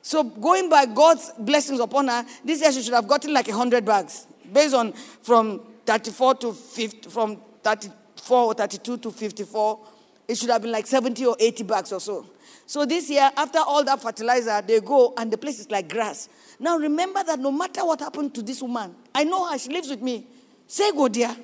So 0.00 0.22
going 0.22 0.70
by 0.70 0.86
God's 0.86 1.32
blessings 1.40 1.80
upon 1.80 2.06
her, 2.06 2.24
this 2.44 2.60
year 2.60 2.70
she 2.70 2.82
should 2.82 2.94
have 2.94 3.08
gotten 3.08 3.34
like 3.34 3.48
100 3.48 3.84
bags. 3.84 4.28
Based 4.52 4.74
on 4.74 4.92
from 4.92 5.60
34 5.84 6.34
to 6.36 6.52
50, 6.52 7.10
from 7.10 7.38
34 7.64 8.44
or 8.44 8.54
32 8.54 8.98
to 8.98 9.10
54, 9.10 9.80
it 10.28 10.36
should 10.36 10.50
have 10.50 10.60
been 10.60 10.70
like 10.70 10.86
70 10.86 11.24
or 11.24 11.36
80 11.40 11.64
bags 11.64 11.90
or 11.90 12.00
so. 12.00 12.26
So 12.66 12.84
this 12.84 13.08
year, 13.08 13.30
after 13.34 13.60
all 13.60 13.82
that 13.84 14.02
fertilizer, 14.02 14.60
they 14.60 14.78
go 14.80 15.14
and 15.16 15.32
the 15.32 15.38
place 15.38 15.58
is 15.58 15.70
like 15.70 15.88
grass. 15.88 16.28
Now 16.60 16.76
remember 16.76 17.24
that 17.24 17.38
no 17.38 17.50
matter 17.50 17.84
what 17.84 18.00
happened 18.00 18.34
to 18.34 18.42
this 18.42 18.60
woman, 18.60 18.94
I 19.14 19.24
know 19.24 19.50
her, 19.50 19.58
she 19.58 19.70
lives 19.70 19.88
with 19.88 20.02
me. 20.02 20.26
Say 20.66 20.92
go 20.92 21.08
dear. 21.08 21.34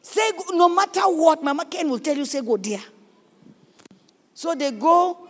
Say 0.00 0.30
go, 0.30 0.56
no 0.56 0.68
matter 0.68 1.00
what, 1.00 1.42
Mama 1.42 1.64
Ken 1.64 1.90
will 1.90 1.98
tell 1.98 2.16
you, 2.16 2.24
say 2.24 2.40
go 2.40 2.56
dear. 2.56 2.80
So 4.32 4.54
they 4.54 4.70
go, 4.70 5.26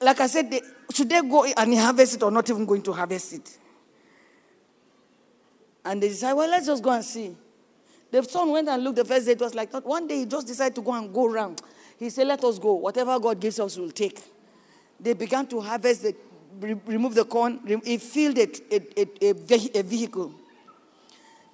like 0.00 0.20
I 0.20 0.28
said, 0.28 0.52
they, 0.52 0.60
should 0.94 1.08
they 1.08 1.20
go 1.22 1.44
and 1.44 1.74
harvest 1.76 2.14
it 2.14 2.22
or 2.22 2.30
not 2.30 2.48
even 2.48 2.64
going 2.64 2.82
to 2.82 2.92
harvest 2.92 3.32
it? 3.32 3.58
And 5.84 6.00
they 6.00 6.10
decide, 6.10 6.34
well, 6.34 6.48
let's 6.48 6.66
just 6.66 6.82
go 6.82 6.90
and 6.90 7.04
see. 7.04 7.34
The 8.12 8.22
son 8.22 8.50
went 8.50 8.68
and 8.68 8.84
looked 8.84 8.96
the 8.96 9.04
first 9.06 9.24
day. 9.24 9.32
It 9.32 9.40
was 9.40 9.54
like, 9.54 9.72
that. 9.72 9.86
one 9.86 10.06
day 10.06 10.18
he 10.18 10.26
just 10.26 10.46
decided 10.46 10.74
to 10.74 10.82
go 10.82 10.92
and 10.92 11.12
go 11.12 11.26
around. 11.26 11.62
He 11.98 12.10
said, 12.10 12.26
let 12.26 12.44
us 12.44 12.58
go. 12.58 12.74
Whatever 12.74 13.18
God 13.18 13.40
gives 13.40 13.58
us, 13.58 13.76
we'll 13.78 13.90
take. 13.90 14.22
They 15.00 15.14
began 15.14 15.46
to 15.46 15.60
harvest, 15.60 16.02
the, 16.02 16.14
re- 16.60 16.76
remove 16.86 17.14
the 17.14 17.24
corn. 17.24 17.60
He 17.82 17.96
filled 17.96 18.36
a, 18.36 18.48
a, 18.70 18.76
a, 19.00 19.30
a 19.30 19.34
vehi- 19.34 19.74
a 19.74 19.82
vehicle. 19.82 20.32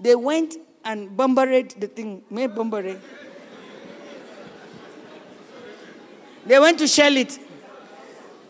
They 0.00 0.16
went 0.16 0.56
and 0.84 1.16
bombarded 1.16 1.70
the 1.78 1.86
thing. 1.86 2.22
Made 2.28 2.54
bombarded. 2.54 3.00
They 6.44 6.59
went 6.59 6.78
to 6.80 6.88
shell 6.88 7.16
it. 7.16 7.38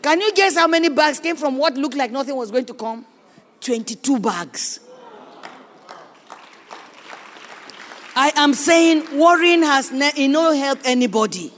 Can 0.01 0.19
you 0.19 0.33
guess 0.33 0.55
how 0.55 0.67
many 0.67 0.89
bags 0.89 1.19
came 1.19 1.35
from 1.35 1.57
what 1.57 1.75
looked 1.75 1.95
like 1.95 2.11
nothing 2.11 2.35
was 2.35 2.49
going 2.49 2.65
to 2.65 2.73
come? 2.73 3.05
22 3.61 4.19
bags. 4.19 4.79
I 8.15 8.31
am 8.35 8.53
saying 8.53 9.17
worrying 9.17 9.61
has 9.63 9.91
ne- 9.91 10.27
no 10.27 10.53
help 10.53 10.79
anybody. 10.83 11.53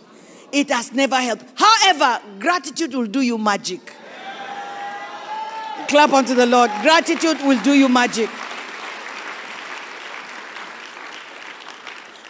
It 0.52 0.70
has 0.70 0.92
never 0.92 1.16
helped. 1.16 1.46
However, 1.56 2.22
gratitude 2.40 2.94
will 2.94 3.06
do 3.08 3.22
you 3.22 3.38
magic. 3.38 3.80
Clap 5.88 6.14
unto 6.14 6.36
the 6.36 6.46
Lord. 6.46 6.70
Gratitude 6.82 7.38
will 7.46 7.60
do 7.62 7.74
you 7.74 7.90
magic. 7.90 8.30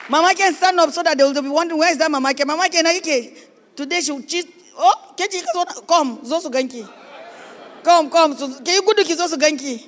Mama 0.10 0.34
Ken 0.36 0.54
stand 0.54 0.80
up 0.80 0.92
so 0.92 1.02
that 1.04 1.18
they 1.18 1.24
will 1.24 1.42
be 1.42 1.48
wondering 1.50 1.80
where 1.80 1.92
is 1.92 1.98
that 1.98 2.12
Mama 2.12 2.34
Ken? 2.34 2.46
Mama 2.48 2.68
okay. 2.68 3.34
Today 3.76 4.02
she 4.02 4.12
will 4.12 4.24
cheat. 4.24 4.46
Oh, 4.78 5.14
come, 5.88 6.20
Zosu 6.20 6.52
Ganki. 6.52 6.88
Come, 7.84 8.10
come. 8.10 8.36
Can 8.36 8.76
you 8.76 8.82
go 8.84 8.94
to 8.94 9.04
Kizosu 9.04 9.36
Ganki? 9.38 9.88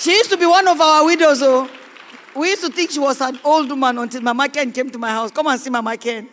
She 0.00 0.12
used 0.12 0.30
to 0.30 0.38
be 0.38 0.46
one 0.46 0.66
of 0.66 0.80
our 0.80 1.04
widows, 1.04 1.42
oh. 1.42 1.68
We 2.34 2.48
used 2.48 2.64
to 2.64 2.70
think 2.72 2.90
she 2.90 2.98
was 2.98 3.20
an 3.20 3.38
old 3.44 3.68
woman 3.68 3.98
until 3.98 4.22
Mama 4.22 4.48
Ken 4.48 4.72
came 4.72 4.88
to 4.88 4.98
my 4.98 5.10
house. 5.10 5.30
Come 5.30 5.46
and 5.48 5.60
see 5.60 5.68
Mama 5.68 5.94
Ken. 5.98 6.26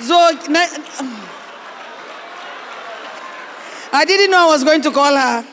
So, 0.00 0.16
I 3.92 4.04
didn't 4.04 4.32
know 4.32 4.48
I 4.48 4.50
was 4.50 4.64
going 4.64 4.82
to 4.82 4.90
call 4.90 5.14
her. 5.14 5.46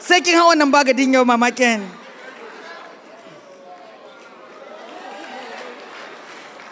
Seking 0.00 0.34
her 0.34 0.56
number 0.56 0.82
your 1.12 1.24
Mama 1.24 1.52
Ken. 1.52 1.88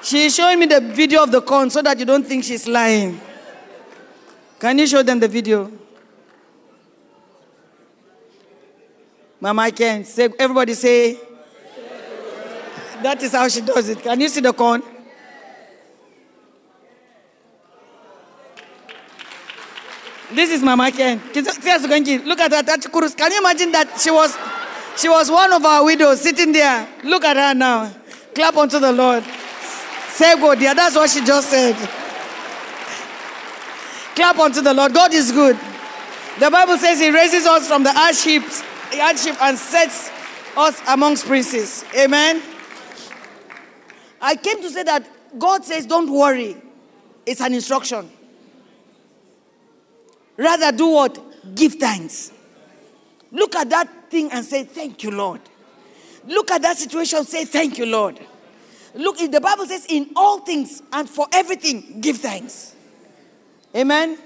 She's 0.03 0.35
showing 0.35 0.59
me 0.59 0.67
the 0.67 0.81
video 0.81 1.23
of 1.23 1.31
the 1.31 1.41
corn 1.41 1.71
so 1.71 1.81
that 1.81 1.97
you 2.01 2.05
don't 2.05 2.27
think 2.27 2.43
she's 2.43 2.67
lying. 2.67 3.21
Can 4.63 4.79
you 4.79 4.87
show 4.87 5.03
them 5.03 5.19
the 5.19 5.27
video? 5.27 5.73
Mama 9.41 9.73
Ken, 9.73 10.05
say, 10.05 10.29
everybody 10.39 10.75
say. 10.75 11.19
That 13.03 13.21
is 13.21 13.33
how 13.33 13.49
she 13.49 13.61
does 13.63 13.89
it. 13.89 14.01
Can 14.01 14.21
you 14.21 14.29
see 14.29 14.41
the 14.41 14.53
corn? 14.53 14.81
This 20.31 20.51
is 20.51 20.63
Mama 20.63 20.93
Ken. 20.93 21.21
Look 21.35 22.39
at 22.39 22.53
her. 22.53 22.63
Can 22.63 23.33
you 23.33 23.39
imagine 23.41 23.73
that 23.73 23.99
she 24.01 24.13
was, 24.13 24.39
she 24.97 25.09
was 25.09 25.29
one 25.29 25.53
of 25.53 25.65
our 25.65 25.85
widows 25.85 26.21
sitting 26.21 26.53
there? 26.53 26.89
Look 27.03 27.25
at 27.25 27.37
her 27.37 27.53
now. 27.53 27.93
Clap 28.33 28.57
unto 28.57 28.79
the 28.79 28.93
Lord. 28.93 29.25
Say 30.11 30.41
good, 30.41 30.61
dear. 30.61 30.77
That's 30.77 30.95
what 30.95 31.11
she 31.11 31.25
just 31.25 31.51
said. 31.51 32.02
Clap 34.15 34.39
unto 34.39 34.61
the 34.61 34.75
Lord. 34.75 34.93
God 34.93 35.13
is 35.15 35.33
good. 35.33 35.59
The 36.39 36.51
Bible 36.51 36.77
says 36.79 37.01
He 37.01 37.11
raises 37.11 37.47
us 37.47 37.69
from 37.69 37.83
the 37.83 37.91
ash 37.91 38.25
heaps, 38.25 38.63
ash 38.93 39.25
heap 39.25 39.43
and 39.43 39.59
sets 39.59 40.11
us 40.57 40.81
amongst 40.89 41.27
princes. 41.27 41.85
Amen. 41.97 42.43
I 44.21 44.37
came 44.37 44.63
to 44.63 44.71
say 44.71 44.83
that 44.85 45.09
God 45.39 45.65
says, 45.65 45.87
don't 45.87 46.11
worry. 46.11 46.57
It's 47.27 47.41
an 47.41 47.55
instruction. 47.55 48.11
Rather, 50.37 50.73
do 50.73 50.89
what? 50.89 51.55
Give 51.55 51.75
thanks. 51.75 52.33
Look 53.31 53.55
at 53.57 53.71
that 53.71 54.11
thing 54.11 54.31
and 54.31 54.45
say, 54.45 54.65
Thank 54.65 55.03
you, 55.03 55.11
Lord. 55.11 55.41
Look 56.27 56.51
at 56.51 56.63
that 56.63 56.77
situation, 56.77 57.25
say, 57.25 57.45
Thank 57.45 57.79
you, 57.79 57.87
Lord. 57.87 58.19
Look, 58.95 59.19
the 59.19 59.41
Bible 59.41 59.67
says, 59.67 59.87
In 59.89 60.11
all 60.15 60.41
things 60.41 60.83
and 60.93 61.09
for 61.09 61.27
everything, 61.33 62.01
give 62.01 62.19
thanks. 62.19 62.75
Amen. 63.75 64.19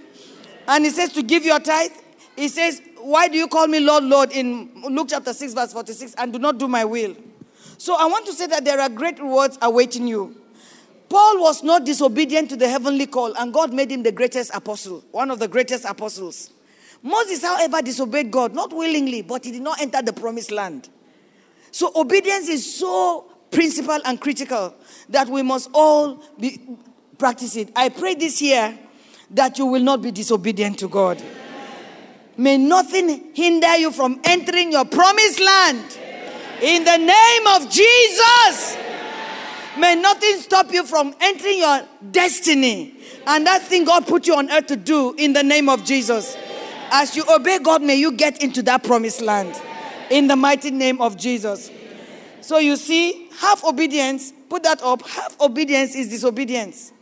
And 0.67 0.85
he 0.85 0.91
says 0.91 1.13
to 1.13 1.23
give 1.23 1.45
your 1.45 1.61
tithe. 1.61 1.93
He 2.35 2.49
says, 2.49 2.83
Why 2.99 3.29
do 3.29 3.37
you 3.39 3.49
call 3.49 3.67
me 3.67 3.81
Lord, 3.81 4.05
Lord 4.05 4.33
in 4.33 4.71
Luke 4.83 5.09
chapter 5.11 5.33
6, 5.33 5.55
verse 5.55 5.73
46, 5.73 6.15
and 6.19 6.33
do 6.33 6.39
not 6.39 6.59
do 6.59 6.69
my 6.69 6.85
will? 6.85 7.17
So 7.79 7.95
I 7.95 8.07
want 8.07 8.27
to 8.27 8.33
say 8.33 8.47
that 8.47 8.65
there 8.65 8.81
are 8.81 8.89
great 8.89 9.19
rewards 9.19 9.59
awaiting 9.63 10.09
you. 10.09 10.37
Paul 11.09 11.41
was 11.41 11.63
not 11.63 11.85
disobedient 11.85 12.51
to 12.51 12.57
the 12.57 12.69
heavenly 12.69 13.07
call, 13.07 13.35
and 13.37 13.53
God 13.53 13.73
made 13.73 13.93
him 13.93 14.03
the 14.03 14.11
greatest 14.11 14.53
apostle, 14.55 15.05
one 15.13 15.31
of 15.31 15.39
the 15.39 15.47
greatest 15.47 15.85
apostles. 15.85 16.51
Moses, 17.03 17.45
however, 17.45 17.81
disobeyed 17.83 18.31
God, 18.33 18.55
not 18.55 18.73
willingly, 18.73 19.23
but 19.23 19.45
he 19.45 19.53
did 19.53 19.63
not 19.63 19.81
enter 19.81 20.03
the 20.03 20.13
promised 20.13 20.51
land. 20.51 20.89
So 21.71 21.93
obedience 21.95 22.49
is 22.49 22.75
so 22.75 23.31
principal 23.51 23.99
and 24.05 24.21
critical 24.21 24.75
that 25.11 25.29
we 25.29 25.43
must 25.43 25.71
all 25.73 26.23
be 26.41 26.61
practice 27.19 27.57
it. 27.57 27.71
I 27.77 27.89
pray 27.89 28.15
this 28.15 28.43
year 28.43 28.77
that 29.31 29.59
you 29.59 29.67
will 29.67 29.83
not 29.83 30.03
be 30.03 30.11
disobedient 30.11 30.79
to 30.79 30.89
God. 30.89 31.23
May 32.37 32.59
nothing 32.59 33.35
hinder 33.35 33.77
you 33.77 33.91
from 33.91 34.21
entering 34.25 34.73
your 34.73 34.85
promised 34.85 35.41
land. 35.41 35.99
In 36.63 36.85
the 36.85 36.97
name 36.97 37.47
of 37.49 37.71
Jesus. 37.71 38.77
May 39.79 39.95
nothing 39.95 40.39
stop 40.39 40.73
you 40.73 40.85
from 40.85 41.15
entering 41.21 41.59
your 41.59 41.83
destiny 42.11 42.95
and 43.27 43.47
that 43.47 43.63
thing 43.63 43.85
God 43.85 44.07
put 44.07 44.27
you 44.27 44.35
on 44.37 44.51
earth 44.51 44.67
to 44.69 44.77
do 44.77 45.15
in 45.19 45.33
the 45.33 45.43
name 45.43 45.69
of 45.69 45.85
Jesus. 45.85 46.37
As 46.91 47.17
you 47.17 47.25
obey 47.29 47.59
God, 47.59 47.83
may 47.83 47.97
you 47.97 48.13
get 48.13 48.43
into 48.43 48.63
that 48.63 48.85
promised 48.85 49.21
land 49.21 49.61
in 50.11 50.29
the 50.29 50.37
mighty 50.37 50.71
name 50.71 51.01
of 51.01 51.17
Jesus. 51.17 51.71
So 52.41 52.59
you 52.59 52.77
see, 52.77 53.29
half 53.39 53.65
obedience, 53.65 54.33
put 54.49 54.63
that 54.63 54.81
up, 54.83 55.07
half 55.07 55.39
obedience 55.41 55.95
is 55.95 56.09
disobedience. 56.09 56.93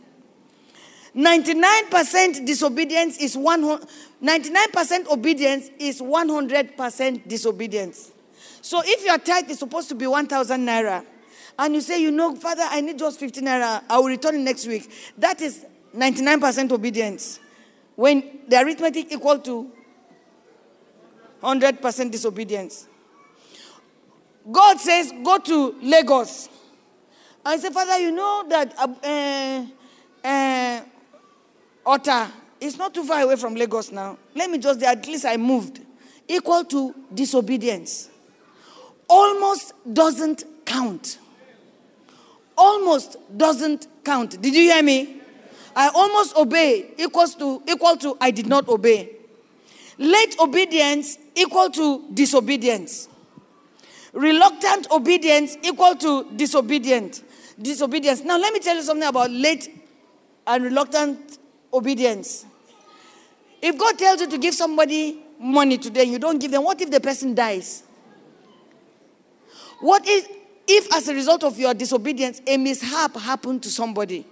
99% 1.15 2.45
disobedience 2.45 3.17
is 3.17 3.37
100, 3.37 3.87
99% 4.21 5.07
obedience 5.07 5.69
is 5.79 6.01
100% 6.01 7.27
disobedience. 7.27 8.11
So 8.61 8.81
if 8.83 9.05
your 9.05 9.17
tithe 9.17 9.49
is 9.49 9.59
supposed 9.59 9.87
to 9.89 9.95
be 9.95 10.07
1,000 10.07 10.65
naira, 10.65 11.05
and 11.57 11.73
you 11.73 11.81
say, 11.81 12.01
you 12.01 12.11
know, 12.11 12.35
Father, 12.35 12.65
I 12.69 12.81
need 12.81 12.99
just 12.99 13.19
15 13.19 13.45
naira, 13.45 13.83
I 13.89 13.97
will 13.97 14.07
return 14.07 14.43
next 14.43 14.67
week. 14.67 14.91
That 15.17 15.41
is 15.41 15.65
99% 15.95 16.71
obedience. 16.71 17.39
When 17.95 18.41
the 18.49 18.61
arithmetic 18.61 19.11
equal 19.11 19.39
to 19.39 19.71
100% 21.41 22.11
disobedience. 22.11 22.87
God 24.51 24.79
says, 24.79 25.13
go 25.23 25.37
to 25.37 25.75
Lagos. 25.81 26.49
I 27.45 27.57
say, 27.57 27.69
Father, 27.69 27.99
you 27.99 28.11
know 28.11 28.45
that 28.49 28.73
uh, 28.77 29.65
uh, 30.27 30.81
Otta 31.85 32.31
it's 32.61 32.77
not 32.77 32.93
too 32.93 33.03
far 33.03 33.21
away 33.21 33.35
from 33.35 33.53
Lagos 33.53 33.91
now. 33.91 34.17
Let 34.33 34.49
me 34.49 34.57
just, 34.57 34.81
at 34.81 35.05
least 35.07 35.25
I 35.25 35.35
moved. 35.37 35.81
Equal 36.27 36.63
to 36.65 36.95
disobedience. 37.13 38.09
Almost 39.07 39.73
doesn't 39.93 40.45
count 40.65 41.19
almost 42.57 43.17
doesn't 43.37 43.87
count. 44.03 44.41
Did 44.41 44.55
you 44.55 44.61
hear 44.61 44.83
me? 44.83 45.21
I 45.75 45.89
almost 45.89 46.35
obey 46.37 46.91
equals 46.97 47.35
to 47.35 47.61
equal 47.67 47.97
to 47.97 48.17
I 48.21 48.31
did 48.31 48.47
not 48.47 48.67
obey. 48.69 49.11
Late 49.97 50.35
obedience 50.39 51.17
equal 51.35 51.69
to 51.71 52.05
disobedience. 52.13 53.09
Reluctant 54.13 54.89
obedience 54.91 55.57
equal 55.63 55.95
to 55.95 56.31
disobedient. 56.35 57.23
Disobedience. 57.61 58.23
Now 58.23 58.37
let 58.37 58.53
me 58.53 58.59
tell 58.59 58.75
you 58.75 58.83
something 58.83 59.07
about 59.07 59.31
late 59.31 59.69
and 60.47 60.63
reluctant 60.63 61.37
obedience. 61.75 62.45
If 63.61 63.77
God 63.77 63.97
tells 63.97 64.21
you 64.21 64.29
to 64.29 64.37
give 64.37 64.53
somebody 64.53 65.21
money 65.39 65.77
today 65.77 66.05
you 66.05 66.19
don't 66.19 66.39
give 66.39 66.51
them, 66.51 66.63
what 66.63 66.79
if 66.81 66.89
the 66.89 66.99
person 66.99 67.35
dies? 67.35 67.83
What 69.81 70.03
if 70.05 70.27
if, 70.67 70.93
as 70.95 71.07
a 71.07 71.13
result 71.13 71.43
of 71.43 71.59
your 71.59 71.73
disobedience, 71.73 72.41
a 72.47 72.57
mishap 72.57 73.15
happened 73.15 73.61
to 73.63 73.69
somebody, 73.69 74.25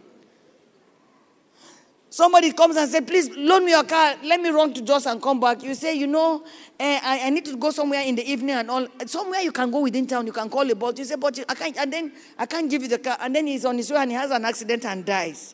somebody 2.10 2.52
comes 2.54 2.76
and 2.76 2.90
says, 2.90 3.04
Please 3.06 3.30
loan 3.36 3.66
me 3.66 3.72
your 3.72 3.84
car, 3.84 4.16
let 4.24 4.42
me 4.42 4.50
run 4.50 4.74
to 4.74 4.82
Jos 4.82 5.06
and 5.06 5.22
come 5.22 5.40
back. 5.40 5.62
You 5.62 5.76
say, 5.76 5.94
You 5.94 6.08
know, 6.08 6.44
eh, 6.80 7.00
I, 7.04 7.28
I, 7.28 7.30
need 7.30 7.46
to 7.46 7.56
go 7.56 7.70
somewhere 7.70 8.02
in 8.02 8.16
the 8.16 8.30
evening 8.30 8.56
and 8.56 8.70
all. 8.70 8.88
Somewhere 9.06 9.42
you 9.42 9.52
can 9.52 9.70
go 9.70 9.82
within 9.82 10.08
town, 10.08 10.26
you 10.26 10.34
can 10.34 10.50
call 10.50 10.70
a 10.70 10.74
boat. 10.76 10.98
You 10.98 11.06
say, 11.06 11.16
But 11.16 11.40
I 11.48 11.54
can't, 11.54 11.78
and 11.78 11.94
then 11.94 12.14
I 12.38 12.48
can't 12.48 12.70
give 12.70 12.82
you 12.82 12.88
the 12.88 13.00
car. 13.00 13.18
And 13.20 13.36
then 13.36 13.46
he's 13.46 13.66
on 13.66 13.78
his 13.78 13.92
way 13.92 13.98
and 13.98 14.10
he 14.10 14.18
has 14.18 14.32
an 14.32 14.46
accident 14.46 14.86
and 14.86 15.06
dies. 15.06 15.54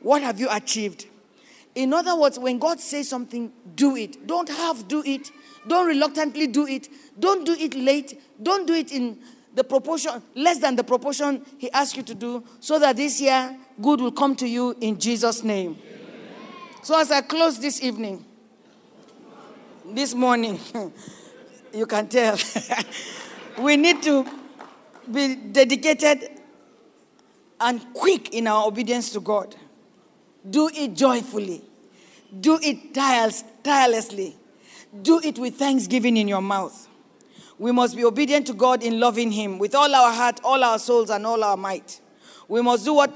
What 0.00 0.22
have 0.22 0.38
you 0.38 0.48
achieved? 0.50 1.06
In 1.74 1.92
other 1.94 2.14
words, 2.14 2.38
when 2.38 2.58
God 2.58 2.80
says 2.80 3.08
something, 3.08 3.52
do 3.74 3.96
it. 3.96 4.26
Don't 4.26 4.48
half 4.48 4.86
do 4.88 5.02
it. 5.04 5.30
Don't 5.66 5.86
reluctantly 5.86 6.46
do 6.46 6.66
it. 6.66 6.88
Don't 7.18 7.44
do 7.46 7.52
it 7.52 7.74
late. 7.74 8.20
Don't 8.42 8.66
do 8.66 8.74
it 8.74 8.92
in 8.92 9.18
the 9.54 9.64
proportion, 9.64 10.22
less 10.34 10.58
than 10.58 10.76
the 10.76 10.84
proportion 10.84 11.44
He 11.58 11.70
asked 11.72 11.96
you 11.96 12.02
to 12.04 12.14
do, 12.14 12.44
so 12.60 12.78
that 12.78 12.96
this 12.96 13.20
year 13.20 13.56
good 13.80 14.00
will 14.00 14.12
come 14.12 14.34
to 14.36 14.48
you 14.48 14.76
in 14.80 14.98
Jesus' 14.98 15.42
name. 15.42 15.78
So, 16.82 16.98
as 16.98 17.10
I 17.10 17.20
close 17.20 17.58
this 17.58 17.82
evening, 17.82 18.24
this 19.86 20.14
morning, 20.14 20.58
you 21.74 21.86
can 21.86 22.08
tell, 22.08 22.36
we 23.58 23.76
need 23.76 24.02
to 24.02 24.26
be 25.10 25.34
dedicated 25.36 26.30
and 27.60 27.80
quick 27.94 28.34
in 28.34 28.46
our 28.46 28.66
obedience 28.66 29.10
to 29.10 29.20
God. 29.20 29.54
Do 30.48 30.68
it 30.74 30.94
joyfully, 30.94 31.62
do 32.40 32.58
it 32.60 32.94
tirelessly, 32.94 34.36
do 35.02 35.20
it 35.22 35.38
with 35.38 35.54
thanksgiving 35.54 36.16
in 36.16 36.26
your 36.26 36.42
mouth. 36.42 36.88
We 37.58 37.70
must 37.70 37.94
be 37.94 38.04
obedient 38.04 38.48
to 38.48 38.54
God 38.54 38.82
in 38.82 38.98
loving 38.98 39.30
Him 39.30 39.58
with 39.58 39.74
all 39.74 39.94
our 39.94 40.12
heart, 40.12 40.40
all 40.42 40.64
our 40.64 40.80
souls, 40.80 41.10
and 41.10 41.24
all 41.24 41.44
our 41.44 41.56
might. 41.56 42.00
We 42.48 42.60
must 42.60 42.84
do 42.84 42.94
what, 42.94 43.14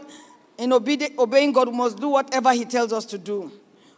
in 0.57 0.73
obeying 0.73 1.53
God, 1.53 1.69
we 1.69 1.77
must 1.77 1.99
do 1.99 2.09
whatever 2.09 2.53
He 2.53 2.65
tells 2.65 2.93
us 2.93 3.05
to 3.07 3.19
do. 3.19 3.51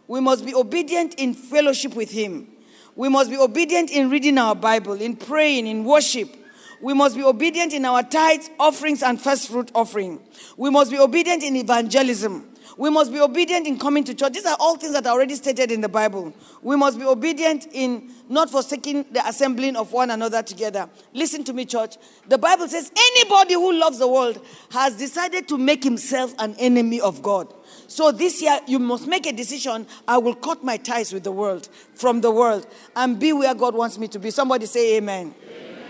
We 0.06 0.20
must 0.20 0.46
be 0.46 0.54
obedient 0.54 1.16
in 1.16 1.34
fellowship 1.34 1.94
with 1.94 2.10
Him. 2.10 2.48
We 2.96 3.10
must 3.10 3.28
be 3.28 3.36
obedient 3.36 3.90
in 3.90 4.08
reading 4.08 4.38
our 4.38 4.54
Bible, 4.54 4.94
in 4.94 5.16
praying, 5.16 5.66
in 5.66 5.84
worship. 5.84 6.34
We 6.80 6.94
must 6.94 7.14
be 7.14 7.22
obedient 7.22 7.74
in 7.74 7.84
our 7.84 8.02
tithes, 8.02 8.48
offerings, 8.58 9.02
and 9.02 9.20
first 9.20 9.48
fruit 9.48 9.70
offering. 9.74 10.20
We 10.56 10.70
must 10.70 10.90
be 10.90 10.98
obedient 10.98 11.42
in 11.42 11.56
evangelism. 11.56 12.54
We 12.78 12.90
must 12.90 13.12
be 13.12 13.18
obedient 13.20 13.66
in 13.66 13.76
coming 13.76 14.04
to 14.04 14.14
church. 14.14 14.34
These 14.34 14.46
are 14.46 14.56
all 14.60 14.76
things 14.76 14.92
that 14.92 15.04
are 15.04 15.12
already 15.12 15.34
stated 15.34 15.72
in 15.72 15.80
the 15.80 15.88
Bible. 15.88 16.32
We 16.62 16.76
must 16.76 16.96
be 16.96 17.04
obedient 17.04 17.66
in 17.72 18.12
not 18.28 18.50
forsaking 18.50 19.06
the 19.10 19.26
assembling 19.26 19.74
of 19.74 19.92
one 19.92 20.12
another 20.12 20.44
together. 20.44 20.88
Listen 21.12 21.42
to 21.42 21.52
me, 21.52 21.64
church. 21.64 21.96
The 22.28 22.38
Bible 22.38 22.68
says 22.68 22.92
anybody 22.96 23.54
who 23.54 23.72
loves 23.72 23.98
the 23.98 24.06
world 24.06 24.40
has 24.70 24.96
decided 24.96 25.48
to 25.48 25.58
make 25.58 25.82
himself 25.82 26.32
an 26.38 26.54
enemy 26.56 27.00
of 27.00 27.20
God. 27.20 27.52
So 27.88 28.12
this 28.12 28.40
year, 28.40 28.60
you 28.68 28.78
must 28.78 29.08
make 29.08 29.26
a 29.26 29.32
decision. 29.32 29.84
I 30.06 30.18
will 30.18 30.36
cut 30.36 30.62
my 30.62 30.76
ties 30.76 31.12
with 31.12 31.24
the 31.24 31.32
world, 31.32 31.68
from 31.94 32.20
the 32.20 32.30
world, 32.30 32.64
and 32.94 33.18
be 33.18 33.32
where 33.32 33.54
God 33.56 33.74
wants 33.74 33.98
me 33.98 34.06
to 34.06 34.20
be. 34.20 34.30
Somebody 34.30 34.66
say 34.66 34.98
amen. 34.98 35.34
amen. 35.42 35.84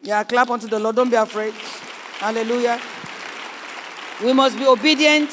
Yeah, 0.00 0.24
clap 0.24 0.48
unto 0.48 0.66
the 0.66 0.78
Lord. 0.78 0.96
Don't 0.96 1.10
be 1.10 1.16
afraid. 1.16 1.52
Hallelujah. 2.20 2.80
We 4.24 4.32
must 4.32 4.56
be 4.58 4.66
obedient 4.66 5.30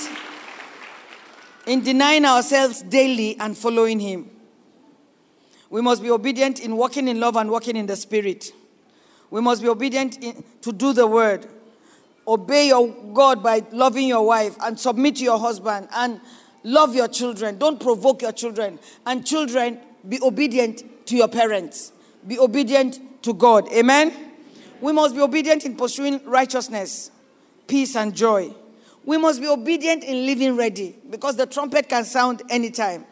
in 1.66 1.84
denying 1.84 2.26
ourselves 2.26 2.82
daily 2.82 3.38
and 3.40 3.58
following 3.58 4.00
Him. 4.00 4.30
We 5.70 5.82
must 5.82 6.02
be 6.02 6.12
obedient 6.12 6.60
in 6.60 6.78
walking 6.78 7.08
in 7.08 7.20
love 7.20 7.36
and 7.36 7.50
walking 7.50 7.76
in 7.76 7.86
the 7.86 7.96
Spirit. 7.96 8.52
We 9.30 9.42
must 9.42 9.62
be 9.62 9.68
obedient 9.68 10.24
in, 10.24 10.44
to 10.62 10.72
do 10.72 10.94
the 10.94 11.08
word. 11.08 11.48
Obey 12.28 12.68
your 12.68 12.88
God 13.14 13.44
by 13.44 13.64
loving 13.72 14.08
your 14.08 14.26
wife 14.26 14.56
and 14.62 14.80
submit 14.80 15.18
to 15.18 15.24
your 15.24 15.40
husband 15.40 15.88
and 15.92 16.22
love 16.64 16.96
your 16.96 17.08
children. 17.08 17.58
Don't 17.58 17.80
provoke 17.80 18.22
your 18.22 18.32
children. 18.32 18.80
And 19.06 19.26
children, 19.26 19.80
be 20.08 20.20
obedient 20.22 21.08
to 21.08 21.16
your 21.16 21.28
parents. 21.28 21.92
Be 22.26 22.40
obedient 22.40 23.24
to 23.24 23.34
God. 23.34 23.72
Amen? 23.72 24.14
We 24.82 24.92
must 24.92 25.16
be 25.16 25.22
obedient 25.22 25.66
in 25.66 25.76
pursuing 25.76 26.22
righteousness, 26.26 27.12
peace, 27.68 27.96
and 27.96 28.16
joy. 28.16 28.54
We 29.06 29.18
must 29.18 29.40
be 29.40 29.48
obedient 29.48 30.04
in 30.04 30.26
living 30.26 30.56
ready 30.58 30.96
because 31.10 31.36
the 31.36 31.46
trumpet 31.46 31.88
can 31.88 32.04
sound 32.06 32.42
anytime. 32.50 33.06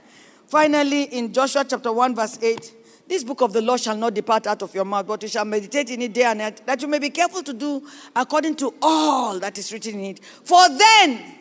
Finally, 0.48 1.04
in 1.04 1.32
Joshua 1.32 1.64
chapter 1.68 1.91
1, 1.91 2.16
verse 2.16 2.41
8, 2.41 2.74
This 3.08 3.24
book 3.24 3.41
of 3.41 3.54
the 3.54 3.62
law 3.62 3.78
shall 3.78 3.96
not 3.96 4.14
depart 4.14 4.48
out 4.48 4.62
of 4.62 4.74
your 4.74 4.86
mouth, 4.86 5.06
but 5.06 5.22
you 5.22 5.30
shall 5.30 5.46
meditate 5.46 5.91
in 5.91 6.02
it 6.02 6.14
day 6.14 6.24
and 6.24 6.39
night, 6.39 6.66
that 6.66 6.82
you 6.82 6.88
may 6.88 7.00
be 7.00 7.10
careful 7.10 7.44
to 7.44 7.54
do 7.54 7.88
according 8.16 8.56
to 8.58 8.74
all 8.82 9.39
that 9.39 9.58
is 9.58 9.72
written 9.72 10.00
in 10.00 10.06
it. 10.16 10.24
For 10.24 10.68
then 10.70 11.36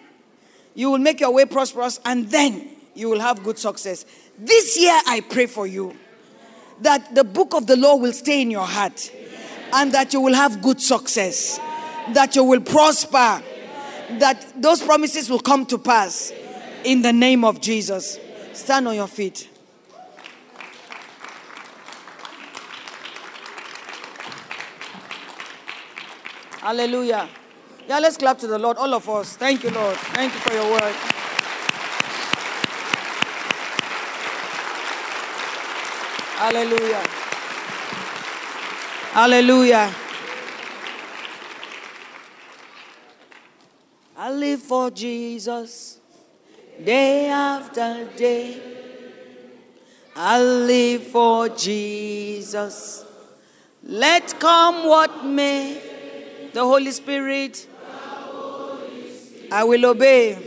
you 0.74 0.90
will 0.90 0.98
make 0.98 1.20
your 1.20 1.32
way 1.32 1.44
prosperous, 1.46 2.00
and 2.04 2.30
then 2.30 2.68
you 2.94 3.08
will 3.08 3.20
have 3.20 3.42
good 3.42 3.58
success. 3.58 4.04
This 4.38 4.78
year, 4.78 4.98
I 5.06 5.20
pray 5.20 5.46
for 5.46 5.66
you 5.66 5.96
that 6.80 7.14
the 7.14 7.24
book 7.24 7.54
of 7.54 7.66
the 7.66 7.76
law 7.76 7.96
will 7.96 8.12
stay 8.12 8.42
in 8.42 8.50
your 8.50 8.66
heart, 8.66 9.10
and 9.72 9.92
that 9.92 10.12
you 10.12 10.20
will 10.20 10.34
have 10.34 10.60
good 10.60 10.80
success, 10.80 11.58
that 12.12 12.34
you 12.36 12.44
will 12.44 12.60
prosper, 12.60 13.42
that 14.20 14.60
those 14.60 14.82
promises 14.82 15.30
will 15.30 15.40
come 15.40 15.66
to 15.66 15.78
pass 15.78 16.32
in 16.84 17.02
the 17.02 17.12
name 17.12 17.44
of 17.44 17.60
Jesus. 17.60 18.18
Stand 18.52 18.88
on 18.88 18.94
your 18.94 19.06
feet. 19.06 19.48
Hallelujah. 26.60 27.28
Yeah, 27.88 27.98
let's 27.98 28.16
clap 28.16 28.38
to 28.38 28.46
the 28.46 28.58
Lord, 28.58 28.76
all 28.76 28.94
of 28.94 29.08
us. 29.08 29.36
Thank 29.36 29.64
you, 29.64 29.70
Lord. 29.70 29.96
Thank 29.96 30.32
you 30.32 30.40
for 30.40 30.52
your 30.54 30.70
word. 30.70 30.94
Hallelujah. 36.38 37.02
Hallelujah. 39.12 39.94
I 44.22 44.30
live 44.30 44.62
for 44.62 44.88
Jesus 44.88 45.98
day 46.84 47.26
after 47.28 48.08
day. 48.16 48.62
I 50.14 50.40
live 50.40 51.08
for 51.08 51.48
Jesus. 51.48 53.04
Let 53.82 54.38
come 54.38 54.86
what 54.86 55.24
may, 55.24 55.80
the 56.52 56.60
Holy 56.60 56.92
Spirit, 56.92 57.66
I 59.50 59.64
will 59.64 59.86
obey. 59.86 60.38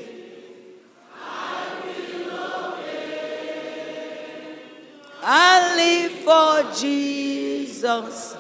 I 5.22 5.76
live 5.76 6.12
for 6.24 6.80
Jesus. 6.80 8.38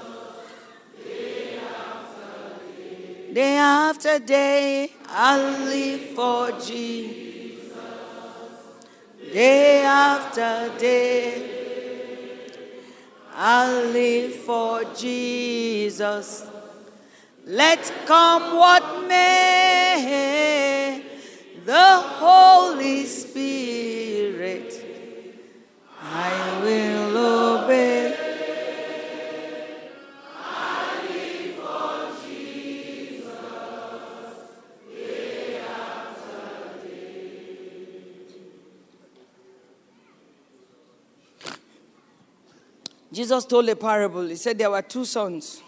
Day 3.36 3.58
after 3.58 4.18
day, 4.20 4.94
I'll 5.10 5.66
live 5.66 6.02
for 6.16 6.52
Jesus. 6.54 7.74
Day 9.34 9.84
after 9.84 10.72
day, 10.80 12.48
I'll 13.36 13.88
live 13.88 14.36
for 14.36 14.86
Jesus. 14.96 16.46
Let 17.46 17.92
come 18.06 18.56
what 18.56 19.06
may, 19.06 21.04
the 21.66 21.92
Holy 22.24 23.04
Spirit, 23.04 23.85
Jesus 43.16 43.46
told 43.46 43.70
a 43.70 43.76
parable. 43.78 44.28
He 44.28 44.36
said 44.36 44.58
there 44.58 44.70
were 44.70 44.82
two 44.82 45.06
sons. 45.06 45.62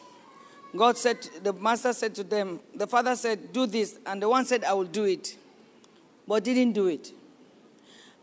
God 0.75 0.97
said, 0.97 1.17
the 1.41 1.53
master 1.53 1.93
said 1.93 2.13
to 2.15 2.23
them, 2.23 2.59
the 2.75 2.85
father 2.85 3.15
said, 3.15 3.53
Do 3.53 3.65
this. 3.65 3.97
And 4.05 4.21
the 4.21 4.27
one 4.27 4.43
said, 4.43 4.65
I 4.65 4.73
will 4.73 4.83
do 4.83 5.05
it. 5.05 5.37
But 6.27 6.43
didn't 6.43 6.73
do 6.73 6.87
it. 6.87 7.13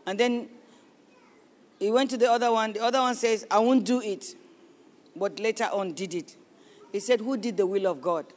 And 0.05 0.19
then 0.19 0.47
he 1.79 1.89
went 1.89 2.11
to 2.11 2.17
the 2.17 2.31
other 2.31 2.51
one. 2.51 2.73
The 2.73 2.83
other 2.83 2.99
one 2.99 3.15
says, 3.15 3.47
I 3.49 3.57
won't 3.57 3.83
do 3.83 3.99
it. 3.99 4.35
But 5.15 5.39
later 5.39 5.69
on 5.73 5.93
did 5.93 6.13
it. 6.13 6.35
He 6.91 6.99
said, 6.99 7.19
Who 7.19 7.35
did 7.35 7.57
the 7.57 7.65
will 7.65 7.87
of 7.87 8.03
God? 8.03 8.27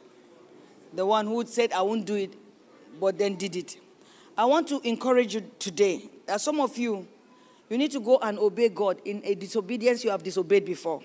The 0.93 1.05
one 1.05 1.27
who 1.27 1.45
said, 1.45 1.71
I 1.71 1.83
won't 1.83 2.05
do 2.05 2.15
it, 2.15 2.33
but 2.99 3.19
then 3.19 3.35
did 3.35 3.55
it. 3.55 3.77
I 4.35 4.45
want 4.45 4.67
to 4.69 4.81
encourage 4.83 5.35
you 5.35 5.51
today 5.59 6.09
that 6.25 6.41
some 6.41 6.59
of 6.59 6.75
you, 6.79 7.07
you 7.69 7.77
need 7.77 7.91
to 7.91 7.99
go 7.99 8.17
and 8.21 8.39
obey 8.39 8.69
God 8.69 8.99
in 9.05 9.21
a 9.23 9.35
disobedience 9.35 10.03
you 10.03 10.09
have 10.09 10.23
disobeyed 10.23 10.65
before. 10.65 11.01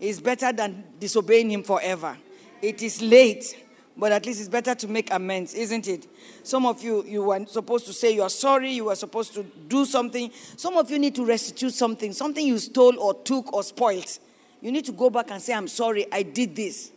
It's 0.00 0.20
better 0.20 0.52
than 0.52 0.84
disobeying 0.98 1.50
Him 1.50 1.62
forever. 1.62 2.16
It 2.60 2.82
is 2.82 3.00
late, 3.00 3.64
but 3.96 4.10
at 4.10 4.26
least 4.26 4.40
it's 4.40 4.48
better 4.48 4.74
to 4.74 4.88
make 4.88 5.12
amends, 5.12 5.54
isn't 5.54 5.86
it? 5.86 6.08
Some 6.42 6.66
of 6.66 6.82
you, 6.82 7.04
you 7.04 7.22
were 7.22 7.46
supposed 7.46 7.86
to 7.86 7.92
say 7.92 8.12
you 8.12 8.22
are 8.22 8.30
sorry, 8.30 8.72
you 8.72 8.86
were 8.86 8.96
supposed 8.96 9.34
to 9.34 9.44
do 9.68 9.84
something. 9.84 10.30
Some 10.56 10.76
of 10.76 10.90
you 10.90 10.98
need 10.98 11.14
to 11.14 11.24
restitute 11.24 11.74
something, 11.74 12.12
something 12.12 12.44
you 12.44 12.58
stole 12.58 12.98
or 12.98 13.14
took 13.14 13.52
or 13.52 13.62
spoiled. 13.62 14.18
You 14.60 14.72
need 14.72 14.84
to 14.86 14.92
go 14.92 15.10
back 15.10 15.30
and 15.30 15.40
say, 15.40 15.52
I'm 15.54 15.68
sorry, 15.68 16.06
I 16.10 16.22
did 16.22 16.56
this. 16.56 16.90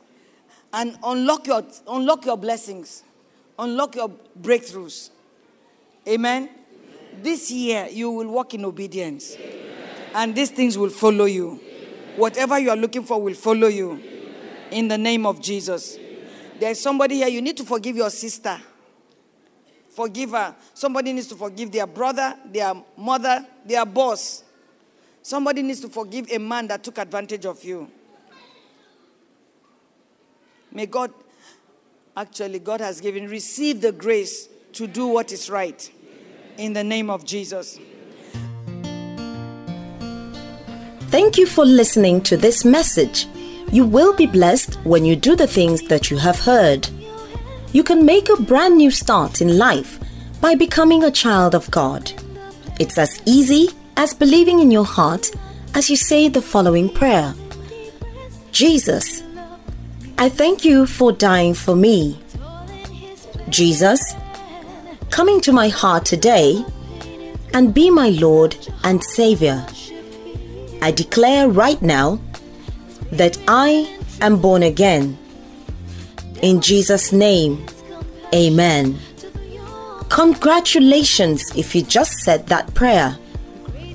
And 0.73 0.97
unlock 1.03 1.47
your, 1.47 1.63
unlock 1.87 2.25
your 2.25 2.37
blessings, 2.37 3.03
unlock 3.59 3.95
your 3.95 4.09
breakthroughs. 4.41 5.11
Amen. 6.07 6.49
This 7.21 7.51
year, 7.51 7.87
you 7.91 8.11
will 8.11 8.27
walk 8.27 8.53
in 8.53 8.63
obedience, 8.65 9.35
and 10.13 10.35
these 10.35 10.51
things 10.51 10.77
will 10.77 10.89
follow 10.89 11.25
you. 11.25 11.59
Whatever 12.15 12.59
you 12.59 12.69
are 12.69 12.75
looking 12.75 13.03
for 13.03 13.21
will 13.21 13.33
follow 13.33 13.67
you. 13.67 14.01
In 14.71 14.87
the 14.87 14.97
name 14.97 15.25
of 15.25 15.41
Jesus. 15.41 15.97
There's 16.59 16.79
somebody 16.79 17.15
here, 17.15 17.27
you 17.27 17.41
need 17.41 17.57
to 17.57 17.63
forgive 17.63 17.95
your 17.95 18.09
sister. 18.09 18.59
Forgive 19.89 20.31
her. 20.31 20.55
Somebody 20.73 21.13
needs 21.13 21.27
to 21.27 21.35
forgive 21.35 21.71
their 21.71 21.87
brother, 21.87 22.35
their 22.45 22.73
mother, 22.95 23.45
their 23.65 23.85
boss. 23.85 24.43
Somebody 25.21 25.61
needs 25.61 25.79
to 25.81 25.89
forgive 25.89 26.31
a 26.31 26.37
man 26.37 26.67
that 26.67 26.83
took 26.83 26.97
advantage 26.97 27.45
of 27.45 27.63
you. 27.63 27.89
May 30.71 30.85
God, 30.85 31.11
actually, 32.15 32.59
God 32.59 32.81
has 32.81 33.01
given, 33.01 33.27
receive 33.27 33.81
the 33.81 33.91
grace 33.91 34.49
to 34.73 34.85
do 34.85 35.07
what 35.07 35.31
is 35.31 35.49
right. 35.49 35.89
In 36.57 36.73
the 36.73 36.83
name 36.83 37.09
of 37.09 37.23
Jesus. 37.23 37.79
Thank 41.09 41.37
you 41.37 41.45
for 41.45 41.65
listening 41.65 42.21
to 42.21 42.35
this 42.35 42.65
message. 42.65 43.27
You 43.71 43.85
will 43.85 44.15
be 44.15 44.25
blessed 44.25 44.75
when 44.83 45.05
you 45.05 45.15
do 45.15 45.35
the 45.35 45.47
things 45.47 45.83
that 45.83 46.09
you 46.09 46.17
have 46.17 46.39
heard. 46.39 46.89
You 47.73 47.83
can 47.83 48.05
make 48.05 48.29
a 48.29 48.41
brand 48.41 48.77
new 48.77 48.89
start 48.89 49.39
in 49.39 49.57
life 49.57 49.99
by 50.41 50.55
becoming 50.55 51.03
a 51.03 51.11
child 51.11 51.53
of 51.53 51.69
God. 51.69 52.11
It's 52.79 52.97
as 52.97 53.21
easy 53.25 53.69
as 53.95 54.13
believing 54.13 54.59
in 54.59 54.71
your 54.71 54.85
heart 54.85 55.29
as 55.75 55.89
you 55.89 55.95
say 55.95 56.27
the 56.27 56.41
following 56.41 56.89
prayer 56.89 57.35
Jesus, 58.51 59.21
I 60.17 60.29
thank 60.29 60.65
you 60.65 60.87
for 60.87 61.11
dying 61.11 61.53
for 61.53 61.75
me. 61.75 62.19
Jesus, 63.49 64.15
come 65.09 65.29
into 65.29 65.51
my 65.51 65.69
heart 65.69 66.05
today 66.05 66.63
and 67.53 67.73
be 67.73 67.89
my 67.89 68.09
Lord 68.09 68.55
and 68.83 69.03
Savior. 69.03 69.65
I 70.81 70.91
declare 70.91 71.49
right 71.49 71.81
now 71.81 72.19
that 73.11 73.37
I 73.47 73.97
am 74.21 74.39
born 74.41 74.63
again. 74.63 75.17
In 76.41 76.61
Jesus' 76.61 77.11
name, 77.11 77.65
Amen. 78.33 78.99
Congratulations 80.09 81.51
if 81.55 81.73
you 81.73 81.81
just 81.81 82.13
said 82.19 82.47
that 82.47 82.73
prayer. 82.73 83.17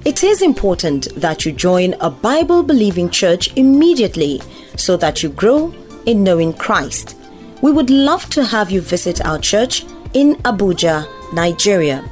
It 0.04 0.24
is 0.24 0.42
important 0.42 1.14
that 1.14 1.44
you 1.44 1.52
join 1.52 1.94
a 2.00 2.10
Bible 2.10 2.62
believing 2.62 3.10
church 3.10 3.54
immediately 3.56 4.40
so 4.76 4.96
that 4.96 5.22
you 5.22 5.28
grow 5.28 5.72
in 6.06 6.24
knowing 6.24 6.54
Christ. 6.54 7.16
We 7.60 7.70
would 7.70 7.90
love 7.90 8.28
to 8.30 8.44
have 8.44 8.70
you 8.70 8.80
visit 8.80 9.24
our 9.24 9.38
church 9.38 9.84
in 10.14 10.34
Abuja, 10.44 11.06
Nigeria. 11.32 12.04